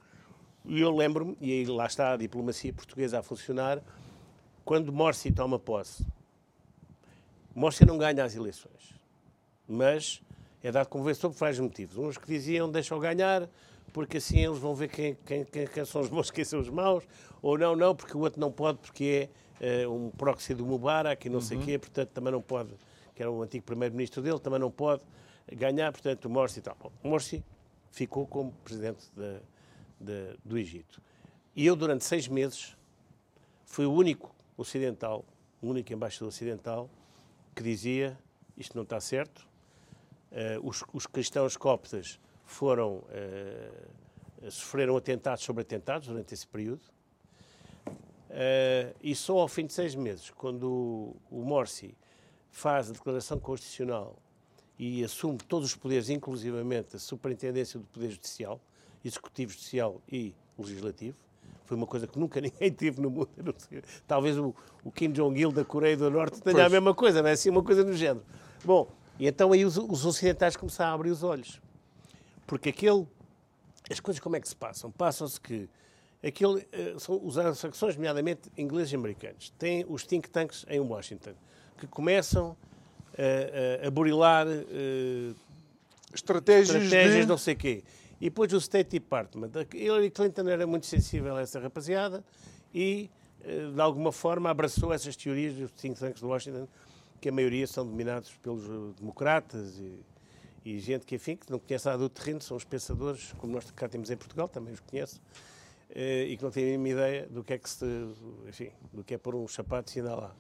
e 0.66 0.82
eu 0.82 0.94
lembro-me, 0.94 1.38
e 1.40 1.52
aí 1.52 1.66
lá 1.66 1.86
está 1.86 2.14
a 2.14 2.18
diplomacia 2.18 2.74
portuguesa 2.74 3.20
a 3.20 3.24
funcionar, 3.24 3.82
quando 4.66 4.92
Morsi 4.92 5.32
toma 5.32 5.60
posse, 5.60 6.06
Morsi 7.56 7.86
não 7.86 7.98
ganha 7.98 8.22
as 8.22 8.36
eleições, 8.36 8.94
mas 9.66 10.22
é 10.62 10.70
dado 10.74 10.90
como 10.90 11.06
vencedor 11.06 11.30
por 11.30 11.38
vários 11.38 11.60
motivos. 11.60 11.98
Uns 11.98 12.18
que 12.18 12.28
diziam 12.28 12.70
deixam 12.70 13.00
ganhar, 13.00 13.50
porque 13.94 14.18
assim 14.18 14.44
eles 14.44 14.58
vão 14.58 14.76
ver 14.76 14.90
quem, 14.90 15.18
quem, 15.26 15.46
quem, 15.46 15.86
são 15.86 16.02
os 16.02 16.10
bons 16.10 16.28
e 16.28 16.34
quem 16.34 16.44
são 16.44 16.60
os 16.60 16.70
maus, 16.70 17.06
ou 17.42 17.58
não, 17.58 17.74
não, 17.74 17.96
porque 17.96 18.18
o 18.18 18.20
outro 18.20 18.42
não 18.42 18.52
pode, 18.52 18.80
porque 18.80 19.30
é 19.62 19.88
uh, 19.88 19.94
um 19.94 20.12
proxy 20.12 20.54
do 20.54 20.66
Mubarak 20.66 21.26
e 21.26 21.30
não 21.30 21.38
uhum. 21.38 21.42
sei 21.42 21.58
o 21.58 21.62
quê, 21.62 21.80
portanto 21.80 22.10
também 22.10 22.34
não 22.34 22.42
pode, 22.42 22.72
que 23.16 23.24
era 23.24 23.32
o 23.32 23.42
antigo 23.42 23.64
primeiro-ministro 23.64 24.22
dele, 24.22 24.40
também 24.40 24.60
não 24.60 24.70
pode 24.70 25.02
ganhar, 25.50 25.94
portanto 25.94 26.26
o 26.26 26.30
Morsi 26.30 26.60
e 26.60 26.62
tal. 26.62 26.76
Bom, 26.78 26.92
Morsi 27.02 27.42
ficou 27.90 28.28
como 28.28 28.52
presidente 28.66 29.06
de, 29.16 29.40
de, 29.98 30.38
do 30.44 30.58
Egito. 30.58 31.02
E 31.56 31.66
eu, 31.66 31.74
durante 31.78 32.04
seis 32.04 32.28
meses, 32.28 32.76
fui 33.66 33.86
o 33.86 33.94
único 33.94 34.36
ocidental, 34.58 35.24
o 35.62 35.70
único 35.70 35.94
embaixador 35.94 36.28
ocidental 36.28 36.90
que 37.56 37.64
dizia 37.64 38.18
isto 38.58 38.76
não 38.76 38.84
está 38.84 39.00
certo. 39.00 39.48
Uh, 40.32 40.68
os, 40.68 40.84
os, 40.94 41.08
cristãos 41.08 41.56
coptas 41.56 42.20
foram 42.44 42.98
uh, 42.98 44.52
sofreram 44.52 44.98
atentados 44.98 45.44
sobre 45.44 45.62
atentados 45.62 46.08
durante 46.08 46.34
esse 46.34 46.46
período. 46.46 46.82
Uh, 47.88 48.94
e 49.02 49.16
só 49.16 49.40
ao 49.40 49.48
fim 49.48 49.66
de 49.66 49.74
seis 49.74 49.96
meses, 49.96 50.30
quando 50.30 50.70
o, 50.70 51.16
o 51.32 51.42
Morsi 51.44 51.96
faz 52.52 52.90
a 52.90 52.94
declaração 52.94 53.40
constitucional 53.40 54.18
e 54.78 55.04
assume 55.04 55.38
todos 55.38 55.70
os 55.70 55.76
poderes, 55.76 56.10
inclusivamente 56.10 56.98
a 56.98 57.00
superintendência 57.00 57.80
do 57.80 57.86
Poder 57.86 58.12
Judicial, 58.12 58.60
Executivo, 59.04 59.54
Judicial 59.54 60.02
e 60.12 60.36
Legislativo, 60.58 61.18
foi 61.66 61.76
uma 61.76 61.88
coisa 61.88 62.08
que 62.08 62.18
nunca 62.18 62.40
ninguém 62.42 62.72
teve 62.72 63.02
no 63.02 63.10
mundo. 63.10 63.56
Talvez 64.08 64.38
o, 64.38 64.56
o 64.84 64.92
Kim 64.92 65.12
Jong-il 65.12 65.52
da 65.52 65.66
Coreia 65.66 65.98
do 65.98 66.10
Norte 66.10 66.42
tenha 66.42 66.56
pois. 66.56 66.66
a 66.66 66.70
mesma 66.70 66.94
coisa, 66.94 67.22
não 67.22 67.30
é 67.30 67.34
assim 67.34 67.50
uma 67.50 67.64
coisa 67.64 67.84
do 67.84 67.94
género. 67.94 68.26
Bom, 68.64 68.90
e 69.20 69.28
então 69.28 69.52
aí 69.52 69.66
os, 69.66 69.78
os 69.78 70.06
ocidentais 70.06 70.56
começaram 70.56 70.92
a 70.92 70.96
abrir 70.96 71.10
os 71.10 71.24
olhos. 71.24 71.62
Porque 72.48 72.70
aquele. 72.70 73.08
As 73.90 74.00
coisas 74.00 74.20
como 74.20 74.36
é 74.36 74.40
que 74.40 74.48
se 74.48 74.56
passam? 74.56 74.92
Passam-se 74.92 75.40
que 75.40 75.70
aquele, 76.26 76.68
eh, 76.72 76.96
são 76.98 77.24
os 77.24 77.38
anglo-saxões, 77.38 77.96
nomeadamente 77.96 78.52
ingleses 78.58 78.92
e 78.92 78.96
americanos, 78.96 79.52
têm 79.60 79.86
os 79.88 80.04
think 80.04 80.28
tanks 80.28 80.66
em 80.68 80.80
Washington, 80.80 81.34
que 81.78 81.86
começam 81.86 82.58
a, 83.16 83.84
a, 83.84 83.88
a 83.88 83.92
burilar 83.92 84.48
estratégias, 86.16 86.84
estratégias 86.84 87.22
de... 87.22 87.28
não 87.28 87.38
sei 87.38 87.54
quê. 87.54 87.84
E 88.20 88.26
depois 88.26 88.52
o 88.54 88.58
State 88.58 88.92
Department. 88.92 89.52
Hillary 89.74 90.10
Clinton 90.10 90.48
era 90.48 90.66
muito 90.66 90.86
sensível 90.86 91.36
a 91.36 91.42
essa 91.42 91.60
rapaziada 91.60 92.24
e, 92.74 93.10
eh, 93.44 93.72
de 93.74 93.82
alguma 93.82 94.12
forma, 94.12 94.50
abraçou 94.50 94.94
essas 94.94 95.16
teorias 95.16 95.54
dos 95.54 95.72
think 95.72 96.00
tanks 96.00 96.22
de 96.22 96.26
Washington, 96.26 96.68
que 97.20 97.30
a 97.30 97.32
maioria 97.32 97.68
são 97.68 97.86
dominados 97.86 98.32
pelos 98.42 98.64
eh, 98.64 98.94
democratas 99.00 99.78
e, 99.80 100.00
e 100.64 100.80
gente 100.80 101.06
que, 101.06 101.16
enfim, 101.16 101.36
que 101.36 101.52
não 101.52 101.60
conhece 101.60 101.86
nada 101.86 101.98
do 101.98 102.10
terreno, 102.10 102.42
são 102.42 102.56
os 102.56 102.64
pensadores, 102.64 103.34
como 103.38 103.54
nós 103.54 103.70
cá 103.72 103.88
temos 103.90 104.10
em 104.10 104.18
Portugal, 104.18 104.48
também 104.48 104.74
os 104.74 104.80
conheço, 104.80 105.22
eh, 105.90 106.26
e 106.30 106.38
que 106.38 106.44
não 106.44 106.52
têm 106.52 106.64
a 106.64 106.78
mínima 106.78 106.90
ideia 106.90 107.28
do 107.28 107.44
que 107.44 107.54
é 107.54 107.58
que 107.58 107.70
se, 107.70 107.86
enfim, 108.48 108.72
do 108.94 109.04
que 109.04 109.14
é 109.14 109.18
pôr 109.18 109.36
um 109.36 109.48
sapato 109.48 109.98
e 109.98 110.02
andar 110.02 110.16
lá. 110.16 110.36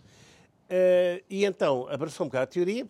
E 1.30 1.46
então 1.46 1.88
abraçou 1.90 2.26
um 2.26 2.30
bocado 2.30 2.44
a 2.44 2.48
teoria, 2.48 2.88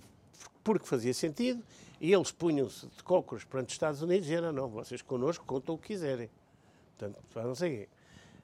porque 0.64 0.86
fazia 0.88 1.14
sentido, 1.14 1.62
e 2.00 2.14
eles 2.14 2.32
punham-se 2.32 2.88
de 2.88 3.04
cócoras 3.04 3.44
perante 3.44 3.70
os 3.70 3.74
Estados 3.74 4.02
Unidos 4.02 4.28
e 4.28 4.30
disseram, 4.30 4.52
não, 4.52 4.68
vocês 4.70 5.02
connosco 5.02 5.46
contam 5.46 5.76
o 5.76 5.78
que 5.78 5.88
quiserem. 5.88 6.30
Portanto, 6.98 7.24
não 7.36 7.56
sei 7.56 7.78
quê. 7.78 7.90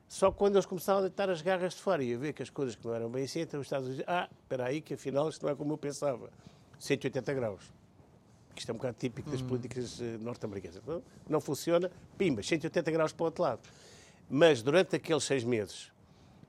Só 0.07 0.29
quando 0.29 0.55
eles 0.55 0.65
começaram 0.65 0.99
a 0.99 1.01
deitar 1.03 1.29
as 1.29 1.41
garras 1.41 1.73
de 1.73 1.81
fora 1.81 2.03
e 2.03 2.13
a 2.13 2.17
ver 2.17 2.33
que 2.33 2.43
as 2.43 2.49
coisas 2.49 2.75
que 2.75 2.85
não 2.85 2.93
eram 2.93 3.09
bem 3.09 3.23
assim, 3.23 3.39
então 3.39 3.59
os 3.61 3.67
Estados 3.67 3.87
Unidos, 3.87 4.05
ah, 4.07 4.29
espera 4.41 4.65
aí, 4.65 4.81
que 4.81 4.93
afinal 4.93 5.29
isto 5.29 5.45
não 5.45 5.53
é 5.53 5.55
como 5.55 5.71
eu 5.71 5.77
pensava. 5.77 6.29
180 6.79 7.33
graus. 7.33 7.71
Isto 8.55 8.69
é 8.69 8.73
um 8.73 8.77
bocado 8.77 8.97
típico 8.99 9.29
das 9.29 9.41
hum. 9.41 9.47
políticas 9.47 10.01
eh, 10.01 10.17
norte-americanas. 10.19 10.81
Não, 10.85 11.01
não 11.29 11.39
funciona, 11.39 11.89
pimba, 12.17 12.43
180 12.43 12.91
graus 12.91 13.13
para 13.13 13.23
o 13.23 13.25
outro 13.27 13.43
lado. 13.43 13.61
Mas 14.29 14.61
durante 14.61 14.95
aqueles 14.95 15.23
seis 15.23 15.43
meses, 15.43 15.91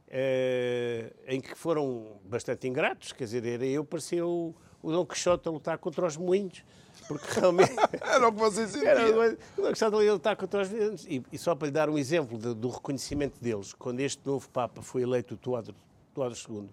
eh, 0.09 1.13
em 1.27 1.41
que 1.41 1.55
foram 1.55 2.21
bastante 2.25 2.67
ingratos, 2.67 3.13
quer 3.13 3.25
dizer, 3.25 3.47
era 3.47 3.65
eu 3.65 3.85
parecia 3.85 4.27
o, 4.27 4.55
o 4.83 4.91
Dom 4.91 5.07
Quixote 5.07 5.49
a 5.49 5.51
lutar 5.51 5.79
contra 5.79 6.07
os 6.07 6.17
moinhos, 6.17 6.65
porque 7.07 7.41
realmente. 7.41 7.73
era 8.03 8.29
o 8.29 8.33
que 8.33 8.39
vocês 8.39 8.71
sentiam. 8.71 8.91
Era 8.91 9.33
o 9.33 9.37
Dom 9.57 9.69
Quixote 9.73 10.09
a 10.09 10.13
lutar 10.13 10.37
contra 10.37 10.63
os 10.63 10.69
moinhos. 10.71 11.07
E, 11.07 11.23
e, 11.33 11.39
só 11.39 11.55
para 11.55 11.67
lhe 11.67 11.73
dar 11.73 11.89
um 11.91 11.99
exemplo 11.99 12.39
de, 12.39 12.55
do 12.55 12.69
reconhecimento 12.69 13.41
deles, 13.41 13.73
quando 13.73 14.01
este 14.01 14.25
novo 14.27 14.49
Papa 14.51 14.83
foi 14.83 15.03
eleito, 15.03 15.37
Tuado, 15.37 15.75
II, 16.17 16.69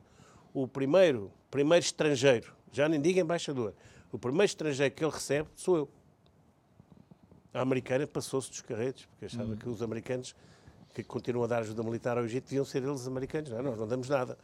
o 0.54 0.68
primeiro, 0.68 1.32
primeiro 1.50 1.84
estrangeiro, 1.84 2.54
já 2.72 2.88
nem 2.90 3.00
digo 3.00 3.20
embaixador, 3.20 3.74
o 4.12 4.18
primeiro 4.18 4.46
estrangeiro 4.46 4.94
que 4.94 5.04
ele 5.04 5.12
recebe 5.12 5.48
sou 5.56 5.78
eu. 5.78 5.90
A 7.54 7.62
americana 7.62 8.06
passou-se 8.06 8.50
dos 8.50 8.62
carretes, 8.62 9.06
porque 9.06 9.26
achava 9.26 9.52
hum. 9.52 9.56
que 9.56 9.68
os 9.68 9.82
americanos 9.82 10.36
que 10.94 11.04
continuam 11.04 11.46
a 11.46 11.48
dar 11.48 11.60
ajuda 11.60 11.84
militar 11.84 12.18
ao 12.18 12.26
Egito 12.26 12.46
deviam 12.46 12.66
ser 12.66 12.84
eles 12.84 13.08
americanos. 13.08 13.50
Não, 13.50 13.62
nós 13.62 13.78
não 13.78 13.88
damos 13.88 14.10
nada. 14.10 14.38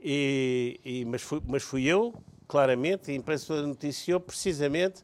E, 0.00 0.80
e, 0.84 1.04
mas, 1.04 1.22
fui, 1.22 1.40
mas 1.46 1.62
fui 1.62 1.84
eu, 1.84 2.14
claramente, 2.52 3.10
a 3.10 3.14
imprensa 3.14 3.62
noticiou 3.62 4.20
precisamente 4.20 5.02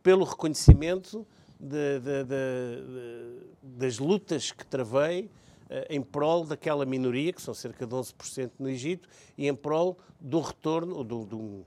pelo 0.00 0.24
reconhecimento 0.24 1.26
de, 1.58 1.98
de, 1.98 2.24
de, 2.24 3.40
das 3.64 3.98
lutas 3.98 4.52
que 4.52 4.64
travei 4.64 5.28
eh, 5.68 5.88
em 5.90 6.00
prol 6.00 6.44
daquela 6.44 6.86
minoria, 6.86 7.32
que 7.32 7.42
são 7.42 7.52
cerca 7.52 7.84
de 7.84 7.92
11% 7.92 8.52
no 8.60 8.68
Egito, 8.70 9.08
e 9.36 9.48
em 9.48 9.54
prol 9.56 9.98
do 10.20 10.38
retorno, 10.38 11.02
do, 11.02 11.24
do, 11.26 11.64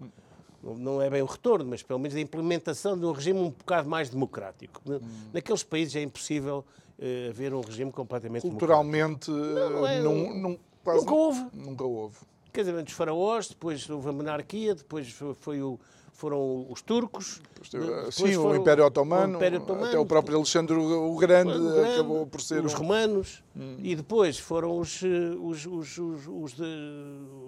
não 0.63 1.01
é 1.01 1.09
bem 1.09 1.21
o 1.21 1.25
retorno, 1.25 1.65
mas 1.65 1.83
pelo 1.83 1.99
menos 1.99 2.15
a 2.15 2.21
implementação 2.21 2.97
de 2.97 3.05
um 3.05 3.11
regime 3.11 3.37
um 3.37 3.49
bocado 3.49 3.89
mais 3.89 4.09
democrático. 4.09 4.81
Hum. 4.89 5.01
Naqueles 5.33 5.61
países 5.61 5.93
é 5.97 6.01
impossível 6.01 6.63
uh, 6.97 7.29
haver 7.29 7.53
um 7.53 7.59
regime 7.59 7.91
completamente 7.91 8.43
Culturalmente, 8.43 9.29
democrático. 9.29 9.29
Culturalmente, 9.29 10.01
não, 10.01 10.29
não, 10.29 10.39
é, 10.39 10.41
não, 10.41 10.59
quase 10.81 11.01
nunca 11.01 11.13
houve. 11.13 11.47
Nunca 11.51 11.83
houve. 11.83 12.30
Casamento 12.51 12.85
dos 12.85 12.93
faraós, 12.93 13.47
depois 13.47 13.89
houve 13.89 14.09
a 14.09 14.11
monarquia, 14.11 14.75
depois 14.75 15.09
foi, 15.39 15.61
o, 15.61 15.79
foram 16.13 16.67
os 16.69 16.81
turcos. 16.81 17.41
Depois, 17.71 18.15
sim, 18.15 18.35
o 18.35 18.55
Império, 18.55 18.85
Otomano, 18.85 19.33
o 19.33 19.35
Império 19.37 19.61
Otomano, 19.61 19.85
até 19.87 19.97
o 19.97 20.05
próprio 20.05 20.37
Alexandre 20.37 20.75
o 20.75 21.15
Grande, 21.15 21.51
o 21.51 21.73
Grande 21.73 21.93
acabou 21.93 22.27
por 22.27 22.41
ser. 22.41 22.63
Os 22.63 22.73
um... 22.73 22.77
romanos, 22.77 23.43
hum. 23.55 23.77
e 23.79 23.95
depois 23.95 24.37
foram 24.37 24.77
os, 24.77 25.01
eh, 25.03 25.07
os, 25.39 25.65
os, 25.65 25.97
os, 25.97 26.27
os, 26.27 26.53
de, 26.53 26.63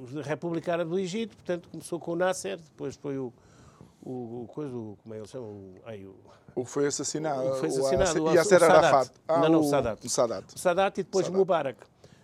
os 0.04 0.14
da 0.14 0.22
República 0.22 0.72
Árabe 0.74 0.90
do 0.90 1.00
Egito, 1.00 1.36
portanto 1.36 1.70
começou 1.70 2.00
com 2.00 2.12
o 2.12 2.16
Nasser, 2.16 2.58
depois 2.58 2.96
foi 2.96 3.18
o. 3.18 3.34
O, 4.06 4.44
o 4.44 4.48
coisa, 4.48 4.76
o, 4.76 4.98
como 5.02 5.16
é 5.16 5.18
que 5.18 5.22
ele 5.22 5.30
chama? 5.30 5.48
O, 5.48 5.76
ai, 5.86 6.06
o, 6.06 6.14
o 6.56 6.66
foi 6.66 6.88
assassinado. 6.88 7.42
O 7.42 7.56
foi 7.56 7.70
assassinado. 7.70 8.24
O, 8.24 8.34
Yasser 8.34 8.64
Arafat. 8.64 9.12
Ah, 9.28 9.40
não, 9.40 9.50
não, 9.50 9.60
o 9.62 9.64
Sadat. 9.64 10.06
O 10.06 10.10
Sadat. 10.10 10.56
O 10.56 10.60
Sadat 10.60 11.00
e 11.00 11.04
depois 11.04 11.26
Sadat. 11.26 11.38
Mubarak. 11.38 11.80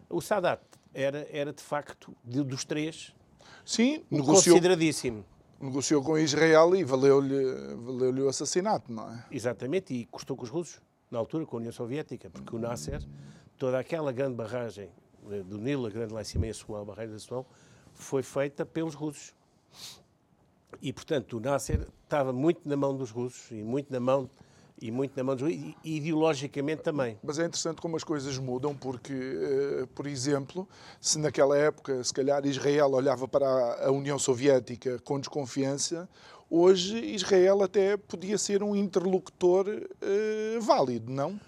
O 0.09 0.21
Sadat 0.21 0.61
era, 0.99 1.27
era 1.31 1.53
de 1.53 1.63
facto, 1.63 2.15
de, 2.23 2.43
dos 2.43 2.65
três, 2.65 3.15
Sim, 3.65 4.03
negociou, 4.11 4.55
consideradíssimo. 4.55 5.25
Negociou 5.59 6.03
com 6.03 6.17
Israel 6.17 6.75
e 6.75 6.83
valeu-lhe 6.83 7.75
valeu 7.75 8.25
o 8.25 8.29
assassinato, 8.29 8.91
não 8.91 9.09
é? 9.09 9.25
Exatamente, 9.31 9.93
e 9.93 10.05
custou 10.05 10.35
com 10.35 10.43
os 10.43 10.49
russos, 10.49 10.81
na 11.09 11.17
altura 11.17 11.45
com 11.45 11.55
a 11.55 11.59
União 11.59 11.71
Soviética, 11.71 12.29
porque 12.29 12.55
o 12.55 12.59
Nasser, 12.59 13.01
toda 13.57 13.79
aquela 13.79 14.11
grande 14.11 14.35
barragem 14.35 14.89
eh, 15.31 15.43
do 15.43 15.57
Nilo, 15.57 15.87
a 15.87 15.89
grande 15.89 16.13
lá 16.13 16.21
em 16.21 16.25
cima 16.25 16.47
em 16.47 16.49
Assuão, 16.49 16.81
a 16.81 16.85
barragem 16.85 17.11
de 17.11 17.23
Assuão, 17.23 17.45
foi 17.93 18.21
feita 18.21 18.65
pelos 18.65 18.93
russos. 18.93 19.33
E, 20.81 20.91
portanto, 20.93 21.37
o 21.37 21.39
Nasser 21.39 21.87
estava 22.03 22.31
muito 22.33 22.67
na 22.67 22.75
mão 22.75 22.95
dos 22.95 23.09
russos 23.09 23.51
e 23.51 23.63
muito 23.63 23.91
na 23.91 23.99
mão 23.99 24.29
e 24.81 24.91
muito 24.91 25.15
na 25.15 25.23
mão 25.23 25.35
dos 25.35 25.51
e 25.51 25.75
ideologicamente 25.83 26.81
também. 26.81 27.17
Mas 27.21 27.37
é 27.37 27.45
interessante 27.45 27.81
como 27.81 27.97
as 27.97 28.03
coisas 28.03 28.37
mudam, 28.37 28.75
porque, 28.75 29.13
eh, 29.13 29.87
por 29.93 30.07
exemplo, 30.07 30.67
se 31.01 31.19
naquela 31.19 31.57
época, 31.57 32.03
se 32.03 32.13
calhar, 32.13 32.45
Israel 32.45 32.91
olhava 32.91 33.27
para 33.27 33.85
a 33.85 33.91
União 33.91 34.17
Soviética 34.17 34.97
com 34.99 35.19
desconfiança, 35.19 36.07
hoje 36.49 36.97
Israel 36.97 37.61
até 37.61 37.97
podia 37.97 38.37
ser 38.37 38.63
um 38.63 38.75
interlocutor 38.75 39.67
uh, 39.67 40.61
válido, 40.61 41.11
não? 41.11 41.39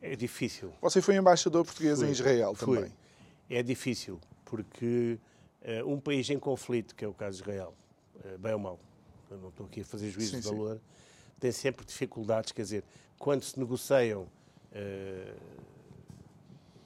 É 0.00 0.16
difícil. 0.16 0.72
Você 0.80 1.02
foi 1.02 1.16
embaixador 1.16 1.64
português 1.64 1.98
fui, 1.98 2.08
em 2.08 2.10
Israel 2.10 2.54
fui. 2.54 2.78
também. 2.78 2.92
É 3.50 3.62
difícil, 3.62 4.18
porque 4.46 5.18
uh, 5.62 5.92
um 5.92 6.00
país 6.00 6.30
em 6.30 6.38
conflito, 6.38 6.94
que 6.94 7.04
é 7.04 7.08
o 7.08 7.12
caso 7.12 7.36
de 7.36 7.42
Israel, 7.42 7.74
uh, 8.24 8.38
bem 8.38 8.54
ou 8.54 8.58
mal, 8.58 8.80
eu 9.30 9.36
não 9.36 9.50
estou 9.50 9.66
aqui 9.66 9.82
a 9.82 9.84
fazer 9.84 10.10
juízo 10.10 10.32
sim, 10.32 10.40
de 10.40 10.48
valor, 10.48 10.76
sim 10.76 11.00
tem 11.40 11.50
sempre 11.50 11.84
dificuldades, 11.84 12.52
quer 12.52 12.62
dizer, 12.62 12.84
quando 13.18 13.42
se 13.42 13.58
negociam 13.58 14.22
uh, 14.22 15.40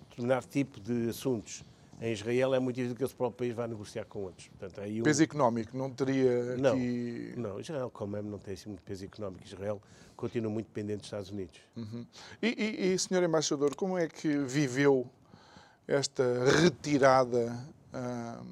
determinado 0.09 0.46
tipo 0.46 0.80
de 0.80 1.09
assuntos 1.11 1.64
em 2.00 2.12
Israel, 2.12 2.55
é 2.55 2.59
muito 2.59 2.76
difícil 2.76 2.96
que 2.96 3.05
esse 3.05 3.14
próprio 3.14 3.38
país 3.38 3.55
vá 3.55 3.66
negociar 3.66 4.05
com 4.05 4.20
outros. 4.20 4.48
Portanto, 4.48 4.80
aí 4.80 5.00
um... 5.00 5.05
Peso 5.05 5.22
económico, 5.22 5.76
não 5.76 5.90
teria 5.90 6.57
não, 6.57 6.76
que... 6.76 7.34
Não, 7.36 7.61
Israel, 7.61 7.90
como 7.90 8.16
é, 8.16 8.22
não 8.22 8.38
tem 8.38 8.55
assim 8.55 8.68
muito 8.68 8.82
peso 8.82 9.05
económico. 9.05 9.44
Israel 9.44 9.80
continua 10.16 10.50
muito 10.50 10.66
dependente 10.66 10.98
dos 10.98 11.07
Estados 11.07 11.30
Unidos. 11.30 11.61
Uhum. 11.76 12.07
E, 12.42 12.48
e, 12.48 12.92
e, 12.92 12.98
Sr. 12.98 13.24
Embaixador, 13.24 13.74
como 13.74 13.96
é 13.96 14.09
que 14.09 14.38
viveu 14.38 15.09
esta 15.86 16.24
retirada 16.62 17.57
uh, 17.92 18.44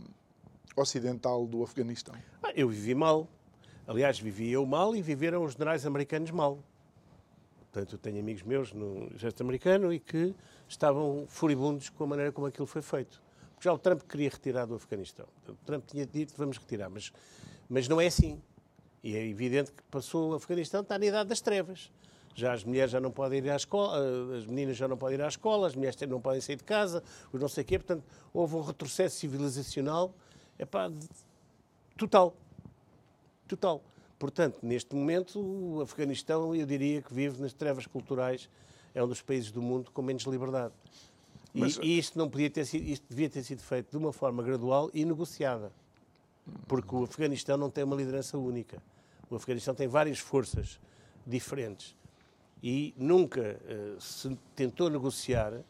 ocidental 0.77 1.47
do 1.47 1.63
Afeganistão? 1.63 2.15
Ah, 2.43 2.53
eu 2.55 2.69
vivi 2.69 2.95
mal. 2.95 3.29
Aliás, 3.87 4.19
vivi 4.19 4.51
eu 4.51 4.65
mal 4.65 4.95
e 4.95 5.03
viveram 5.03 5.43
os 5.43 5.53
generais 5.53 5.85
americanos 5.85 6.31
mal. 6.31 6.59
Portanto, 7.73 7.95
eu 7.95 7.99
tenho 7.99 8.21
amigos 8.21 8.43
meus 8.43 8.73
no 8.73 9.11
exército 9.15 9.43
americano 9.43 9.93
e 9.93 9.99
que 9.99 10.35
estavam 10.69 11.25
furibundos 11.27 11.89
com 11.89 12.05
a 12.05 12.07
maneira 12.07 12.31
como 12.31 12.47
aquilo 12.47 12.67
foi 12.67 12.83
feito. 12.83 13.21
Porque 13.55 13.65
já 13.65 13.73
o 13.73 13.79
Trump 13.79 14.03
queria 14.03 14.29
retirar 14.29 14.67
do 14.67 14.75
Afeganistão. 14.75 15.27
O 15.49 15.55
Trump 15.65 15.85
tinha 15.87 16.07
dito 16.07 16.35
vamos 16.37 16.59
retirar, 16.59 16.91
mas, 16.91 17.13
mas 17.69 17.89
não 17.89 18.01
é 18.01 18.07
assim. 18.07 18.41
E 19.03 19.17
é 19.17 19.27
evidente 19.27 19.73
que 19.73 19.83
passou 19.85 20.31
o 20.31 20.35
Afeganistão, 20.35 20.83
está 20.83 20.97
na 20.99 21.07
idade 21.07 21.29
das 21.29 21.41
trevas. 21.41 21.91
Já 22.35 22.53
as 22.53 22.63
mulheres 22.63 22.91
já 22.91 23.01
não 23.01 23.11
podem 23.11 23.39
ir 23.39 23.51
à 23.51 23.57
escola, 23.57 23.99
eh, 23.99 24.39
as 24.39 24.47
meninas 24.47 24.77
já 24.77 24.87
não 24.87 24.97
podem 24.97 25.19
ir 25.19 25.23
à 25.23 25.29
escola, 25.29 25.67
as 25.67 25.75
mulheres 25.75 25.97
não 26.03 26.21
podem 26.21 26.41
sair 26.41 26.57
de 26.57 26.65
casa, 26.65 27.03
os 27.33 27.41
não 27.41 27.49
sei 27.49 27.63
o 27.63 27.67
quê. 27.67 27.79
Portanto, 27.79 28.05
houve 28.33 28.55
um 28.55 28.61
retrocesso 28.61 29.17
civilizacional 29.17 30.15
epá, 30.59 30.91
total 31.97 32.37
total. 33.57 33.83
Portanto, 34.19 34.59
neste 34.63 34.95
momento, 34.95 35.41
o 35.41 35.81
Afeganistão, 35.81 36.55
eu 36.55 36.65
diria 36.65 37.03
que 37.03 37.13
vive 37.13 37.41
nas 37.41 37.53
trevas 37.53 37.87
culturais, 37.87 38.49
é 38.95 39.03
um 39.03 39.09
dos 39.09 39.21
países 39.21 39.51
do 39.51 39.61
mundo 39.61 39.91
com 39.91 40.01
menos 40.01 40.23
liberdade. 40.25 40.73
Mas... 41.53 41.79
E, 41.83 41.99
isto 41.99 42.19
não 42.19 42.31
podia 42.31 42.49
ter 42.49 42.65
sido, 42.65 42.85
isto 42.85 43.05
devia 43.09 43.29
ter 43.29 43.43
sido 43.43 43.61
feito 43.63 43.91
de 43.91 43.97
uma 43.97 44.13
forma 44.13 44.43
gradual 44.43 44.91
e 44.95 45.05
negociada. 45.05 45.73
Porque 46.67 46.95
o 46.95 47.05
Afeganistão 47.05 47.57
não 47.57 47.71
tem 47.71 47.85
uma 47.85 47.97
liderança 47.97 48.39
única. 48.39 48.83
O 49.29 49.37
Afeganistão 49.37 49.75
tem 49.75 49.87
várias 49.87 50.19
forças 50.19 50.81
diferentes. 51.27 51.97
E 52.63 52.95
nunca 52.97 53.61
uh, 53.61 54.01
se 54.01 54.37
tentou 54.55 54.89
negociar 54.89 55.53
uh, 55.53 55.65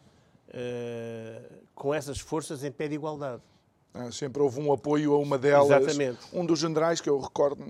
com 1.74 1.92
essas 1.92 2.20
forças 2.20 2.62
em 2.64 2.70
pé 2.70 2.86
de 2.86 2.94
igualdade. 2.94 3.42
Ah, 3.94 4.10
sempre 4.10 4.40
houve 4.40 4.58
um 4.58 4.72
apoio 4.72 5.12
a 5.12 5.18
uma 5.18 5.36
delas. 5.36 5.82
Exatamente. 5.82 6.18
Um 6.32 6.46
dos 6.46 6.58
generais 6.58 7.00
que 7.00 7.10
eu 7.10 7.20
recordo, 7.20 7.62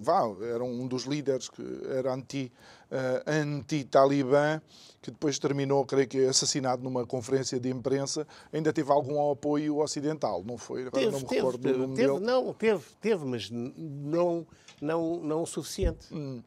vá, 0.00 0.22
era 0.42 0.64
um 0.64 0.88
dos 0.88 1.04
líderes 1.04 1.48
que 1.48 1.62
era 1.96 2.12
anti, 2.12 2.52
uh, 2.90 3.30
anti-talibã, 3.30 4.60
que 5.00 5.12
depois 5.12 5.38
terminou, 5.38 5.86
creio 5.86 6.08
que, 6.08 6.26
assassinado 6.26 6.82
numa 6.82 7.06
conferência 7.06 7.60
de 7.60 7.70
imprensa, 7.70 8.26
ainda 8.52 8.72
teve 8.72 8.90
algum 8.90 9.30
apoio 9.30 9.78
ocidental, 9.78 10.42
não 10.44 10.58
foi? 10.58 10.90
Teve, 10.90 11.10
não 11.10 11.20
me 11.20 11.26
teve, 11.26 11.34
recordo 11.36 11.94
teve. 11.94 12.18
Não, 12.18 12.52
teve, 12.52 12.84
teve, 13.00 13.24
mas 13.24 13.48
não, 13.48 14.44
não, 14.82 15.20
não 15.20 15.42
o 15.42 15.46
suficiente. 15.46 16.12
Hum. 16.12 16.42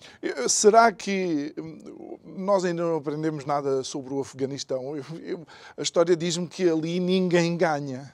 Será 0.50 0.92
que 0.92 1.54
hum, 1.58 2.18
nós 2.26 2.66
ainda 2.66 2.84
não 2.84 2.98
aprendemos 2.98 3.46
nada 3.46 3.82
sobre 3.82 4.14
o 4.14 4.20
Afeganistão? 4.20 4.98
Eu, 4.98 5.06
eu, 5.24 5.48
a 5.78 5.82
história 5.82 6.18
diz-me 6.18 6.48
que 6.48 6.70
ali 6.70 7.00
ninguém 7.00 7.56
ganha 7.56 8.14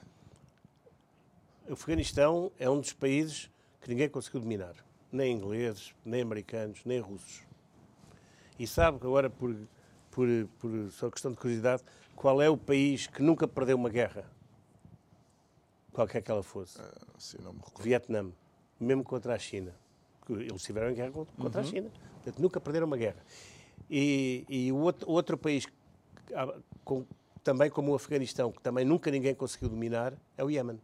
o 1.68 1.72
Afeganistão 1.74 2.50
é 2.58 2.68
um 2.68 2.80
dos 2.80 2.92
países 2.92 3.50
que 3.80 3.88
ninguém 3.88 4.08
conseguiu 4.08 4.40
dominar. 4.40 4.74
Nem 5.10 5.34
ingleses, 5.36 5.94
nem 6.04 6.20
americanos, 6.22 6.80
nem 6.84 6.98
russos. 7.00 7.42
E 8.58 8.66
sabe 8.66 8.98
que 8.98 9.06
agora, 9.06 9.30
por, 9.30 9.54
por, 10.10 10.26
por 10.58 10.90
só 10.92 11.10
questão 11.10 11.30
de 11.30 11.36
curiosidade, 11.38 11.82
qual 12.16 12.42
é 12.42 12.48
o 12.50 12.56
país 12.56 13.06
que 13.06 13.22
nunca 13.22 13.46
perdeu 13.46 13.76
uma 13.76 13.88
guerra? 13.88 14.24
Qualquer 15.92 16.22
que 16.22 16.30
ela 16.30 16.42
fosse. 16.42 16.80
Assim 17.16 17.38
não 17.42 17.52
me 17.52 17.58
recordo. 17.60 17.82
Vietnã, 17.82 18.30
mesmo 18.78 19.02
contra 19.04 19.34
a 19.34 19.38
China. 19.38 19.74
Eles 20.28 20.62
tiveram 20.62 20.92
guerra 20.94 21.12
contra 21.36 21.60
a 21.60 21.64
China. 21.64 21.90
Portanto, 22.14 22.40
nunca 22.42 22.60
perderam 22.60 22.86
uma 22.86 22.96
guerra. 22.96 23.24
E, 23.88 24.44
e 24.48 24.70
o 24.72 24.76
outro, 24.76 25.10
outro 25.10 25.38
país, 25.38 25.66
ah, 26.34 26.54
com- 26.84 27.06
também 27.42 27.70
como 27.70 27.92
o 27.92 27.94
Afeganistão, 27.94 28.52
que 28.52 28.60
também 28.60 28.84
nunca 28.84 29.10
ninguém 29.10 29.34
conseguiu 29.34 29.70
dominar, 29.70 30.12
é 30.36 30.44
o 30.44 30.50
Iémen. 30.50 30.78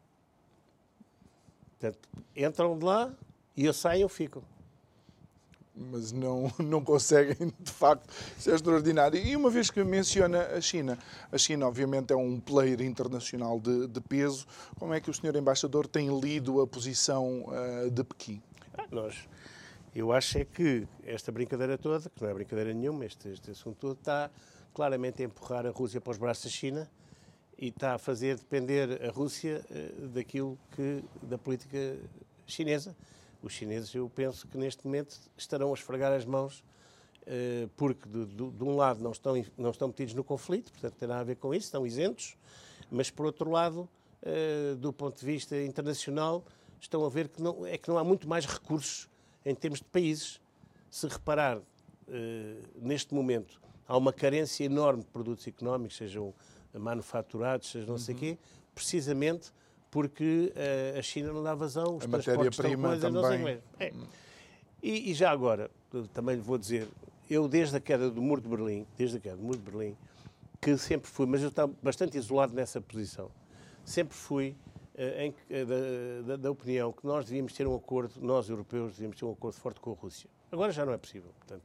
Portanto, 1.79 2.09
entram 2.35 2.79
de 2.79 2.85
lá 2.85 3.13
e 3.57 3.65
eu 3.65 3.73
saio 3.73 4.03
eu 4.03 4.09
fico. 4.09 4.43
mas 5.75 6.13
não, 6.13 6.51
não 6.59 6.85
conseguem, 6.85 7.53
de 7.59 7.73
facto. 7.73 8.09
Isso 8.39 8.51
é 8.51 8.55
extraordinário. 8.55 9.19
E 9.19 9.37
uma 9.37 9.51
vez 9.51 9.71
que 9.71 9.83
menciona 9.85 10.43
a 10.47 10.61
China, 10.61 10.99
a 11.31 11.39
China, 11.39 11.67
obviamente, 11.67 12.13
é 12.13 12.17
um 12.17 12.41
player 12.41 12.81
internacional 12.81 13.61
de, 13.61 13.87
de 13.89 14.01
peso. 14.01 14.47
Como 14.79 14.95
é 14.95 15.01
que 15.01 15.11
o 15.11 15.15
Sr. 15.15 15.37
Embaixador 15.37 15.87
tem 15.87 16.19
lido 16.19 16.61
a 16.61 16.67
posição 16.67 17.47
ah, 17.51 17.89
de 17.91 18.05
Pequim? 18.05 18.43
Ah, 18.77 18.87
nós, 18.91 19.29
eu 19.95 20.13
acho 20.13 20.39
é 20.39 20.45
que 20.45 20.87
esta 21.05 21.31
brincadeira 21.31 21.79
toda, 21.79 22.11
que 22.11 22.23
não 22.23 22.29
é 22.29 22.35
brincadeira 22.35 22.73
nenhuma, 22.73 23.05
este, 23.05 23.29
este 23.29 23.51
assunto 23.53 23.77
todo, 23.79 23.99
está 23.99 24.31
claramente 24.73 25.23
a 25.23 25.27
empurrar 25.27 25.67
a 25.67 25.71
Rússia 25.71 26.01
para 26.01 26.11
os 26.11 26.19
braços 26.19 26.45
da 26.45 26.51
China 26.51 26.91
e 27.59 27.69
está 27.69 27.95
a 27.95 27.99
fazer 27.99 28.37
depender 28.37 29.03
a 29.07 29.11
Rússia 29.11 29.65
eh, 29.71 29.93
daquilo 30.13 30.59
que 30.75 31.03
da 31.23 31.39
política 31.39 31.97
chinesa. 32.47 32.97
Os 33.43 33.53
chineses, 33.53 33.95
eu 33.95 34.11
penso 34.15 34.47
que 34.49 34.57
neste 34.59 34.85
momento 34.87 35.19
estarão 35.37 35.71
a 35.71 35.75
esfregar 35.75 36.13
as 36.13 36.25
mãos 36.25 36.65
eh, 37.27 37.69
porque 37.77 38.09
de, 38.09 38.27
de- 38.27 38.51
de 38.51 38.65
um 38.65 38.77
lado 38.77 39.03
não 39.03 39.13
estão, 39.13 39.35
não 39.57 39.71
estão 39.71 39.89
metidos 39.89 40.15
no 40.15 40.25
conflito, 40.25 40.73
portanto 40.73 41.01
nada 41.03 41.21
a 41.21 41.25
ver 41.25 41.37
com 41.37 41.55
isso, 41.55 41.67
estão 41.67 41.87
isentos, 41.87 42.37
mas 42.91 43.11
por 43.11 43.27
outro 43.27 43.51
lado, 43.51 43.89
eh, 44.23 44.75
do 44.79 44.93
ponto 44.93 45.19
de 45.21 45.27
vista 45.27 45.61
internacional, 45.63 46.45
estão 46.81 47.05
a 47.05 47.09
ver 47.09 47.29
que 47.29 47.41
não, 47.43 47.65
é 47.67 47.79
que 47.79 47.89
não 47.89 47.97
há 47.99 48.05
muito 48.05 48.29
mais 48.29 48.45
recursos 48.47 49.09
em 49.45 49.55
termos 49.55 49.79
de 49.81 49.87
países. 49.87 50.41
Se 50.91 51.07
reparar, 51.09 51.61
neste 52.77 53.15
momento, 53.15 53.61
há 53.89 53.97
uma 53.97 54.13
carência 54.13 54.65
enorme 54.65 55.03
de 55.03 55.09
produtos 55.09 55.47
económicos, 55.47 55.97
sejam 55.97 56.33
manufaturados, 56.79 57.71
seja 57.71 57.87
não 57.87 57.99
sei 57.99 58.15
o 58.15 58.19
quê, 58.19 58.39
precisamente 58.75 59.53
porque 59.91 60.53
eh, 60.57 60.97
a 60.99 61.03
China 61.03 61.33
não 61.33 61.43
dá 61.43 61.55
vazão, 61.55 61.97
os 61.97 62.05
A 62.05 62.09
matéria-prima 62.09 62.97
também. 62.99 63.61
É. 63.79 63.93
E, 64.83 65.11
e 65.11 65.15
já 65.15 65.31
agora, 65.31 65.71
também 66.13 66.37
lhe 66.37 66.43
vou 66.43 66.59
dizer, 66.59 66.89
eu 67.31 67.47
desde 67.49 67.77
a 67.77 67.81
queda 67.81 68.11
do 68.11 68.21
Muro 68.21 68.41
de 68.41 68.49
Berlim, 68.49 68.87
desde 68.99 69.17
a 69.17 69.21
queda 69.21 69.37
do 69.37 69.43
Muro 69.43 69.59
de 69.59 69.71
Berlim, 69.71 69.97
que 70.61 70.77
sempre 70.77 71.09
fui, 71.11 71.27
mas 71.27 71.43
eu 71.43 71.49
estava 71.49 71.73
bastante 71.83 72.19
isolado 72.19 72.53
nessa 72.55 72.81
posição, 72.81 73.31
sempre 73.85 74.15
fui 74.17 74.57
eh, 74.97 75.27
em 75.27 75.35
eh, 75.49 75.65
da, 75.65 76.27
da- 76.27 76.37
da 76.37 76.51
opinião 76.51 76.93
que 76.93 77.07
nós 77.07 77.25
devíamos 77.27 77.53
ter 77.53 77.67
um 77.67 77.75
acordo, 77.77 78.13
nós 78.21 78.49
europeus 78.49 78.93
devíamos 78.95 79.17
ter 79.19 79.25
um 79.25 79.33
acordo 79.33 79.57
forte 79.57 79.81
com 79.81 79.93
a 79.93 79.95
Rússia. 79.95 80.29
Agora 80.51 80.73
já 80.73 80.85
não 80.85 80.93
é 80.93 80.99
possível, 80.99 81.31
portanto, 81.39 81.63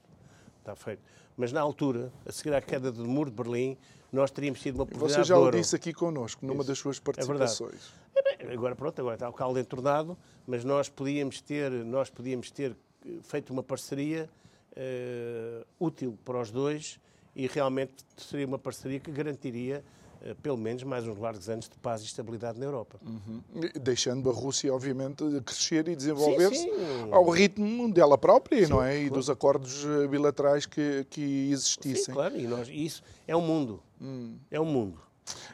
está 0.60 0.76
feito. 0.76 1.02
Mas 1.36 1.52
na 1.52 1.62
altura, 1.62 2.12
a 2.26 2.32
seguir 2.32 2.54
à 2.54 2.62
queda 2.62 2.92
do 2.92 3.06
Muro 3.06 3.30
de 3.32 3.36
Berlim, 3.36 3.78
nós 4.12 4.32
teríamos 4.32 4.60
tido 4.60 4.76
uma 4.76 4.84
oportunidade 4.84 5.22
Você 5.22 5.28
já 5.28 5.38
o 5.38 5.52
disse 5.52 5.76
aqui 5.76 5.94
connosco, 5.94 6.46
numa 6.46 6.60
Isso. 6.62 6.68
das 6.68 6.78
suas 6.80 6.98
É 6.98 7.02
participações. 7.02 7.94
É 8.16 8.46
bem, 8.46 8.54
Agora 8.54 8.76
pronto, 8.76 9.00
agora 9.00 9.16
está 9.16 9.30
o 9.30 9.34
caldo 9.34 9.60
entornado, 9.60 10.18
mas 10.48 10.64
nós 10.64 10.90
podíamos 10.90 11.42
ter, 11.42 11.72
nós 11.72 12.10
podíamos 12.10 12.50
ter 12.50 12.76
eh, 13.06 13.10
feito 13.22 13.52
uma 13.54 13.62
parceria 13.64 14.30
eh, 14.76 15.64
útil 15.80 16.18
para 16.26 16.40
os 16.42 16.50
dois 16.50 17.00
e 17.36 17.48
realmente 17.48 17.94
seria 18.18 18.48
uma 18.48 18.58
parceria 18.58 19.00
que 19.00 19.12
garantiria 19.12 19.84
eh, 20.22 20.36
pelo 20.42 20.58
menos 20.58 20.84
mais 20.84 21.06
uns 21.08 21.18
largos 21.20 21.48
anos 21.48 21.70
de 21.70 21.78
paz 21.78 22.02
e 22.02 22.06
estabilidade 22.06 22.58
na 22.60 22.66
Europa. 22.66 23.00
Deixando 23.80 24.30
a 24.30 24.34
Rússia, 24.34 24.74
obviamente, 24.74 25.24
crescer 25.42 25.88
e 25.88 25.96
desenvolver-se 25.96 26.64
Sim, 26.64 26.72
sim. 26.72 27.10
ao 27.12 27.30
ritmo 27.30 27.94
dela 27.94 28.18
própria, 28.18 28.68
não 28.68 28.82
é? 28.82 29.04
E 29.04 29.10
dos 29.10 29.30
acordos 29.30 29.86
bilaterais 30.10 30.66
que, 30.66 31.06
que 31.10 31.52
existissem. 31.52 32.06
Sim, 32.06 32.12
claro, 32.14 32.36
e, 32.38 32.48
nós, 32.48 32.68
isso 32.70 33.04
é 33.28 33.36
um 33.36 33.42
mundo. 33.42 33.84
É 34.50 34.60
um 34.60 34.66
mundo. 34.66 35.00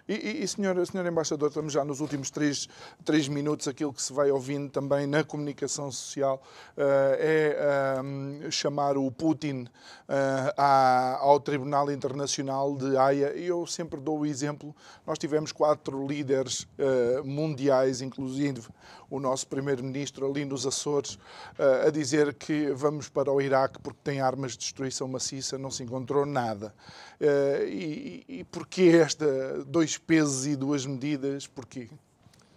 E, 0.07 0.43
e, 0.43 0.47
senhor, 0.47 0.85
senhor 0.85 1.05
Embaixador, 1.05 1.49
estamos 1.49 1.73
já 1.73 1.83
nos 1.83 1.99
últimos 1.99 2.29
três, 2.29 2.69
três 3.03 3.27
minutos, 3.27 3.67
aquilo 3.67 3.91
que 3.91 4.01
se 4.01 4.13
vai 4.13 4.31
ouvindo 4.31 4.69
também 4.69 5.05
na 5.07 5.23
comunicação 5.23 5.91
social 5.91 6.41
eh, 6.77 7.55
é 7.57 7.97
ahm, 7.99 8.49
chamar 8.51 8.97
o 8.97 9.11
Putin 9.11 9.67
eh, 10.07 10.53
à- 10.55 11.17
ao 11.19 11.39
Tribunal 11.39 11.91
Internacional 11.91 12.75
de 12.77 12.95
Haia. 12.95 13.35
E 13.35 13.47
eu 13.47 13.65
sempre 13.65 13.99
dou 13.99 14.19
o 14.19 14.25
exemplo, 14.25 14.73
nós 15.05 15.17
tivemos 15.17 15.51
quatro 15.51 16.07
líderes 16.07 16.67
eh, 16.77 17.21
mundiais, 17.25 18.01
inclusive 18.01 18.61
o 19.09 19.19
nosso 19.19 19.47
primeiro-ministro 19.47 20.29
ali 20.29 20.45
nos 20.45 20.65
Açores, 20.65 21.17
eh, 21.57 21.87
a 21.87 21.89
dizer 21.89 22.33
que 22.33 22.71
vamos 22.71 23.09
para 23.09 23.31
o 23.31 23.41
Iraque 23.41 23.79
porque 23.79 23.99
tem 24.03 24.19
armas 24.19 24.53
de 24.53 24.59
destruição 24.59 25.07
maciça, 25.07 25.57
não 25.57 25.71
se 25.71 25.83
encontrou 25.83 26.25
nada. 26.25 26.73
Eh, 27.19 27.65
e, 27.67 28.25
e 28.27 28.43
porquê 28.45 28.99
esta 29.01 29.63
dois 29.65 29.97
pesos 29.97 30.45
e 30.45 30.55
duas 30.55 30.85
medidas? 30.85 31.47
Porquê? 31.47 31.89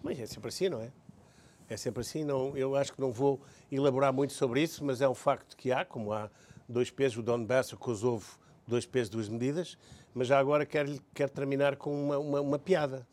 Mas 0.03 0.19
é 0.19 0.27
sempre 0.27 0.49
assim, 0.49 0.69
não 0.69 0.81
é? 0.81 0.91
É 1.69 1.77
sempre 1.77 2.01
assim. 2.01 2.25
Não, 2.25 2.57
eu 2.57 2.75
acho 2.75 2.93
que 2.93 3.01
não 3.01 3.13
vou 3.13 3.41
elaborar 3.71 4.13
muito 4.13 4.33
sobre 4.33 4.63
isso, 4.63 4.85
mas 4.85 5.01
é 5.01 5.09
um 5.09 5.15
facto 5.15 5.57
que 5.57 5.71
há, 5.71 5.85
como 5.85 6.13
há 6.13 6.31
dois 6.69 6.91
pesos, 6.91 7.19
o 7.19 7.23
Donbass, 7.23 7.73
o 7.73 7.77
Kosovo, 7.77 8.39
dois 8.67 8.87
pesos, 8.87 9.11
duas 9.11 9.29
medidas. 9.29 9.77
Mas 10.15 10.27
já 10.29 10.39
agora 10.39 10.65
quero, 10.65 10.99
quero 11.13 11.31
terminar 11.31 11.77
com 11.77 11.93
uma, 11.93 12.19
uma, 12.19 12.41
uma 12.41 12.59
piada. 12.59 13.07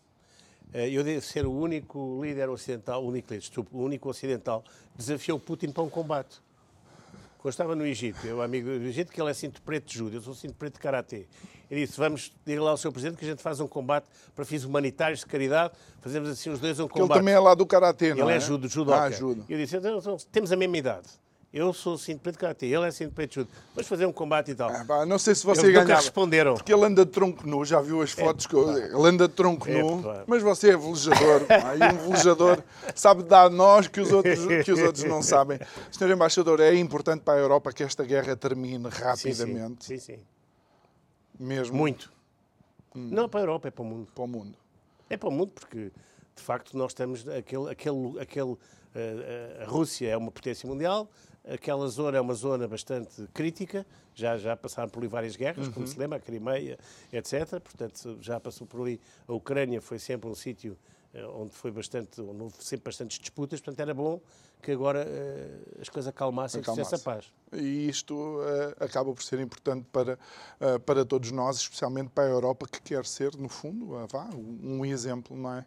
Eh, 0.74 0.90
Eu 0.90 1.04
devo 1.04 1.22
ser 1.22 1.46
o 1.46 1.52
único 1.52 2.20
líder 2.24 2.50
ocidental, 2.50 3.04
o 3.04 3.08
único 3.08 3.34
líder, 3.34 3.50
o 3.72 3.80
único 3.84 4.10
ocidental, 4.10 4.64
desafiou 4.96 5.40
Putin 5.40 5.72
para 5.72 5.84
um 5.84 5.90
combate. 5.90 6.44
Quando 7.40 7.52
estava 7.52 7.76
no 7.76 7.86
Egito, 7.86 8.26
eu 8.26 8.42
amigo 8.42 8.68
do 8.68 8.86
Egito, 8.86 9.12
que 9.12 9.22
ele 9.22 9.30
é 9.30 9.34
cinto 9.34 9.62
preto 9.62 9.86
de 9.86 9.96
judo, 9.98 10.16
eu 10.18 10.22
sou 10.22 10.34
cinto 10.34 10.56
preto 10.56 10.74
de 10.76 10.80
karatê. 10.80 11.28
Ele 11.70 11.86
disse: 11.86 11.96
Vamos 12.00 12.32
dizer 12.44 12.60
lá 12.60 12.72
ao 12.72 12.78
seu 12.78 12.92
presidente 12.92 13.20
que 13.20 13.26
a 13.26 13.28
gente 13.30 13.42
faz 13.42 13.60
um 13.60 13.68
combate 13.68 14.08
para 14.36 14.44
fins 14.46 14.64
humanitários 14.64 15.20
de 15.20 15.26
caridade, 15.28 15.74
fazemos 16.02 16.28
assim 16.30 16.50
os 16.50 16.60
dois 16.60 16.80
um 16.80 16.88
Porque 16.88 17.00
ele 17.00 17.04
combate. 17.04 17.20
também 17.20 17.36
é 17.36 17.40
lá 17.40 17.54
do 17.54 17.66
Karatê, 17.66 18.16
não 18.16 18.24
Ele 18.26 18.34
é? 18.34 18.38
é 18.38 18.40
judo, 18.40 18.68
judoca. 18.68 19.00
Ah, 19.04 19.12
judo. 19.12 19.46
Eu 19.48 19.58
disse, 19.60 19.78
então, 19.78 20.18
temos 20.32 20.52
a 20.52 20.56
mesma 20.56 20.78
idade. 20.78 21.08
Eu 21.56 21.72
sou 21.72 21.98
cinto 21.98 22.20
preto 22.20 22.36
de 22.36 22.40
karatê, 22.40 22.66
ele 22.66 22.86
é 22.86 22.92
cinto 22.92 23.14
preto 23.14 23.46
de. 23.46 23.50
Vamos 23.74 23.88
fazer 23.88 24.06
um 24.06 24.12
combate 24.12 24.52
e 24.52 24.56
tal. 24.56 24.70
Ah, 24.70 24.84
pá, 24.86 25.06
não 25.06 25.18
sei 25.18 25.34
se 25.34 25.46
você 25.46 25.72
ganhava. 25.72 25.96
responderam. 25.96 26.56
Porque 26.56 26.74
ele 26.74 26.84
anda 26.84 27.06
de 27.06 27.12
tronco 27.12 27.48
nu, 27.48 27.64
já 27.64 27.80
viu 27.80 28.02
as 28.02 28.12
fotos 28.12 28.46
que 28.46 28.54
eu... 28.54 28.78
Ele 28.78 29.08
anda 29.08 29.26
de 29.26 29.34
tronco 29.34 29.70
É, 29.70 29.82
nu, 29.82 30.04
pá. 30.04 30.26
mas 30.28 30.44
você 30.44 30.72
é 30.72 30.78
velejador. 30.78 31.44
e 31.80 31.94
um 31.96 32.10
velejador 32.10 32.62
sabe 32.94 33.24
dar 33.24 33.50
nós 33.50 33.88
que 33.88 34.02
os, 34.02 34.12
outros, 34.12 34.38
que 34.66 34.70
os 34.70 34.82
outros 34.82 35.06
não 35.06 35.22
sabem. 35.22 35.58
Senhor 35.94 36.12
Embaixador, 36.14 36.60
é 36.60 36.76
importante 36.76 37.22
para 37.22 37.36
a 37.36 37.42
Europa 37.42 37.72
que 37.72 37.84
esta 37.84 38.04
guerra 38.04 38.36
termine 38.36 38.92
Sim, 38.92 38.92
sim. 38.92 39.02
rapidamente, 39.02 39.86
Sim, 39.86 39.98
sim. 39.98 40.20
mesmo 41.40 41.78
Muito. 41.78 42.12
Não 42.94 43.24
é 43.24 43.28
para 43.30 43.40
a 43.40 43.44
Europa, 43.44 43.70
é 43.70 43.72
para 43.72 43.82
o 43.82 43.86
mundo. 43.86 44.08
para 44.14 44.24
o 44.24 44.28
mundo. 44.28 44.58
É 45.10 45.16
para 45.16 45.30
o 45.30 45.32
mundo 45.32 45.52
porque, 45.56 45.90
de 46.36 46.42
facto, 46.44 46.78
nós 46.78 46.92
estamos. 46.92 47.26
Aquele, 47.30 47.70
aquele, 47.70 48.20
aquele, 48.20 48.58
eh, 48.94 49.64
a 49.64 49.70
Rússia 49.70 50.10
é 50.10 50.16
uma 50.18 50.32
potência 50.32 50.68
mundial, 50.68 51.10
aquela 51.48 51.88
zona 51.88 52.18
é 52.18 52.22
uma 52.22 52.34
zona 52.34 52.68
bastante 52.68 53.28
crítica, 53.34 53.86
já, 54.14 54.38
já 54.38 54.56
passaram 54.56 54.90
por 54.90 55.00
ali 55.00 55.08
várias 55.08 55.36
guerras, 55.36 55.68
como 55.70 55.86
se 55.88 55.98
lembra, 55.98 56.18
a 56.18 56.22
Crimeia, 56.22 56.78
etc. 57.12 57.60
Portanto, 57.60 58.18
já 58.22 58.40
passou 58.40 58.66
por 58.66 58.82
ali. 58.82 59.00
A 59.28 59.34
Ucrânia 59.34 59.82
foi 59.82 60.00
sempre 60.00 60.30
um 60.30 60.36
sítio 60.36 60.78
eh, 61.14 61.26
onde 61.28 61.54
foi 61.54 61.72
bastante, 61.72 62.22
onde 62.22 62.42
houve 62.42 62.56
sempre 62.60 62.86
bastantes 62.86 63.20
disputas, 63.20 63.60
portanto 63.60 63.80
era 63.80 63.94
bom 63.94 64.22
que 64.62 64.72
agora 64.72 65.06
eh, 65.08 65.80
as 65.80 65.90
coisas 65.90 66.10
acalmassem 66.10 66.60
e 66.60 66.64
que 66.64 66.70
fizesse 66.72 66.96
a 66.96 67.00
paz. 67.00 67.32
E 67.54 67.88
isto 67.88 68.40
eh, 68.44 68.84
acaba 68.84 69.14
por 69.14 69.22
ser 69.22 69.40
importante 69.40 69.86
para, 69.92 70.18
eh, 70.60 70.80
para 70.80 71.06
todos 71.06 71.32
nós, 71.32 71.58
especialmente 71.58 72.10
para 72.10 72.24
a 72.24 72.30
Europa, 72.30 72.68
que 72.68 72.82
quer 72.82 73.06
ser, 73.06 73.36
no 73.36 73.48
fundo, 73.48 74.08
vá, 74.12 74.28
um 74.34 74.84
exemplo, 74.84 75.38
não 75.38 75.54
é? 75.54 75.66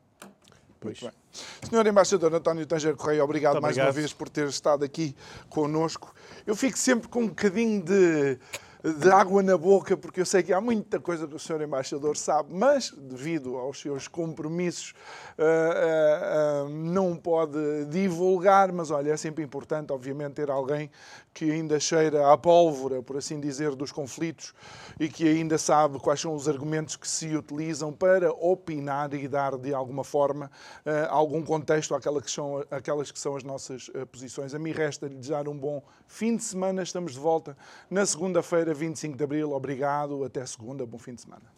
Pois. 0.80 1.00
Muito 1.00 1.14
bem. 1.14 1.68
Senhor 1.68 1.86
Embaixador 1.86 2.34
António 2.34 2.66
Tanger 2.66 2.96
Correia, 2.96 3.24
obrigado 3.24 3.60
mais 3.60 3.76
uma 3.76 3.92
vez 3.92 4.12
por 4.12 4.28
ter 4.28 4.48
estado 4.48 4.84
aqui 4.84 5.14
connosco. 5.48 6.14
Eu 6.46 6.56
fico 6.56 6.78
sempre 6.78 7.08
com 7.08 7.22
um 7.22 7.28
bocadinho 7.28 7.82
de 7.82 8.38
de 8.82 9.10
água 9.10 9.42
na 9.42 9.56
boca, 9.56 9.96
porque 9.96 10.20
eu 10.20 10.26
sei 10.26 10.42
que 10.42 10.52
há 10.52 10.60
muita 10.60 11.00
coisa 11.00 11.26
que 11.26 11.34
o 11.34 11.38
Sr. 11.38 11.62
Embaixador 11.62 12.16
sabe, 12.16 12.54
mas 12.54 12.92
devido 12.92 13.56
aos 13.56 13.80
seus 13.80 14.06
compromissos 14.06 14.94
uh, 15.36 16.64
uh, 16.64 16.66
uh, 16.66 16.68
não 16.68 17.16
pode 17.16 17.84
divulgar. 17.86 18.72
Mas 18.72 18.90
olha, 18.90 19.12
é 19.12 19.16
sempre 19.16 19.42
importante, 19.42 19.92
obviamente, 19.92 20.34
ter 20.34 20.50
alguém 20.50 20.90
que 21.38 21.52
ainda 21.52 21.78
cheira 21.78 22.32
a 22.32 22.36
pólvora, 22.36 23.00
por 23.00 23.16
assim 23.16 23.38
dizer, 23.38 23.76
dos 23.76 23.92
conflitos 23.92 24.52
e 24.98 25.08
que 25.08 25.28
ainda 25.28 25.56
sabe 25.56 26.00
quais 26.00 26.20
são 26.20 26.34
os 26.34 26.48
argumentos 26.48 26.96
que 26.96 27.06
se 27.06 27.28
utilizam 27.36 27.92
para 27.92 28.32
opinar 28.32 29.14
e 29.14 29.28
dar 29.28 29.56
de 29.56 29.72
alguma 29.72 30.02
forma 30.02 30.50
algum 31.08 31.44
contexto 31.44 31.94
àquelas 31.94 32.24
que 32.24 32.30
são, 32.32 32.64
àquelas 32.72 33.12
que 33.12 33.20
são 33.20 33.36
as 33.36 33.44
nossas 33.44 33.88
posições. 34.10 34.52
A 34.52 34.58
mim 34.58 34.72
resta 34.72 35.06
lhe 35.06 35.14
desejar 35.14 35.46
um 35.46 35.56
bom 35.56 35.80
fim 36.08 36.34
de 36.34 36.42
semana. 36.42 36.82
Estamos 36.82 37.12
de 37.12 37.20
volta 37.20 37.56
na 37.88 38.04
segunda-feira, 38.04 38.74
25 38.74 39.16
de 39.16 39.22
abril. 39.22 39.52
Obrigado. 39.52 40.24
Até 40.24 40.44
segunda. 40.44 40.84
Bom 40.84 40.98
fim 40.98 41.14
de 41.14 41.20
semana. 41.20 41.57